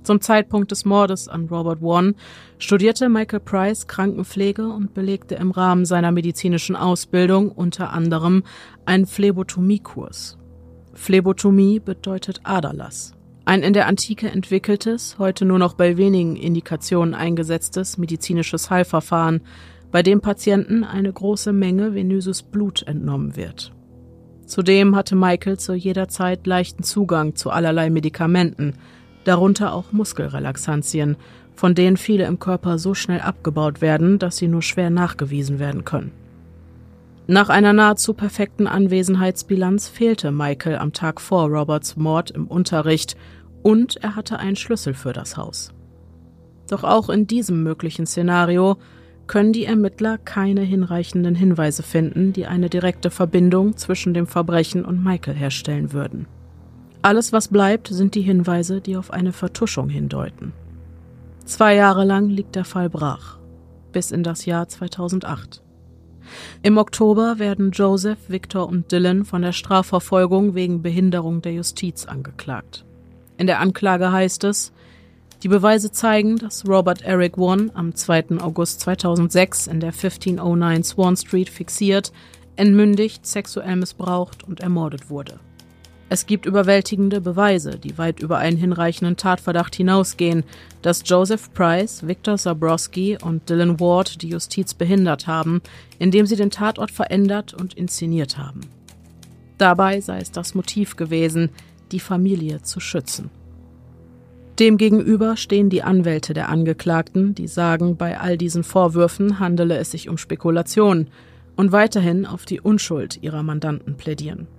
[0.04, 2.16] Zum Zeitpunkt des Mordes an Robert One
[2.58, 8.44] studierte Michael Price Krankenpflege und belegte im Rahmen seiner medizinischen Ausbildung unter anderem
[8.86, 10.38] einen Phlebotomiekurs.
[10.94, 13.14] Phlebotomie bedeutet Aderlass.
[13.46, 19.42] Ein in der Antike entwickeltes, heute nur noch bei wenigen Indikationen eingesetztes medizinisches Heilverfahren,
[19.92, 23.74] bei dem Patienten eine große Menge venöses Blut entnommen wird.
[24.46, 28.74] Zudem hatte Michael zu jeder Zeit leichten Zugang zu allerlei Medikamenten,
[29.24, 31.18] darunter auch Muskelrelaxantien,
[31.54, 35.86] von denen viele im Körper so schnell abgebaut werden, dass sie nur schwer nachgewiesen werden
[35.86, 36.12] können.
[37.28, 43.16] Nach einer nahezu perfekten Anwesenheitsbilanz fehlte Michael am Tag vor Roberts Mord im Unterricht
[43.62, 45.72] und er hatte einen Schlüssel für das Haus.
[46.70, 48.78] Doch auch in diesem möglichen Szenario
[49.28, 55.04] können die Ermittler keine hinreichenden Hinweise finden, die eine direkte Verbindung zwischen dem Verbrechen und
[55.04, 56.28] Michael herstellen würden.
[57.04, 60.54] Alles, was bleibt, sind die Hinweise, die auf eine Vertuschung hindeuten.
[61.46, 63.38] Zwei Jahre lang liegt der Fall brach,
[63.92, 65.64] bis in das Jahr 2008.
[66.62, 72.86] Im Oktober werden Joseph, Victor und Dylan von der Strafverfolgung wegen Behinderung der Justiz angeklagt.
[73.38, 74.72] In der Anklage heißt es,
[75.42, 78.40] die Beweise zeigen, dass Robert Eric One am 2.
[78.42, 82.12] August 2006 in der 1509 Swan Street fixiert,
[82.56, 85.40] entmündigt, sexuell missbraucht und ermordet wurde.
[86.14, 90.44] Es gibt überwältigende Beweise, die weit über einen hinreichenden Tatverdacht hinausgehen,
[90.82, 95.62] dass Joseph Price, Victor Zabrowski und Dylan Ward die Justiz behindert haben,
[96.00, 98.60] indem sie den Tatort verändert und inszeniert haben.
[99.58, 101.50] Dabei sei es das Motiv gewesen,
[101.94, 103.30] die Familie zu schützen.
[104.60, 110.10] Demgegenüber stehen die Anwälte der Angeklagten, die sagen, bei all diesen Vorwürfen handele es sich
[110.10, 111.08] um Spekulation
[111.56, 114.50] und weiterhin auf die Unschuld ihrer Mandanten plädieren.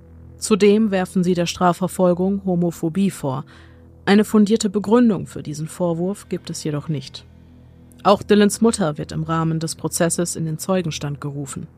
[0.42, 3.44] Zudem werfen sie der Strafverfolgung Homophobie vor.
[4.04, 7.24] Eine fundierte Begründung für diesen Vorwurf gibt es jedoch nicht.
[8.02, 11.68] Auch Dylans Mutter wird im Rahmen des Prozesses in den Zeugenstand gerufen.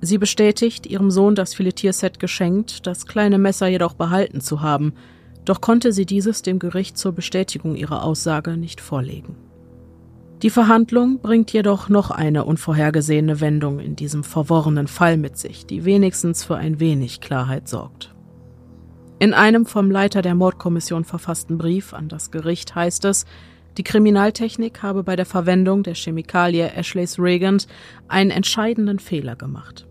[0.00, 4.94] Sie bestätigt, ihrem Sohn das Filetierset geschenkt, das kleine Messer jedoch behalten zu haben,
[5.44, 9.36] doch konnte sie dieses dem Gericht zur Bestätigung ihrer Aussage nicht vorlegen.
[10.42, 15.84] Die Verhandlung bringt jedoch noch eine unvorhergesehene Wendung in diesem verworrenen Fall mit sich, die
[15.84, 18.14] wenigstens für ein wenig Klarheit sorgt.
[19.18, 23.26] In einem vom Leiter der Mordkommission verfassten Brief an das Gericht heißt es,
[23.76, 27.66] die Kriminaltechnik habe bei der Verwendung der Chemikalie Ashleys Regent
[28.08, 29.86] einen entscheidenden Fehler gemacht.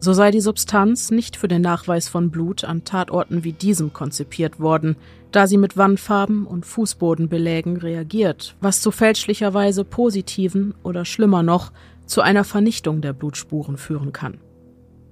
[0.00, 4.60] So sei die Substanz nicht für den Nachweis von Blut an Tatorten wie diesem konzipiert
[4.60, 4.96] worden,
[5.32, 11.72] da sie mit Wandfarben und Fußbodenbelägen reagiert, was zu fälschlicherweise positiven oder schlimmer noch
[12.06, 14.38] zu einer Vernichtung der Blutspuren führen kann.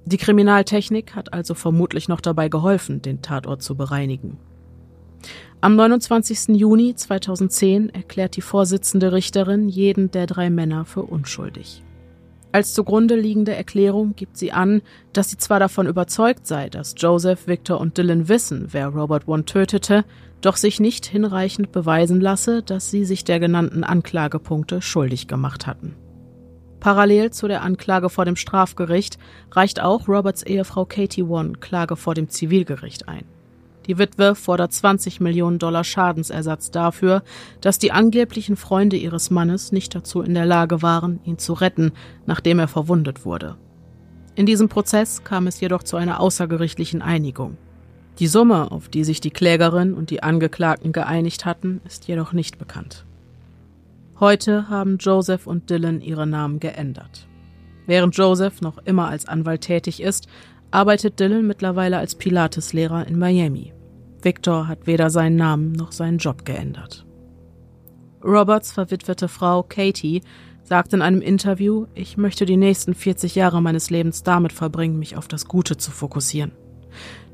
[0.05, 4.39] Die Kriminaltechnik hat also vermutlich noch dabei geholfen, den Tatort zu bereinigen.
[5.61, 6.57] Am 29.
[6.57, 11.83] Juni 2010 erklärt die Vorsitzende Richterin jeden der drei Männer für unschuldig.
[12.57, 14.81] Als zugrunde liegende Erklärung gibt sie an,
[15.13, 19.45] dass sie zwar davon überzeugt sei, dass Joseph, Victor und Dylan wissen, wer Robert One
[19.45, 20.07] tötete,
[20.41, 25.97] doch sich nicht hinreichend beweisen lasse, dass sie sich der genannten Anklagepunkte schuldig gemacht hatten.
[26.81, 29.19] Parallel zu der Anklage vor dem Strafgericht
[29.51, 33.27] reicht auch Roberts Ehefrau Katie One Klage vor dem Zivilgericht ein.
[33.87, 37.23] Die Witwe fordert 20 Millionen Dollar Schadensersatz dafür,
[37.61, 41.93] dass die angeblichen Freunde ihres Mannes nicht dazu in der Lage waren, ihn zu retten,
[42.27, 43.57] nachdem er verwundet wurde.
[44.35, 47.57] In diesem Prozess kam es jedoch zu einer außergerichtlichen Einigung.
[48.19, 52.59] Die Summe, auf die sich die Klägerin und die Angeklagten geeinigt hatten, ist jedoch nicht
[52.59, 53.05] bekannt.
[54.19, 57.29] Heute haben Joseph und Dylan ihre Namen geändert.
[57.87, 60.27] Während Joseph noch immer als Anwalt tätig ist,
[60.71, 63.73] arbeitet Dylan mittlerweile als Pilates-Lehrer in Miami.
[64.27, 67.07] Victor hat weder seinen Namen noch seinen Job geändert.
[68.25, 70.21] Roberts verwitwete Frau Katie
[70.65, 75.17] sagt in einem Interview, ich möchte die nächsten 40 Jahre meines Lebens damit verbringen, mich
[75.17, 76.51] auf das Gute zu fokussieren.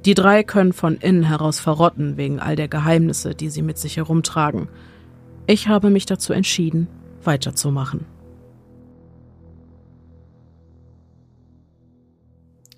[0.05, 3.97] Die drei können von innen heraus verrotten wegen all der Geheimnisse, die sie mit sich
[3.97, 4.69] herumtragen.
[5.47, 6.89] Ich habe mich dazu entschieden,
[7.25, 8.05] weiterzumachen.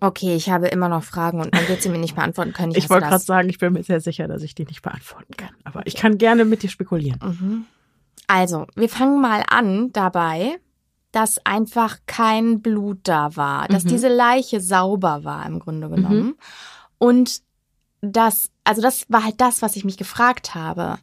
[0.05, 2.73] Okay, ich habe immer noch Fragen und man wird sie mir nicht beantworten können.
[2.73, 5.35] Ich, ich wollte gerade sagen, ich bin mir sehr sicher, dass ich die nicht beantworten
[5.35, 5.49] kann.
[5.65, 7.19] Aber ich kann gerne mit dir spekulieren.
[7.23, 7.65] Mhm.
[8.27, 10.59] Also, wir fangen mal an dabei,
[11.11, 13.89] dass einfach kein Blut da war, dass mhm.
[13.89, 16.23] diese Leiche sauber war im Grunde genommen.
[16.23, 16.35] Mhm.
[16.99, 17.41] Und
[18.03, 20.99] das, also das war halt das, was ich mich gefragt habe.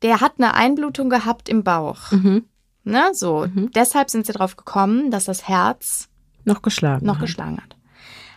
[0.00, 2.12] Der hat eine Einblutung gehabt im Bauch.
[2.12, 2.44] Mhm.
[2.84, 3.46] Ne, so.
[3.46, 3.72] Mhm.
[3.72, 6.08] Deshalb sind sie drauf gekommen, dass das Herz
[6.44, 7.20] noch geschlagen noch hat.
[7.20, 7.77] geschlagen hat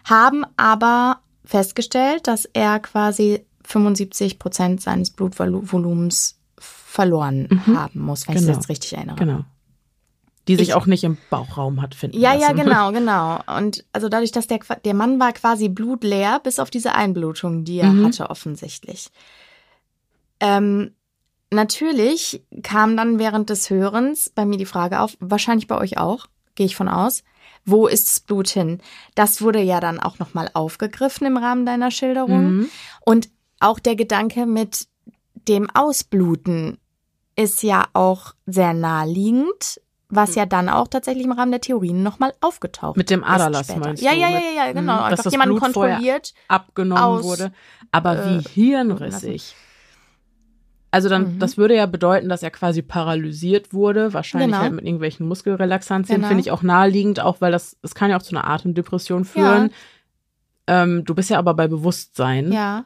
[0.04, 7.78] haben aber festgestellt, dass er quasi 75 Prozent seines Blutvolumens verloren mhm.
[7.78, 8.44] haben muss, wenn genau.
[8.44, 9.16] ich das jetzt richtig erinnere.
[9.16, 9.46] Genau.
[10.48, 12.42] Die sich ich, auch nicht im Bauchraum hat finden ja, lassen.
[12.42, 13.58] Ja, ja, genau, genau.
[13.58, 17.80] Und also dadurch, dass der, der Mann war quasi blutleer, bis auf diese Einblutung, die
[17.80, 18.06] er mhm.
[18.06, 19.10] hatte, offensichtlich.
[20.40, 20.92] Ähm,
[21.52, 26.28] natürlich kam dann während des Hörens bei mir die Frage auf, wahrscheinlich bei euch auch,
[26.56, 27.24] gehe ich von aus,
[27.66, 28.82] wo ist das Blut hin?
[29.16, 32.58] Das wurde ja dann auch nochmal aufgegriffen im Rahmen deiner Schilderung.
[32.58, 32.70] Mhm.
[33.02, 33.30] Und
[33.60, 34.88] auch der Gedanke mit
[35.48, 36.78] dem Ausbluten
[37.36, 42.34] ist ja auch sehr naheliegend, was ja dann auch tatsächlich im Rahmen der Theorien nochmal
[42.42, 44.18] aufgetaucht Mit dem Aderlass meinst ja, du?
[44.20, 44.96] Ja, ja, ja, ja, genau.
[44.96, 46.34] Mh, Einfach dass jemanden Blut kontrolliert.
[46.50, 47.54] Abgenommen aus, wurde.
[47.92, 49.56] Aber äh, wie hirnrissig.
[50.94, 51.40] Also dann, Mhm.
[51.40, 54.62] das würde ja bedeuten, dass er quasi paralysiert wurde, wahrscheinlich Genau.
[54.62, 56.28] halt mit irgendwelchen Muskelrelaxantien, Genau.
[56.28, 59.72] finde ich auch naheliegend, auch weil das, das kann ja auch zu einer Atemdepression führen.
[60.68, 62.84] Ähm, du bist ja aber bei Bewusstsein, Ja,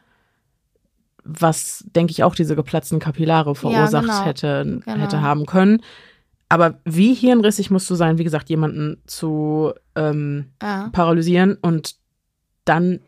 [1.23, 4.23] was, denke ich, auch diese geplatzten Kapillare verursacht genau.
[4.25, 4.97] hätte, Genau.
[4.97, 5.81] hätte haben können.
[6.49, 10.89] Aber wie hirnrissig musst du sein, wie gesagt, jemanden zu ähm, ja.
[10.91, 11.95] paralysieren und
[12.65, 12.99] dann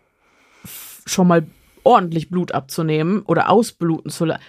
[1.05, 1.45] schon mal
[1.83, 4.41] ordentlich Blut abzunehmen oder ausbluten zu lassen.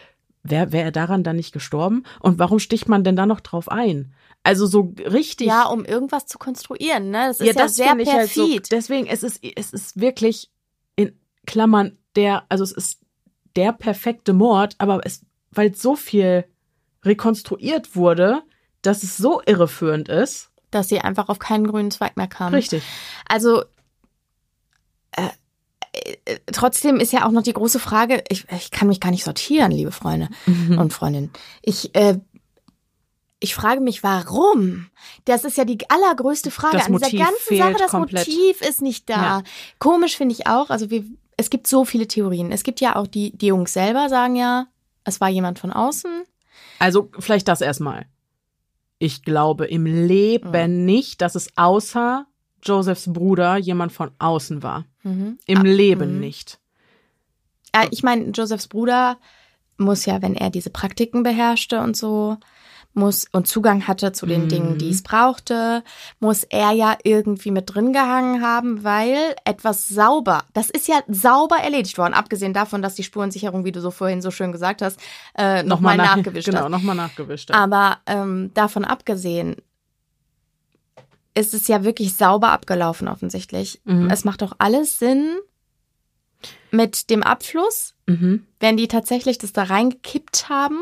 [0.42, 2.04] Wäre wär er daran dann nicht gestorben?
[2.20, 4.14] Und warum sticht man denn da noch drauf ein?
[4.44, 5.48] Also so richtig.
[5.48, 7.26] ja, um irgendwas zu konstruieren, ne?
[7.28, 8.46] Das ist ja, sehr finde ich halt so.
[8.46, 8.72] perfid.
[8.72, 10.50] Deswegen, es ist, es ist wirklich
[10.96, 13.00] in Klammern der, also es ist
[13.56, 16.44] der perfekte Mord, aber es, weil so viel
[17.04, 18.42] rekonstruiert wurde,
[18.82, 20.50] dass es so irreführend ist.
[20.70, 22.54] dass sie einfach auf keinen grünen Zweig mehr kamen.
[22.54, 22.82] Richtig.
[23.28, 23.64] Also
[25.12, 25.28] äh,
[26.52, 29.70] trotzdem ist ja auch noch die große Frage, ich, ich kann mich gar nicht sortieren,
[29.72, 30.78] liebe Freunde Mhm.
[30.78, 31.30] und Freundinnen.
[31.62, 32.18] Ich, äh,
[33.40, 34.90] ich frage mich, warum?
[35.24, 37.74] Das ist ja die allergrößte Frage an dieser ganzen Sache.
[37.78, 38.26] Das komplett.
[38.26, 39.14] Motiv ist nicht da.
[39.16, 39.42] Ja.
[39.78, 40.70] Komisch finde ich auch.
[40.70, 41.04] Also wir,
[41.36, 42.50] es gibt so viele Theorien.
[42.50, 44.66] Es gibt ja auch die, die Jungs selber sagen ja,
[45.04, 46.24] es war jemand von außen.
[46.80, 48.06] Also vielleicht das erstmal.
[48.98, 52.26] Ich glaube im Leben nicht, dass es außer
[52.62, 54.84] Josephs Bruder jemand von außen war.
[55.02, 55.38] Mhm.
[55.46, 56.20] Im Ah, Leben mhm.
[56.20, 56.58] nicht.
[57.74, 59.18] Ja, ich meine, Josephs Bruder
[59.76, 62.36] muss ja, wenn er diese Praktiken beherrschte und so,
[62.94, 64.48] muss und Zugang hatte zu den Mhm.
[64.48, 65.84] Dingen, die es brauchte,
[66.18, 71.58] muss er ja irgendwie mit drin gehangen haben, weil etwas sauber, das ist ja sauber
[71.58, 74.98] erledigt worden, abgesehen davon, dass die Spurensicherung, wie du so vorhin so schön gesagt hast,
[75.36, 76.70] äh, nochmal nach- nachgewischt Genau, hat.
[76.70, 77.50] nochmal nachgewischt.
[77.50, 77.56] hat.
[77.56, 79.54] Aber ähm, davon abgesehen
[81.38, 83.80] ist es ja wirklich sauber abgelaufen offensichtlich.
[83.84, 84.10] Mhm.
[84.10, 85.36] Es macht doch alles Sinn
[86.70, 88.46] mit dem Abfluss, Mhm.
[88.60, 90.78] wenn die tatsächlich das da reingekippt haben.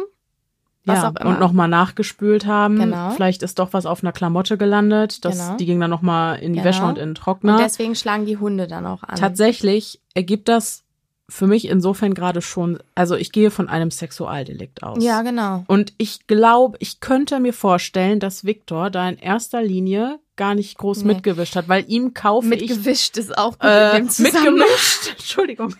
[0.85, 1.31] Was ja, auch immer.
[1.31, 2.78] und nochmal nachgespült haben.
[2.78, 3.11] Genau.
[3.11, 5.24] Vielleicht ist doch was auf einer Klamotte gelandet.
[5.24, 5.57] Das, Genau.
[5.57, 6.69] Die ging dann nochmal in die Genau.
[6.69, 7.55] Wäsche und in den Trockner.
[7.57, 9.16] Und deswegen schlagen die Hunde dann auch an.
[9.16, 10.85] Tatsächlich ergibt das
[11.28, 15.03] für mich insofern gerade schon, also ich gehe von einem Sexualdelikt aus.
[15.03, 15.65] Ja, genau.
[15.66, 20.78] Und ich glaube, ich könnte mir vorstellen, dass Viktor da in erster Linie gar nicht
[20.78, 21.15] groß Nee.
[21.15, 25.74] mitgewischt hat, weil ihm kaufe ich Mitgewischt ist auch gut äh, in dem mitgemischt, Entschuldigung,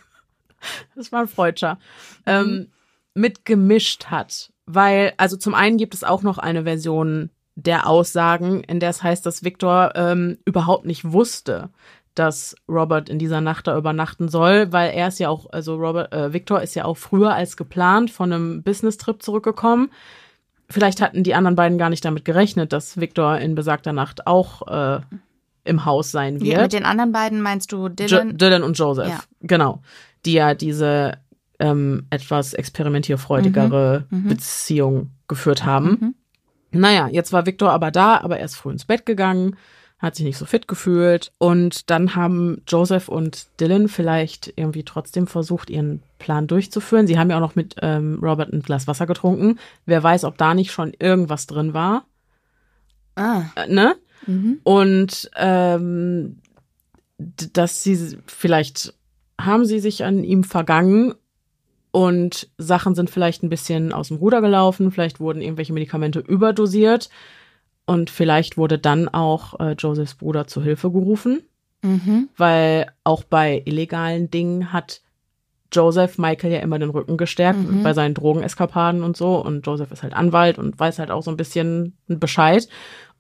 [0.97, 1.79] das war ein Freudscher,
[2.25, 2.73] ähm,
[3.15, 4.53] mitgemischt hat.
[4.67, 9.03] Weil, also zum einen gibt es auch noch eine Version der Aussagen, in der es
[9.03, 11.71] heißt, dass Victor ähm, überhaupt nicht wusste,
[12.19, 16.13] dass Robert in dieser Nacht da übernachten soll, weil er ist ja auch, also Robert,
[16.13, 19.91] äh, Victor ist ja auch früher als geplant von einem Business-Trip zurückgekommen.
[20.69, 24.67] Vielleicht hatten die anderen beiden gar nicht damit gerechnet, dass Victor in besagter Nacht auch
[24.67, 25.01] äh,
[25.65, 26.53] im Haus sein wird.
[26.55, 28.31] Ja, mit den anderen beiden meinst du Dylan?
[28.31, 29.21] Jo Dylan und Joseph, Ja.
[29.43, 29.83] genau.
[30.25, 31.19] Die ja diese
[31.59, 34.29] ähm, etwas experimentierfreudigere Mhm, mhm.
[34.29, 36.15] Beziehung geführt haben.
[36.71, 36.81] Mhm.
[36.81, 39.57] Naja, jetzt war Victor aber da, aber er ist früh ins Bett gegangen,
[39.99, 41.33] hat sich nicht so fit gefühlt.
[41.39, 47.07] Und dann haben Joseph und Dylan vielleicht irgendwie trotzdem versucht, ihren Plan durchzuführen.
[47.07, 49.59] Sie haben ja auch noch mit ähm, Robert ein Glas Wasser getrunken.
[49.87, 52.05] Wer weiß, ob da nicht schon irgendwas drin war.
[53.15, 53.45] Ah.
[53.57, 53.97] Äh, ne?
[54.27, 54.61] Mhm.
[54.65, 56.39] Und ähm,
[57.19, 58.95] dass sie vielleicht
[59.41, 61.15] haben sie sich an ihm vergangen
[61.91, 67.09] und Sachen sind vielleicht ein bisschen aus dem Ruder gelaufen, vielleicht wurden irgendwelche Medikamente überdosiert
[67.87, 71.43] und vielleicht wurde dann auch äh, Josephs Bruder zu Hilfe gerufen,
[71.83, 72.29] Mhm.
[72.37, 75.03] weil auch bei illegalen Dingen hat
[75.73, 77.83] Joseph Michael ja immer den Rücken gestärkt Mhm.
[77.83, 81.31] bei seinen Drogeneskapaden und so und Joseph ist halt Anwalt und weiß halt auch so
[81.31, 82.67] ein bisschen Bescheid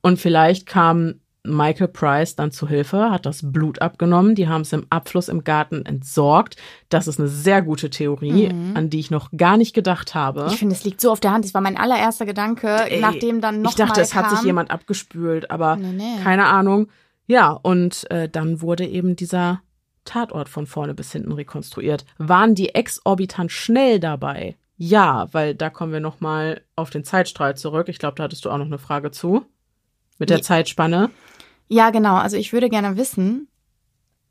[0.00, 4.72] und vielleicht kam Michael Price dann zu Hilfe, hat das Blut abgenommen, die haben es
[4.72, 6.56] im Abfluss im Garten entsorgt.
[6.88, 8.76] Das ist eine sehr gute Theorie, Mhm.
[8.76, 10.46] an die ich noch gar nicht gedacht habe.
[10.50, 11.44] Ich finde, es liegt so auf der Hand.
[11.44, 14.70] Das war mein allererster Gedanke, Ey, nachdem dann noch ich dachte, es hat sich jemand
[14.70, 16.22] abgespült, aber Nee, nee.
[16.22, 16.88] keine Ahnung.
[17.26, 19.60] Ja, und äh, dann wurde eben dieser
[20.04, 22.04] Tatort von vorne bis hinten rekonstruiert.
[22.18, 24.54] Waren die exorbitant schnell dabei?
[24.78, 27.88] Ja, weil da kommen wir noch mal auf den Zeitstrahl zurück.
[27.88, 29.44] Ich glaube, da hattest du auch noch eine Frage zu
[30.18, 30.42] mit der Ja.
[30.44, 31.10] Zeitspanne.
[31.68, 32.16] Ja, genau.
[32.16, 33.48] Also ich würde gerne wissen,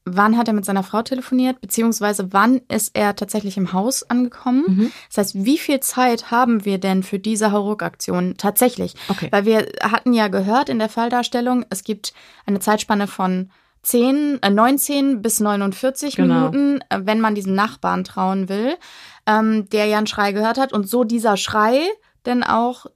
[0.06, 4.64] wann hat er mit seiner Frau telefoniert, beziehungsweise wann ist er tatsächlich im Haus angekommen?
[4.68, 4.91] Mhm.
[5.10, 8.94] Das heißt, wie viel Zeit haben wir denn für diese Hauruck-Aktion tatsächlich?
[9.10, 9.30] Okay.
[9.32, 12.14] Weil wir hatten ja gehört in der Falldarstellung, es gibt
[12.45, 13.49] eine Zeitspanne von
[13.82, 16.52] 10, äh, 19 bis 49 Genau.
[16.52, 18.76] Minuten, äh, wenn man diesem Nachbarn trauen will,
[19.28, 21.82] ähm, der ja einen Schrei gehört hat und so dieser Schrei
[22.26, 22.88] denn auch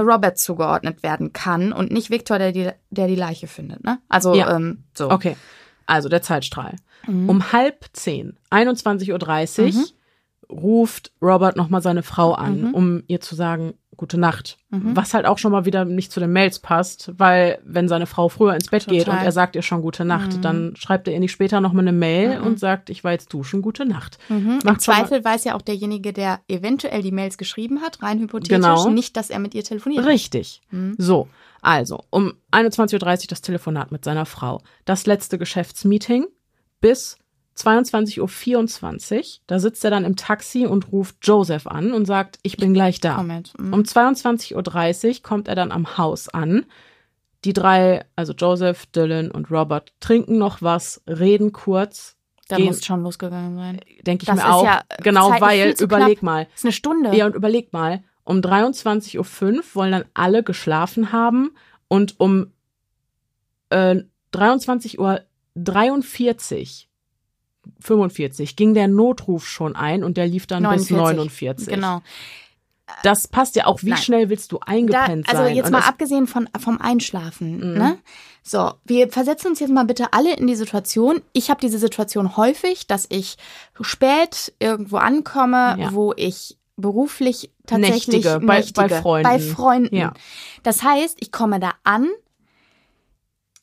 [0.00, 3.84] Robert zugeordnet werden kann und nicht Victor, der die, der die Leiche findet.
[3.84, 3.98] Ne?
[4.08, 4.54] Also Ja.
[4.54, 5.10] ähm, so.
[5.10, 5.36] Okay,
[5.86, 6.76] also der Zeitstrahl.
[7.06, 7.28] Mhm.
[7.28, 9.84] Um halb zehn, 21.30 Uhr,
[10.50, 12.74] ruft Robert nochmal seine Frau an, Mhm.
[12.74, 14.58] um ihr zu sagen, gute Nacht.
[14.68, 14.94] Mhm.
[14.94, 18.28] Was halt auch schon mal wieder nicht zu den Mails passt, weil wenn seine Frau
[18.28, 19.20] früher ins Bett geht Total.
[19.20, 20.42] und er sagt ihr schon gute Nacht, Mhm.
[20.42, 22.46] dann schreibt er ihr nicht später nochmal eine Mail Mhm.
[22.46, 24.18] und sagt, ich war jetzt duschen, gute Nacht.
[24.28, 24.58] Mhm.
[24.60, 28.54] Im Macht Zweifel weiß ja auch derjenige, der eventuell die Mails geschrieben hat, rein hypothetisch,
[28.56, 28.90] Genau.
[28.90, 30.10] nicht, dass er mit ihr telefoniert hat.
[30.10, 30.60] Richtig.
[30.70, 30.94] Mhm.
[30.98, 31.28] So,
[31.62, 34.60] also um 21.30 Uhr das Telefonat mit seiner Frau.
[34.84, 36.26] Das letzte Geschäftsmeeting
[36.82, 37.16] bis
[37.56, 39.22] 22.24 Uhr.
[39.46, 43.00] Da sitzt er dann im Taxi und ruft Joseph an und sagt, ich bin gleich
[43.00, 43.22] da.
[43.22, 43.58] Mit.
[43.58, 43.72] Mhm.
[43.72, 46.66] Um 22.30 Uhr kommt er dann am Haus an.
[47.44, 52.16] Die drei, also Joseph, Dylan und Robert, trinken noch was, reden kurz.
[52.48, 53.80] Da muss schon losgegangen sein.
[54.06, 54.64] Denke ich Das mir ist auch.
[54.64, 56.22] ja genau, weil, überleg knapp.
[56.22, 56.44] mal.
[56.44, 57.16] Das ist eine Stunde.
[57.16, 61.50] Ja, und überleg mal, um 23.05 Uhr wollen dann alle geschlafen haben
[61.88, 62.52] und um
[63.70, 64.02] äh,
[64.32, 65.20] 23.43 Uhr
[67.80, 71.68] 45 ging der Notruf schon ein und der lief dann bis 49.
[71.68, 72.02] Genau.
[73.02, 73.82] Das passt ja auch.
[73.82, 73.98] Wie Nein.
[73.98, 75.56] schnell willst du Da, eingepennt also sein?
[75.56, 77.56] jetzt Und mal es- abgesehen von, vom Einschlafen.
[77.72, 77.78] Mhm.
[77.78, 77.98] Ne?
[78.44, 81.20] So, wir versetzen uns jetzt mal bitte alle in die Situation.
[81.32, 83.38] Ich habe diese Situation häufig, dass ich
[83.80, 85.92] spät irgendwo ankomme, Ja.
[85.92, 89.28] wo ich beruflich tatsächlich Nächtige, bei- nächtige, bei Freunden.
[89.30, 89.96] Bei Freunden.
[89.96, 90.12] Ja.
[90.62, 92.06] Das heißt, ich komme da an,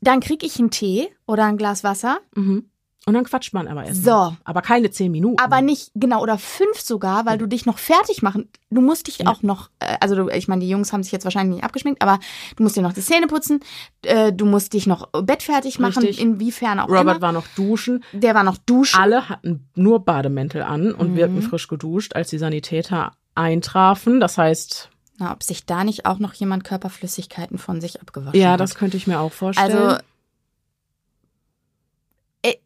[0.02, 2.20] dann kriege ich einen Tee oder ein Glas Wasser.
[2.36, 2.70] Mhm.
[3.06, 4.06] Und dann quatscht man aber erst.
[4.06, 4.12] So.
[4.12, 4.38] mal.
[4.46, 5.38] Aber keine zehn Minuten.
[5.38, 8.48] Aber nicht, genau, oder fünf sogar, weil du dich noch fertig machen.
[8.70, 11.26] Du musst dich auch noch, äh, also du, ich meine, die Jungs haben sich jetzt
[11.26, 12.20] wahrscheinlich nicht abgeschminkt, aber
[12.56, 13.60] du musst dir noch die Zähne putzen,
[14.04, 16.22] äh, du musst dich noch bettfertig machen, Richtig.
[16.22, 17.22] inwiefern auch Robert immer.
[17.22, 18.06] war noch duschen.
[18.14, 18.98] Der war noch duschen.
[19.00, 21.16] Alle hatten nur Bademäntel an und Mhm.
[21.18, 24.20] wirkten frisch geduscht, als die Sanitäter eintrafen.
[24.22, 24.90] Das heißt,
[25.20, 28.60] Na, ob sich da nicht auch noch jemand Körperflüssigkeiten von sich abgewaschen ja, hat.
[28.62, 29.78] das könnte ich mir auch vorstellen.
[29.78, 30.02] Also,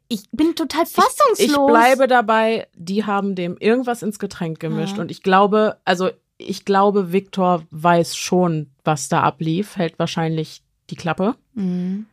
[0.10, 1.40] ich bin total fassungslos.
[1.40, 4.96] Ich bleibe dabei, die haben dem irgendwas ins Getränk gemischt.
[4.98, 5.02] Ja.
[5.02, 10.96] Und ich glaube, also ich glaube, Viktor weiß schon, was da ablief, hält wahrscheinlich die
[10.96, 11.36] Klappe.
[11.56, 12.06] Mhm.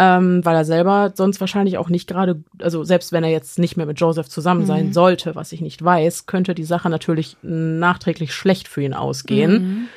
[0.00, 3.76] Ähm, weil er selber sonst wahrscheinlich auch nicht gerade, also selbst wenn er jetzt nicht
[3.76, 4.92] mehr mit Joseph zusammen sein Mhm.
[4.92, 9.52] sollte, was ich nicht weiß, könnte die Sache natürlich nachträglich schlecht für ihn ausgehen.
[9.52, 9.88] Mhm.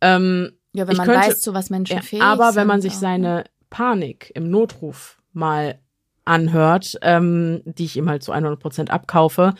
[0.00, 2.80] Ähm, Ja, wenn ich man könnte- weiß, zu was Menschen ja, fähig Aber wenn man
[2.80, 5.80] sich auch, seine Panik im Notruf mal
[6.28, 9.54] anhört, ähm, die ich ihm halt zu 100 Prozent abkaufe,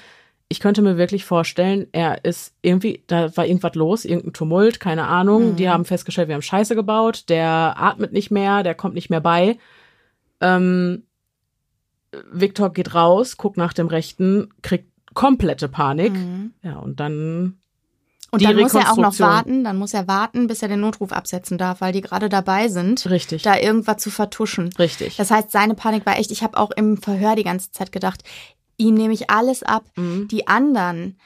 [0.51, 5.07] ich könnte mir wirklich vorstellen, er ist irgendwie, da war irgendwas los, irgendein Tumult, keine
[5.07, 5.51] Ahnung.
[5.51, 5.57] Mhm.
[5.57, 9.21] Die haben festgestellt, wir haben Scheiße gebaut, der atmet nicht mehr, der kommt nicht mehr
[9.21, 9.59] bei.
[10.41, 11.03] Ähm,
[12.33, 16.15] Victor geht raus, guckt nach dem Rechten, kriegt komplette Panik.
[16.15, 16.55] Mhm.
[16.63, 17.59] Ja, und dann
[18.31, 20.81] Und die dann muss er auch noch warten, dann muss er warten, bis er den
[20.81, 23.43] Notruf absetzen darf, weil die gerade dabei sind, Richtig.
[23.43, 24.71] da irgendwas zu vertuschen.
[24.79, 25.17] Richtig.
[25.17, 28.23] Das heißt, seine Panik war echt, ich habe auch im Verhör die ganze Zeit gedacht,
[28.77, 29.85] ihm nehme ich alles ab.
[29.97, 30.29] Mhm.
[30.29, 31.17] Die anderen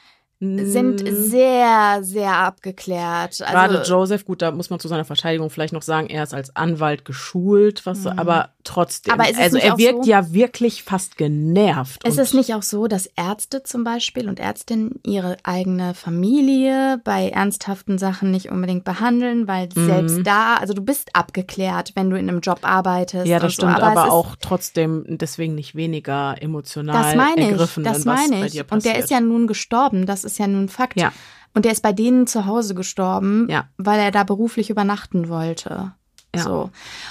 [0.43, 1.23] sind Mhm.
[1.31, 3.41] sehr, sehr abgeklärt.
[3.41, 6.35] Also, Gerade Joseph, gut, da muss man zu seiner Verteidigung vielleicht noch sagen, er ist
[6.35, 9.15] als Anwalt geschult, was, aber trotzdem.
[9.15, 9.21] Mhm.
[9.21, 12.07] Aber ist es also er wirkt so- ja wirklich fast genervt.
[12.07, 17.29] Ist es nicht auch so, dass Ärzte zum Beispiel und Ärztinnen ihre eigene Familie bei
[17.29, 19.87] ernsthaften Sachen nicht unbedingt behandeln, weil Mhm.
[19.87, 23.27] selbst da, also du bist abgeklärt, wenn du in einem Job arbeitest.
[23.27, 27.41] Ja, das so, stimmt, es aber, ist- auch trotzdem deswegen nicht weniger emotional Das meine
[27.43, 28.73] ich, ergriffen, das meine ich.
[28.73, 30.99] Und der ist ja nun gestorben, das ist ja nun Fakt.
[31.01, 31.13] Ja.
[31.55, 33.69] Und der ist bei denen zu Hause gestorben, Ja.
[33.77, 35.93] weil er da beruflich übernachten wollte.
[36.35, 36.43] Ja.
[36.43, 36.71] So.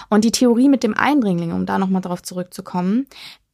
[0.10, 3.06] Und die Theorie mit dem Eindringling, um da nochmal drauf zurückzukommen,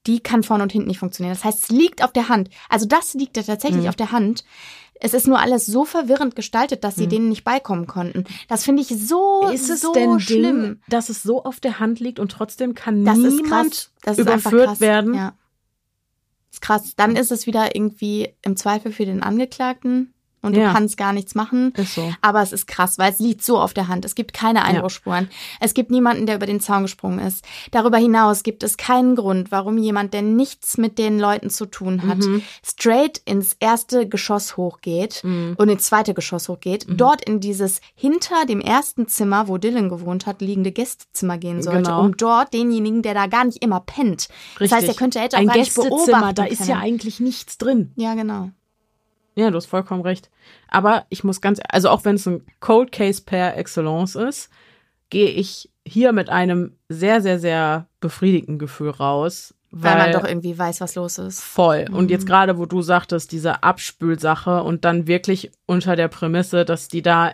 [0.06, 1.36] die kann vorne und hinten nicht funktionieren.
[1.36, 2.50] Das heißt, es liegt auf der Hand.
[2.70, 3.90] Also das liegt ja tatsächlich Mhm.
[3.90, 4.46] auf der Hand.
[5.00, 8.24] Es ist nur alles so verwirrend gestaltet, dass sie denen nicht beikommen konnten.
[8.48, 9.52] Das finde ich so, Mhm.
[9.54, 10.62] ist es so denn schlimm.
[10.62, 14.18] Ding, dass es so auf der Hand liegt und trotzdem kann Das ist niemand ist
[14.18, 15.14] überführt werden?
[15.14, 15.34] Ja.
[16.52, 16.94] Ist krass.
[16.96, 20.68] Dann ist es wieder irgendwie im Zweifel für den Angeklagten und Ja.
[20.68, 21.74] du kannst gar nichts machen.
[21.76, 22.12] Ist so.
[22.22, 24.06] Aber es ist krass, weil es liegt so auf der Hand.
[24.06, 25.30] Es gibt keine Einbruchsspuren.
[25.60, 27.44] Es gibt niemanden, der über den Zaun gesprungen ist.
[27.72, 32.08] Darüber hinaus gibt es keinen Grund, warum jemand, der nichts mit den Leuten zu tun
[32.08, 32.42] hat, Mhm.
[32.66, 35.56] straight ins erste Geschoss hochgeht Mhm.
[35.58, 40.26] und ins zweite Geschoss hochgeht, dort in dieses hinter dem ersten Zimmer, wo Dylan gewohnt
[40.26, 42.02] hat, liegende Gästezimmer gehen sollte, Genau.
[42.02, 44.28] um dort denjenigen, der da gar nicht immer pennt.
[44.60, 46.82] Das heißt, er könnte hätte auch Ein gar nicht beobachten da ist ja können.
[46.82, 47.92] eigentlich nichts drin.
[47.96, 48.50] Ja, genau.
[49.38, 50.32] Ja, du hast vollkommen recht.
[50.68, 54.50] Aber ich muss ganz, also auch wenn es ein Cold Case per Excellence ist,
[55.12, 59.54] gehe ich hier mit einem sehr, sehr, sehr befriedigten Gefühl raus.
[59.70, 61.42] Weil, Weil, man doch irgendwie weiß, was los ist.
[61.42, 61.86] voll.
[61.92, 62.10] Und Mhm.
[62.10, 67.02] jetzt gerade, wo du sagtest, diese Abspülsache und dann wirklich unter der Prämisse, dass die
[67.04, 67.34] da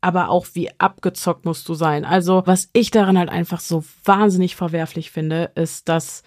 [0.00, 2.04] aber auch wie abgezockt musst du sein.
[2.04, 6.22] Also, was ich daran halt einfach so wahnsinnig verwerflich finde, ist, dass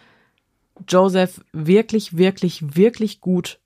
[0.88, 3.60] Joseph wirklich, wirklich, wirklich gut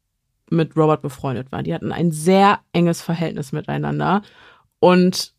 [0.52, 1.64] mit Robert befreundet war.
[1.64, 4.22] Die hatten ein sehr enges Verhältnis miteinander.
[4.80, 5.34] Und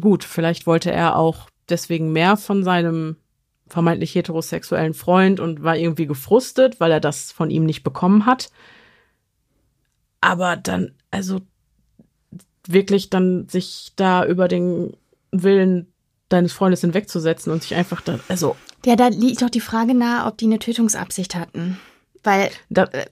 [0.00, 3.16] gut, vielleicht wollte er auch deswegen mehr von seinem
[3.68, 8.50] vermeintlich heterosexuellen Freund und war irgendwie gefrustet, weil er das von ihm nicht bekommen hat.
[10.20, 11.40] Aber dann, also
[12.66, 14.96] wirklich dann sich da über den
[15.30, 15.92] Willen
[16.28, 20.26] deines Freundes hinwegzusetzen und sich einfach da, also Ja, da liegt doch die Frage nahe,
[20.26, 21.78] ob die eine Tötungsabsicht hatten.
[22.22, 23.06] Weil Da, äh,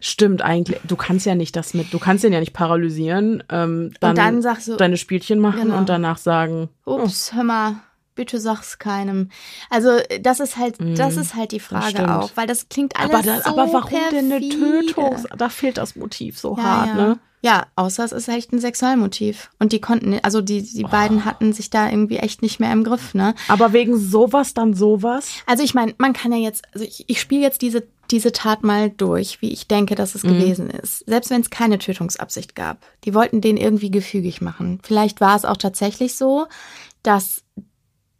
[0.00, 0.78] stimmt eigentlich.
[0.84, 4.42] Du kannst ja nicht das mit, du kannst ihn ja nicht paralysieren, ähm, dann, dann
[4.42, 5.78] sagst du- deine Spielchen machen Genau.
[5.78, 7.76] und danach sagen, Ups, hör mal,
[8.14, 9.30] bitte sag's keinem.
[9.70, 13.22] Also das ist halt, das ist halt die Frage auch, weil das klingt alles aber,
[13.22, 14.86] da, so aber warum denn eine perfide.
[14.86, 15.16] Tötung?
[15.36, 16.94] Da fehlt das Motiv so Ja, hart, ja.
[16.94, 17.18] ne?
[17.44, 19.50] Ja, außer es ist echt ein Sexualmotiv.
[19.58, 22.84] Und die konnten, also die, die beiden hatten sich da irgendwie echt nicht mehr im
[22.84, 23.34] Griff, ne?
[23.48, 25.28] Aber wegen sowas dann sowas?
[25.46, 27.82] Also ich meine, man kann ja jetzt, also ich, ich spiele jetzt diese,
[28.12, 30.28] diese Tat mal durch, wie ich denke, dass es Mhm.
[30.28, 31.04] gewesen ist.
[31.06, 32.78] Selbst wenn es keine Tötungsabsicht gab.
[33.04, 34.78] Die wollten den irgendwie gefügig machen.
[34.82, 36.46] Vielleicht war es auch tatsächlich so,
[37.02, 37.42] dass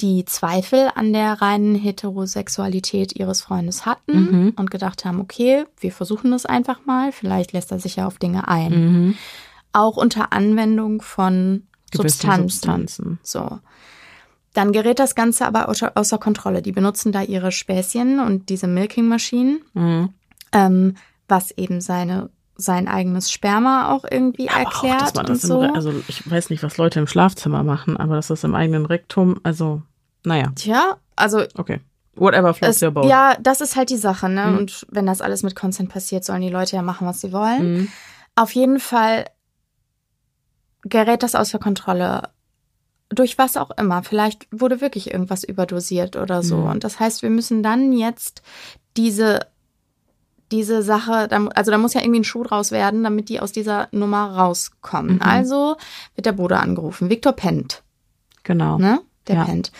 [0.00, 4.12] die Zweifel an der reinen Heterosexualität ihres Freundes hatten
[4.46, 4.52] Mhm.
[4.56, 8.18] und gedacht haben, okay, wir versuchen das einfach mal, vielleicht lässt er sich ja auf
[8.18, 8.72] Dinge ein.
[8.72, 9.14] Mhm.
[9.72, 12.48] Auch unter Anwendung von Substanzen.
[12.48, 13.18] Substanzen.
[13.22, 13.58] So.
[14.54, 16.60] Dann gerät das Ganze aber außer, außer Kontrolle.
[16.62, 20.10] Die benutzen da ihre Späßchen und diese Milking-Maschinen, Mhm.
[20.52, 20.96] ähm,
[21.28, 25.60] was eben seine sein eigenes Sperma auch irgendwie auch, erklärt und das im, so.
[25.62, 29.40] Also ich weiß nicht, was Leute im Schlafzimmer machen, aber das ist im eigenen Rektum,
[29.42, 29.82] also
[30.24, 31.80] naja, Tja, also okay.
[32.14, 33.06] Whatever floats your boat.
[33.06, 34.48] ja, das ist halt die Sache, ne?
[34.48, 34.58] Mhm.
[34.58, 37.72] Und wenn das alles mit Consent passiert, sollen die Leute ja machen, was sie wollen.
[37.72, 37.88] Mhm.
[38.36, 39.24] Auf jeden Fall
[40.84, 42.28] gerät das außer Kontrolle.
[43.14, 44.02] Durch was auch immer.
[44.02, 46.58] Vielleicht wurde wirklich irgendwas überdosiert oder so.
[46.58, 46.66] Mhm.
[46.70, 48.42] Und das heißt, wir müssen dann jetzt
[48.96, 49.46] diese,
[50.50, 53.88] diese Sache, also da muss ja irgendwie ein Schuh draus werden, damit die aus dieser
[53.92, 55.16] Nummer rauskommen.
[55.16, 55.22] Mhm.
[55.22, 55.76] Also
[56.14, 57.08] wird der Bruder angerufen.
[57.10, 57.82] Victor pennt,
[58.44, 58.78] Genau.
[58.78, 59.00] ne?
[59.28, 59.44] Der Ja.
[59.44, 59.72] pennt.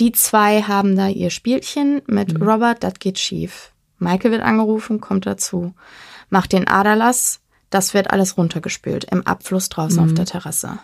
[0.00, 2.42] Die zwei haben da ihr Spielchen mit Mhm.
[2.48, 3.72] Robert, das geht schief.
[3.98, 5.74] Michael wird angerufen, kommt dazu,
[6.30, 7.40] macht den Aderlass,
[7.70, 10.08] das wird alles runtergespült im Abfluss draußen Mhm.
[10.10, 10.78] auf der Terrasse.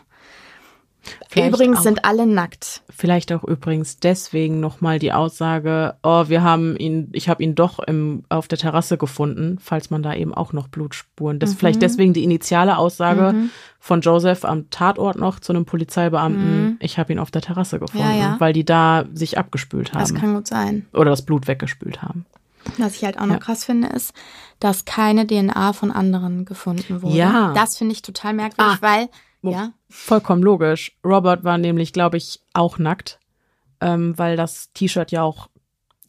[1.28, 2.82] Vielleicht Übrigens auch- sind alle nackt.
[2.90, 7.78] Vielleicht auch übrigens deswegen nochmal die Aussage, oh, wir haben ihn, ich habe ihn doch
[7.78, 11.38] im, auf der Terrasse gefunden, falls man da eben auch noch Blutspuren.
[11.38, 11.56] Das Mhm.
[11.56, 13.50] vielleicht deswegen die initiale Aussage Mhm.
[13.78, 16.76] von Joseph am Tatort noch zu einem Polizeibeamten, Mhm.
[16.80, 18.36] ich habe ihn auf der Terrasse gefunden, Ja, ja.
[18.38, 20.00] weil die da sich abgespült haben.
[20.00, 20.86] Das kann gut sein.
[20.92, 22.24] oder das Blut weggespült haben.
[22.76, 23.38] Was ich halt auch noch Ja.
[23.40, 24.12] krass finde, ist,
[24.60, 27.16] dass keine DNA von anderen gefunden wurde.
[27.16, 27.52] Ja.
[27.54, 28.78] Das finde ich total merkwürdig, Ah.
[28.80, 29.08] weil,
[29.42, 30.92] ja, Vollkommen logisch.
[31.04, 33.18] Robert war nämlich, glaube ich, auch nackt,
[33.80, 35.48] ähm, weil das T-Shirt ja auch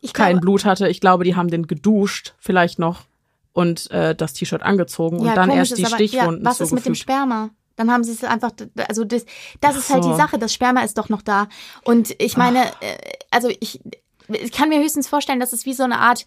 [0.02, 0.88] ich kein glaube, Blut hatte.
[0.90, 3.06] Ich glaube, die haben den geduscht, vielleicht noch,
[3.54, 6.62] und äh, das T-Shirt angezogen und ja, dann komisch erst die aber, Stichwunden ja, was
[6.62, 6.96] ist mit dem.
[6.96, 7.50] Sperma?
[7.76, 8.52] Dann haben sie es einfach,
[8.90, 9.26] also das,
[9.62, 10.12] das ist halt so.
[10.12, 11.48] die Sache, das Sperma ist doch noch da.
[11.86, 12.98] Und ich meine, äh,
[13.32, 13.80] also ich,
[14.28, 16.26] ich kann mir höchstens vorstellen, dass es wie so eine Art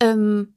[0.00, 0.54] ähm,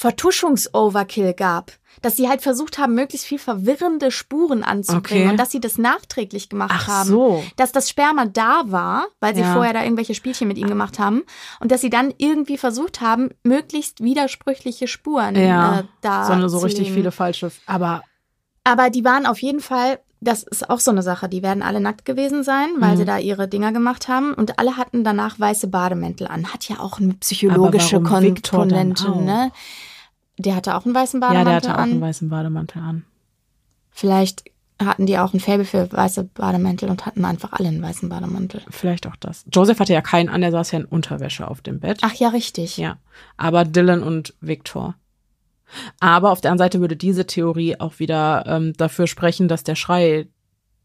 [0.00, 1.72] Vertuschungs-Overkill gab.
[2.02, 5.30] Dass sie halt versucht haben, möglichst viel verwirrende Spuren anzubringen Okay.
[5.32, 7.08] und dass sie das nachträglich gemacht Ach haben.
[7.08, 7.44] so.
[7.56, 9.52] Dass das Sperma da war, weil sie Ja.
[9.52, 11.24] vorher da irgendwelche Spielchen mit ihm gemacht haben
[11.58, 16.58] und dass sie dann irgendwie versucht haben, möglichst widersprüchliche Spuren Ja, äh, da sondern so
[16.58, 16.94] richtig legen.
[16.94, 17.50] viele falsche.
[17.66, 18.02] Aber
[18.64, 21.80] Aber die waren auf jeden Fall, das ist auch so eine Sache, die werden alle
[21.80, 22.96] nackt gewesen sein, weil Mhm.
[22.98, 26.52] sie da ihre Dinger gemacht haben und alle hatten danach weiße Bademäntel an.
[26.52, 29.50] Hat ja auch eine psychologische Komponente, ne?
[30.40, 31.90] Der hatte auch einen weißen ja, Bademantel der hatte auch an.
[31.90, 33.04] einen weißen Bademantel an.
[33.90, 34.44] Vielleicht
[34.78, 38.62] hatten die auch ein Faible für weiße Bademäntel und hatten einfach alle einen weißen Bademantel.
[38.70, 39.44] Vielleicht auch das.
[39.52, 41.98] Joseph hatte ja keinen an, der saß ja in Unterwäsche auf dem Bett.
[42.02, 42.78] Ach ja, richtig.
[42.78, 42.96] Ja,
[43.36, 44.94] aber Dylan und Victor.
[46.00, 49.76] Aber auf der anderen Seite würde diese Theorie auch wieder ähm, dafür sprechen, dass der
[49.76, 50.26] Schrei,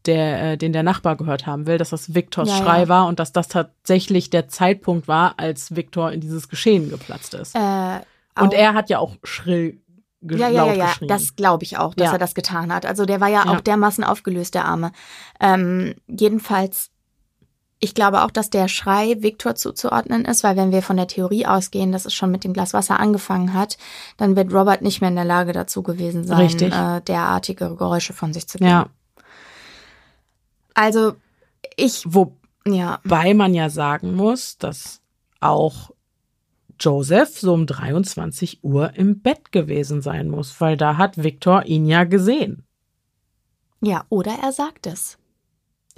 [0.04, 2.88] der, äh, den der Nachbar gehört haben will, dass das Victors Ja, Schrei ja.
[2.88, 7.56] war und dass das tatsächlich der Zeitpunkt war, als Victor in dieses Geschehen geplatzt ist.
[7.56, 8.00] Äh,
[8.42, 9.80] und er hat ja auch schrill
[10.22, 12.12] Ja, ja, ja, ja, das glaube ich auch, dass Ja.
[12.14, 12.84] er das getan hat.
[12.86, 13.52] Also der war ja, Ja.
[13.52, 14.90] auch dermaßen aufgelöst, der Arme.
[15.40, 16.90] Ähm, jedenfalls,
[17.78, 21.46] ich glaube auch, dass der Schrei Viktor zuzuordnen ist, weil wenn wir von der Theorie
[21.46, 23.76] ausgehen, dass es schon mit dem Glas Wasser angefangen hat,
[24.16, 26.72] dann wird Robert nicht mehr in der Lage dazu gewesen sein, Richtig.
[26.74, 28.70] Äh, derartige Geräusche von sich zu geben.
[28.70, 28.86] ja,
[30.74, 31.14] Also
[31.76, 32.32] ich, wo,
[32.66, 35.00] ja, Wobei man ja sagen muss, dass
[35.40, 35.90] auch
[36.80, 41.86] Joseph so um 23 Uhr im Bett gewesen sein muss, weil da hat Victor ihn
[41.86, 42.64] ja gesehen.
[43.80, 45.18] ja, oder er sagt es.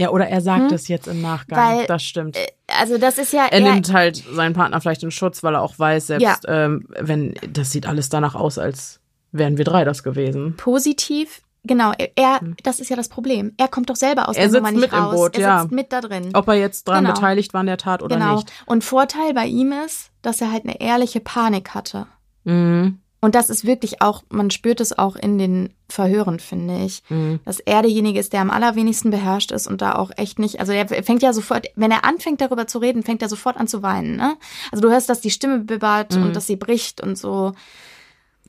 [0.00, 0.74] Ja, oder er sagt Hm?
[0.74, 1.78] es jetzt im Nachgang.
[1.78, 2.36] Weil, das stimmt.
[2.36, 5.62] Äh, Also das ist ja er nimmt halt seinen Partner vielleicht in Schutz, weil er
[5.62, 9.00] auch weiß, selbst ähm, wenn das sieht alles danach aus, als
[9.32, 10.54] wären wir drei das gewesen.
[10.56, 11.42] positiv.
[11.64, 13.52] Genau, er, er, das ist ja das Problem.
[13.56, 14.42] Er kommt doch selber aus Hm.
[14.44, 15.14] Er der Nummer nicht mit im raus.
[15.16, 15.60] Boot, er ja.
[15.62, 16.30] sitzt mit da drin.
[16.34, 17.14] Ob er jetzt daran Genau.
[17.14, 18.36] beteiligt war an der Tat oder genau.
[18.36, 18.52] nicht.
[18.66, 22.06] Und Vorteil bei ihm ist, dass er halt eine ehrliche Panik hatte.
[22.44, 22.98] Mhm.
[23.20, 27.40] Und das ist wirklich auch, man spürt es auch in den Verhören, finde ich, Mhm.
[27.44, 30.70] dass er derjenige ist, der am allerwenigsten beherrscht ist und da auch echt nicht, also
[30.72, 33.82] er fängt ja sofort, wenn er anfängt darüber zu reden, fängt er sofort an zu
[33.82, 34.36] weinen, ne?
[34.70, 36.22] Also du hörst, dass die Stimme bibbert Mhm.
[36.24, 37.54] und dass sie bricht und so.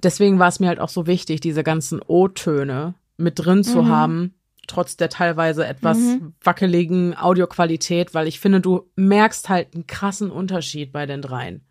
[0.04, 3.88] Deswegen war es mir halt auch so wichtig, diese ganzen O-Töne mit drin zu Mhm.
[3.90, 4.34] haben,
[4.70, 6.34] trotz der teilweise etwas Mhm.
[6.44, 11.62] wackeligen Audioqualität, weil ich finde, du merkst halt einen krassen Unterschied bei den dreien.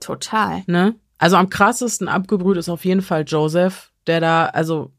[0.00, 0.62] Total.
[0.66, 0.94] Ne?
[1.18, 4.92] Also am krassesten abgebrüht ist auf jeden Fall Joseph, der da, also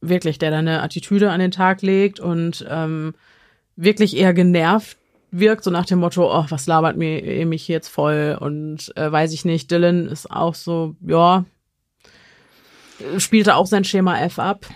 [0.00, 3.14] wirklich, der da eine Attitüde an den Tag legt und ähm,
[3.76, 4.96] wirklich eher genervt
[5.30, 9.32] wirkt, so nach dem Motto, oh, was labert mir mich jetzt voll und äh, weiß
[9.32, 9.70] ich nicht.
[9.70, 11.44] Dylan ist auch so, ja,
[13.18, 14.66] spielte auch sein Schema F ab.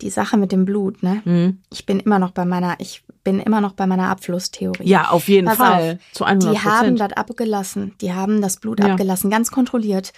[0.00, 1.22] Die Sache mit dem Blut, ne?
[1.24, 1.62] Mhm.
[1.72, 4.86] Ich bin immer noch bei meiner, ich bin immer noch bei meiner Abflusstheorie.
[4.88, 5.98] Ja, auf jeden Pass Fall.
[6.02, 7.94] auf, Zu 100 Die haben das abgelassen.
[8.00, 8.86] Die haben das Blut Ja.
[8.92, 10.12] abgelassen, ganz kontrolliert.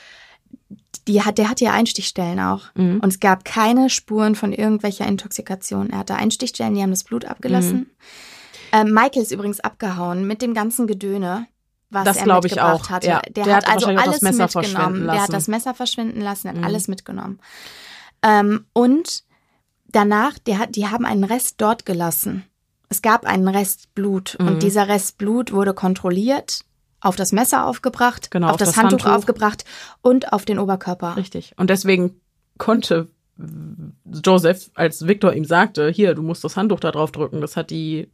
[1.09, 2.65] Die hat, der hatte ja Einstichstellen auch.
[2.75, 3.01] Mhm.
[3.01, 5.91] Und es gab keine Spuren von irgendwelcher Intoxikation.
[5.91, 7.77] Er hatte Einstichstellen, die haben das Blut abgelassen.
[7.79, 7.87] Mhm.
[8.73, 11.47] Ähm, Michael ist übrigens abgehauen mit dem ganzen Gedöne,
[11.91, 13.07] was Das er mitgebracht auch, hatte.
[13.07, 13.21] ja.
[13.29, 15.07] Der, Der hat hat also alles das Messer verschwinden mitgenommen.
[15.13, 16.65] Der hat das Messer verschwinden lassen, hat Mhm.
[16.65, 17.39] alles mitgenommen.
[18.23, 19.23] Ähm, und
[19.97, 22.45] danach, hat, die haben einen Rest dort gelassen.
[22.89, 24.47] Es gab einen Rest Blut Mhm.
[24.49, 26.61] und dieser Rest Blut wurde kontrolliert,
[27.01, 29.13] auf das Messer aufgebracht, Genau, auf, auf das, das Handtuch, Handtuch.
[29.17, 29.65] aufgebracht
[30.03, 31.17] und auf den Oberkörper.
[31.17, 31.53] Richtig.
[31.57, 32.21] Und deswegen
[32.59, 33.09] konnte
[34.25, 37.71] Joseph, als Victor ihm sagte, hier, du musst das Handtuch da drauf drücken, das hat
[37.71, 38.09] die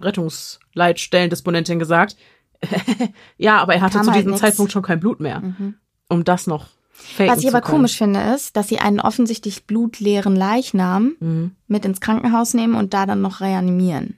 [0.00, 2.16] Rettungsleitstellendisponentin gesagt.
[3.38, 4.40] ja, aber er hatte Kam zu halt diesem nix.
[4.40, 5.74] Zeitpunkt schon kein Blut mehr, Mhm.
[6.08, 7.78] um das noch faken Was ich aber können.
[7.78, 11.56] komisch finde, ist, dass sie einen offensichtlich blutleeren Leichnam Mhm.
[11.66, 14.16] mit ins Krankenhaus nehmen und da dann noch reanimieren.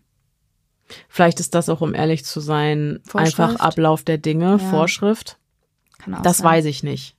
[1.09, 3.41] Vielleicht ist das auch, um ehrlich zu sein, Vorschrift?
[3.41, 4.59] einfach Ablauf der Dinge, Ja.
[4.59, 5.39] Vorschrift.
[5.99, 6.47] Kann auch Das sein.
[6.47, 7.17] weiß ich nicht.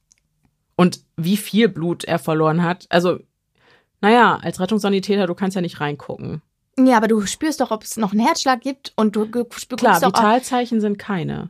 [0.75, 3.19] Und wie viel Blut er verloren hat, also,
[3.99, 6.41] naja, als Rettungssanitäter, du kannst ja nicht reingucken.
[6.79, 9.99] Ja, aber du spürst doch, ob es noch einen Herzschlag gibt und du spürst Klar,
[9.99, 11.49] doch Vitalzeichen sind keine.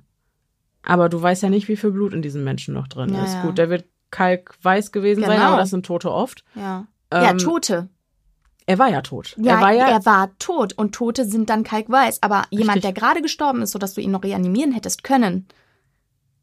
[0.83, 3.33] Aber du weißt ja nicht, wie viel Blut in diesem Menschen noch drin Ja, ist.
[3.33, 3.41] ja.
[3.41, 5.49] Gut, der wird kalkweiß gewesen sein, Genau.
[5.49, 6.43] aber das sind Tote oft.
[6.55, 6.87] Ja.
[7.11, 7.89] ja, Ähm, Tote.
[8.65, 9.35] Er war ja tot.
[9.37, 12.21] Ja, er war ja, er war tot und Tote sind dann kalkweiß.
[12.21, 12.93] Aber jemand, Richtig.
[12.93, 15.47] der gerade gestorben ist, sodass du ihn noch reanimieren hättest können,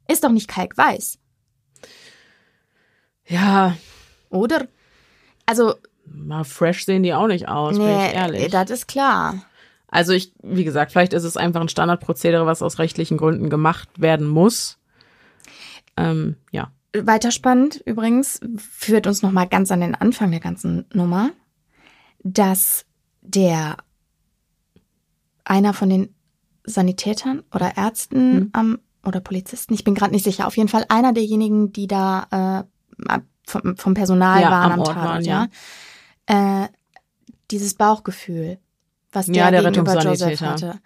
[0.09, 1.19] ist doch nicht kalkweiß,
[3.27, 3.77] ja,
[4.31, 4.67] oder?
[5.47, 5.75] Also,
[6.07, 8.51] mal fresh sehen die auch nicht aus, bin ich ehrlich.
[8.51, 9.43] das ist klar.
[9.89, 13.89] Also ich, wie gesagt, vielleicht ist es einfach ein Standardprozedere, was aus rechtlichen Gründen gemacht
[13.97, 14.79] werden muss.
[15.97, 16.73] Ähm, ja.
[16.97, 21.31] Weiter spannend übrigens, führt uns nochmal ganz an den Anfang der ganzen Nummer,
[22.23, 22.87] dass
[23.23, 23.77] der
[25.45, 26.15] einer von den
[26.65, 28.49] Sanitätern oder Ärzten Mhm.
[28.53, 32.65] am oder Polizisten, ich bin gerade nicht sicher, auf jeden Fall einer derjenigen, die da
[33.11, 35.49] äh, vom, vom Personal Ja, waren am am, Ort Tatort, waren, ja.
[36.27, 36.69] Äh,
[37.51, 38.59] dieses Bauchgefühl,
[39.13, 40.81] was der, Ja, der gegenüber Joseph hatte.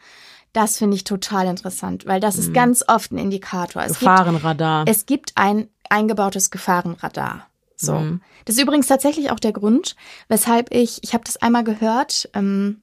[0.53, 2.55] Das finde ich total interessant, weil das ist Mhm.
[2.55, 3.83] ganz oft ein Indikator.
[3.83, 4.85] Es gibt Gefahrenradar.
[4.89, 7.47] es gibt ein eingebautes Gefahrenradar.
[7.77, 7.95] So.
[7.95, 8.21] Mhm.
[8.45, 9.95] Das ist übrigens tatsächlich auch der Grund,
[10.29, 12.83] weshalb ich, ich habe das einmal gehört, ähm,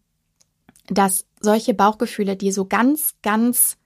[0.88, 3.78] dass solche Bauchgefühle, die so ganz, ganz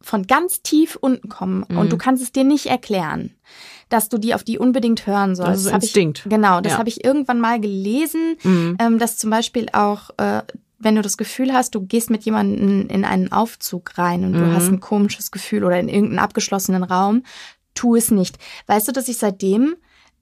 [0.00, 1.78] von ganz tief unten kommen Mhm.
[1.78, 3.34] und du kannst es dir nicht erklären,
[3.88, 5.52] dass du die auf die unbedingt hören sollst.
[5.52, 6.22] Das ist hab Instinkt.
[6.24, 6.78] Ich, genau, das Ja.
[6.78, 8.76] habe ich irgendwann mal gelesen, Mhm.
[8.80, 10.42] ähm, dass zum Beispiel auch, äh,
[10.80, 14.44] wenn du das Gefühl hast, du gehst mit jemandem in einen Aufzug rein und du
[14.44, 14.52] Mhm.
[14.54, 17.22] hast ein komisches Gefühl oder in irgendeinen abgeschlossenen Raum,
[17.74, 18.38] tu es nicht.
[18.66, 19.76] Weißt du, dass ich seitdem,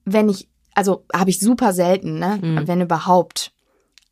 [0.04, 2.66] wenn ich, also habe ich super selten, ne, Mhm.
[2.68, 3.52] wenn überhaupt,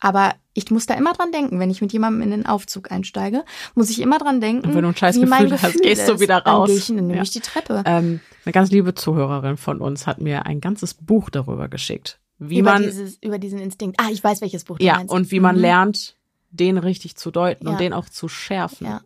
[0.00, 3.44] aber ich muss da immer dran denken, wenn ich mit jemandem in den Aufzug einsteige,
[3.74, 5.82] muss ich immer dran denken, Und wenn du ein scheiß wie mein Gefühl hast, Gefühl
[5.88, 6.68] gehst du wieder Dann raus.
[6.68, 7.22] gehe ich, dann nehme Ja.
[7.22, 7.82] ich die Treppe.
[7.86, 12.18] Ähm, eine ganz liebe Zuhörerin von uns hat mir ein ganzes Buch darüber geschickt.
[12.40, 13.98] Wie über, man, dieses, über diesen Instinkt.
[14.00, 15.12] Ah, ich weiß, welches Buch du ja, meinst.
[15.12, 15.62] und wie man Mhm.
[15.62, 16.16] lernt,
[16.50, 17.72] den richtig zu deuten Ja.
[17.72, 18.86] und den auch zu schärfen.
[18.86, 19.00] Ja.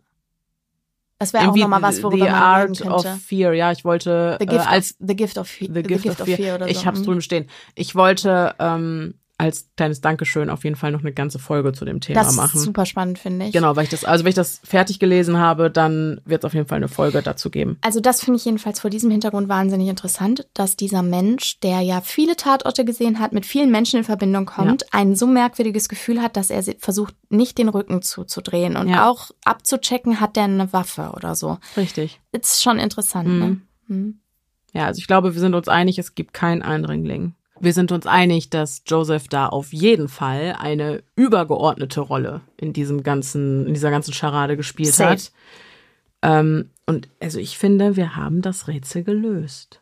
[1.23, 2.91] Das wäre auch nochmal was, worüber The man Art könnte.
[2.93, 3.53] of Fear.
[3.53, 5.73] Ja, ich wollte The äh, Gift, als of, the Gift of Fear.
[5.73, 6.55] The Gift, of, Fear.
[6.55, 6.71] oder so.
[6.71, 7.03] Ich hab's Mhm.
[7.05, 7.49] drüben stehen.
[7.75, 9.13] Ich wollte ähm,
[9.43, 12.57] als kleines Dankeschön auf jeden Fall noch eine ganze Folge zu dem Thema Das machen.
[12.57, 13.51] ist super spannend, finde ich.
[13.53, 16.53] Genau, weil ich das, also wenn ich das fertig gelesen habe, dann wird es auf
[16.53, 17.77] jeden Fall eine Folge dazu geben.
[17.81, 22.01] Also das finde ich jedenfalls vor diesem Hintergrund wahnsinnig interessant, dass dieser Mensch, der ja
[22.01, 26.37] viele Tatorte gesehen hat, mit vielen Menschen in Verbindung kommt, ein so merkwürdiges Gefühl hat,
[26.37, 29.09] dass er versucht, nicht den Rücken zuzudrehen und Ja.
[29.09, 31.57] auch abzuchecken, hat der eine Waffe oder so.
[31.77, 32.19] Richtig.
[32.31, 33.39] Ist schon interessant, Mhm.
[33.39, 33.61] ne?
[33.87, 34.19] Mhm.
[34.73, 37.33] Ja, also ich glaube, wir sind uns einig, es gibt keinen Eindringling.
[37.63, 43.03] Wir sind uns einig, dass Joseph da auf jeden Fall eine übergeordnete Rolle in diesem
[43.03, 45.11] ganzen, in dieser ganzen Scharade gespielt Safe.
[45.11, 45.31] hat.
[46.21, 49.79] Ähm, und also ich finde, wir haben das Rätsel gelöst.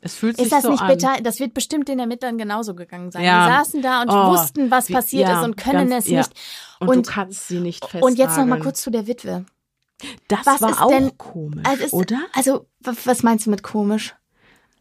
[0.00, 0.88] Es fühlt sich Ist das so nicht an.
[0.88, 1.16] bitter?
[1.22, 3.24] Das wird bestimmt den Ermittlern genauso gegangen sein.
[3.24, 3.46] Ja.
[3.46, 6.10] Die saßen da und Oh, wussten, was wie- passiert ja, ist und können ganz- es
[6.10, 6.18] ja.
[6.18, 6.32] nicht.
[6.80, 8.12] Und, Und- du kannst sie nicht festnageln.
[8.12, 9.44] Und jetzt noch mal kurz zu der Witwe.
[10.28, 12.18] Das was war ist auch denn- komisch, Also, ist, oder?
[12.34, 14.14] also was meinst du mit komisch?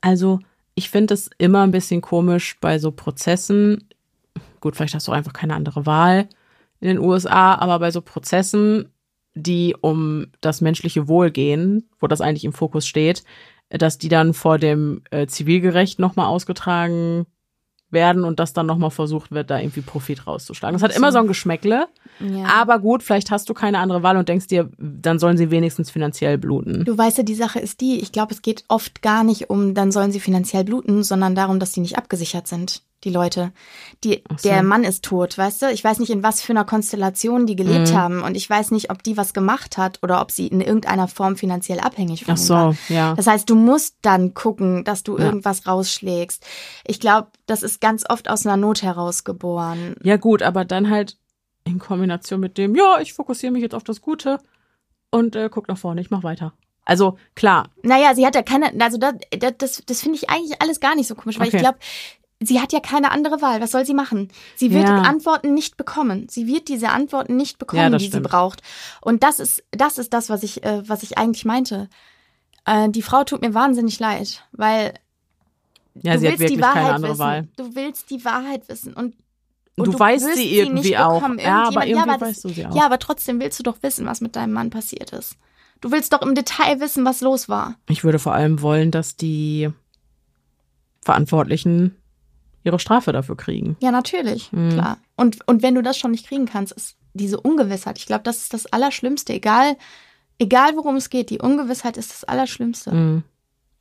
[0.01, 0.39] Also,
[0.77, 3.89] ich finde es immer ein bisschen komisch bei so Prozessen.
[4.61, 6.29] Gut, vielleicht hast du einfach keine andere Wahl
[6.79, 8.93] in den USA, aber bei so Prozessen,
[9.33, 13.23] die um das menschliche Wohl gehen, wo das eigentlich im Fokus steht,
[13.69, 17.25] dass die dann vor dem äh, Zivilgericht nochmal ausgetragen
[17.89, 20.73] werden und dass dann nochmal versucht wird, da irgendwie Profit rauszuschlagen.
[20.77, 21.87] Das hat immer so ein Geschmäckle,
[22.19, 22.45] Ja.
[22.59, 25.89] aber gut, vielleicht hast du keine andere Wahl und denkst dir, dann sollen sie wenigstens
[25.89, 26.83] finanziell bluten.
[26.85, 29.73] Du weißt ja, die Sache ist die, ich glaube, es geht oft gar nicht um,
[29.73, 33.51] dann sollen sie finanziell bluten, sondern darum, dass sie nicht abgesichert sind, die Leute.
[34.03, 34.49] Die, so.
[34.49, 35.71] Der Mann ist tot, weißt du?
[35.71, 37.95] Ich weiß nicht, in was für einer Konstellation die gelebt Mhm.
[37.97, 41.07] haben und ich weiß nicht, ob die was gemacht hat oder ob sie in irgendeiner
[41.07, 42.75] Form finanziell abhängig von Ach so, war.
[42.89, 43.13] ja.
[43.15, 45.25] Das heißt, du musst dann gucken, dass du Ja.
[45.25, 46.45] irgendwas rausschlägst.
[46.85, 49.95] Ich glaube, das ist ganz oft aus einer Not heraus geboren.
[50.03, 51.17] Ja, gut, aber dann halt,
[51.63, 54.39] in Kombination mit dem, ja, ich fokussiere mich jetzt auf das Gute
[55.11, 56.53] und äh, guck nach vorne, ich mach weiter.
[56.85, 57.67] Also klar.
[57.83, 59.15] Naja, sie hat ja keine, also das,
[59.57, 61.57] das, das finde ich eigentlich alles gar nicht so komisch, weil Okay.
[61.57, 61.77] ich glaube,
[62.41, 63.61] sie hat ja keine andere Wahl.
[63.61, 64.29] Was soll sie machen?
[64.55, 65.01] Sie wird Ja.
[65.01, 66.27] Antworten nicht bekommen.
[66.29, 68.23] Sie wird diese Antworten nicht bekommen, Ja, die stimmt.
[68.25, 68.61] sie braucht.
[69.01, 71.89] Und das ist, das ist das, was ich, äh, was ich eigentlich meinte.
[72.65, 74.93] Äh, die Frau tut mir wahnsinnig leid, weil
[75.95, 77.17] Ja, du sie willst die Wahrheit wissen.
[77.19, 77.47] Wahl.
[77.57, 79.15] Du willst die Wahrheit wissen und
[79.75, 81.21] Du und weißt sie irgendwie nicht auch.
[81.37, 82.75] Ja, aber irgendwie das- weißt du sie auch.
[82.75, 85.35] Ja, aber trotzdem willst du doch wissen, was mit deinem Mann passiert ist.
[85.81, 87.75] Du willst doch im Detail wissen, was los war.
[87.87, 89.69] Ich würde vor allem wollen, dass die
[91.01, 91.95] Verantwortlichen
[92.67, 93.75] ihre Strafe dafür kriegen.
[93.81, 94.69] Ja, natürlich, Mhm.
[94.69, 94.97] klar.
[95.15, 97.97] Und, und wenn du das schon nicht kriegen kannst, ist diese Ungewissheit.
[97.97, 99.33] Ich glaube, das ist das Allerschlimmste.
[99.33, 99.75] Egal,
[100.37, 102.93] egal worum es geht, die Ungewissheit ist das Allerschlimmste.
[102.93, 103.23] Mhm.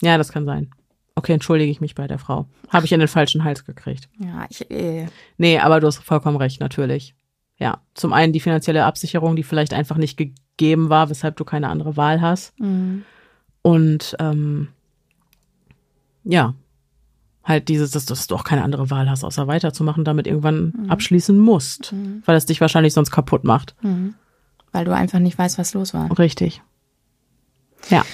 [0.03, 0.71] Ja, das kann sein.
[1.15, 2.47] Okay, entschuldige ich mich bei der Frau.
[2.69, 4.09] Habe ich in den falschen Hals gekriegt.
[4.19, 5.07] Ja, ich, äh,
[5.39, 7.15] Nee, aber du hast vollkommen recht, natürlich.
[7.59, 11.69] Ja, zum einen die finanzielle Absicherung, die vielleicht einfach nicht gegeben war, weshalb du keine
[11.69, 12.59] andere Wahl hast.
[12.61, 13.05] mhm.
[13.63, 14.69] Und ähm,
[16.25, 16.55] ja,
[17.47, 20.91] halt dieses, dass, dass du auch keine andere Wahl hast, außer weiterzumachen, damit irgendwann Mhm.
[20.91, 22.23] abschließen musst, Mhm.
[22.27, 23.75] weil es dich wahrscheinlich sonst kaputt macht.
[23.83, 24.15] Mhm.
[24.73, 26.19] weil du einfach nicht weißt, was los war.
[26.19, 26.61] Richtig.
[27.89, 28.05] Ja.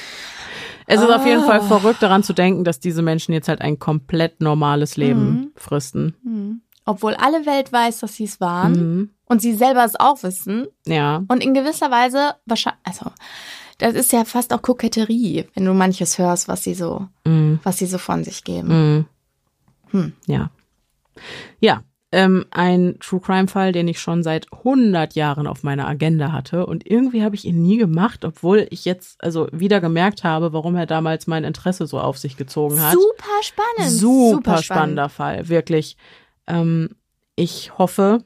[0.87, 1.47] Es ist auf jeden Ah.
[1.47, 5.51] Fall verrückt daran zu denken, dass diese Menschen jetzt halt ein komplett normales Leben Mhm.
[5.57, 6.15] fristen.
[6.23, 6.61] Mhm.
[6.85, 9.11] Obwohl alle Welt weiß, dass sie es waren Mhm.
[9.27, 11.25] und sie selber es auch wissen Ja.
[11.27, 13.11] und in gewisser Weise wahrscheinlich, also
[13.79, 17.59] das ist ja fast auch Koketterie, wenn du manches hörst, was sie so, Mhm.
[17.65, 18.69] was sie so von sich geben.
[18.69, 19.05] Mhm.
[19.93, 20.13] Hm.
[20.27, 20.51] Ja.
[21.61, 21.85] Ja.
[22.15, 26.67] Ähm, ein True Crime Fall, den ich schon seit 100 Jahren auf meiner Agenda hatte
[26.67, 30.77] und irgendwie habe ich ihn nie gemacht, obwohl ich jetzt also wieder gemerkt habe, warum
[30.77, 32.93] er damals mein Interesse so auf sich gezogen hat.
[32.93, 33.91] Super spannend.
[33.91, 34.65] Super, spannend.
[34.65, 35.97] spannender Fall, wirklich.
[36.47, 36.91] Ähm,
[37.35, 38.23] ich hoffe,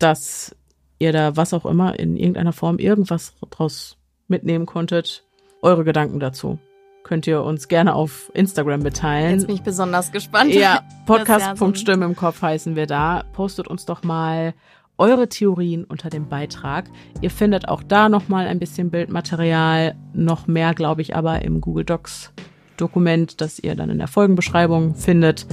[0.00, 0.56] dass
[0.98, 5.24] ihr da was auch immer in irgendeiner Form irgendwas draus mitnehmen konntet.
[5.62, 6.58] Eure Gedanken dazu
[7.06, 9.30] könnt ihr uns gerne auf Instagram mitteilen.
[9.30, 10.52] Jetzt bin ich besonders gespannt.
[10.52, 13.22] Ja, Podcast.stimme im Kopf heißen wir da.
[13.32, 14.54] Postet uns doch mal
[14.98, 16.86] eure Theorien unter dem Beitrag.
[17.20, 21.60] Ihr findet auch da noch mal ein bisschen Bildmaterial, noch mehr, glaube ich, aber im
[21.60, 22.32] Google Docs
[22.76, 25.46] Dokument, das ihr dann in der Folgenbeschreibung findet.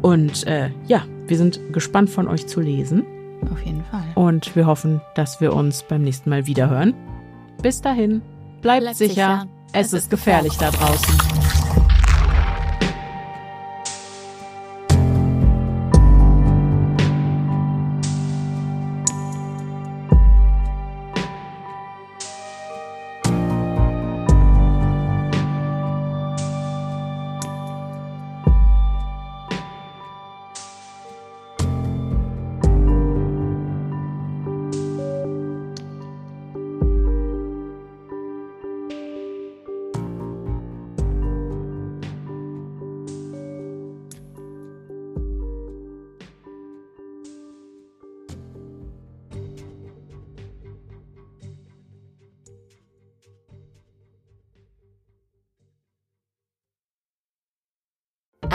[0.00, 3.04] Und äh, ja, wir sind gespannt von euch zu lesen
[3.52, 4.02] Auf jeden Fall.
[4.14, 6.94] und wir hoffen, dass wir uns beim nächsten Mal wiederhören.
[7.62, 8.22] Bis dahin,
[8.62, 9.14] bleibt, Bleibt sicher.
[9.44, 9.59] sicher.
[9.72, 11.59] Es, ist gefährlich da draußen.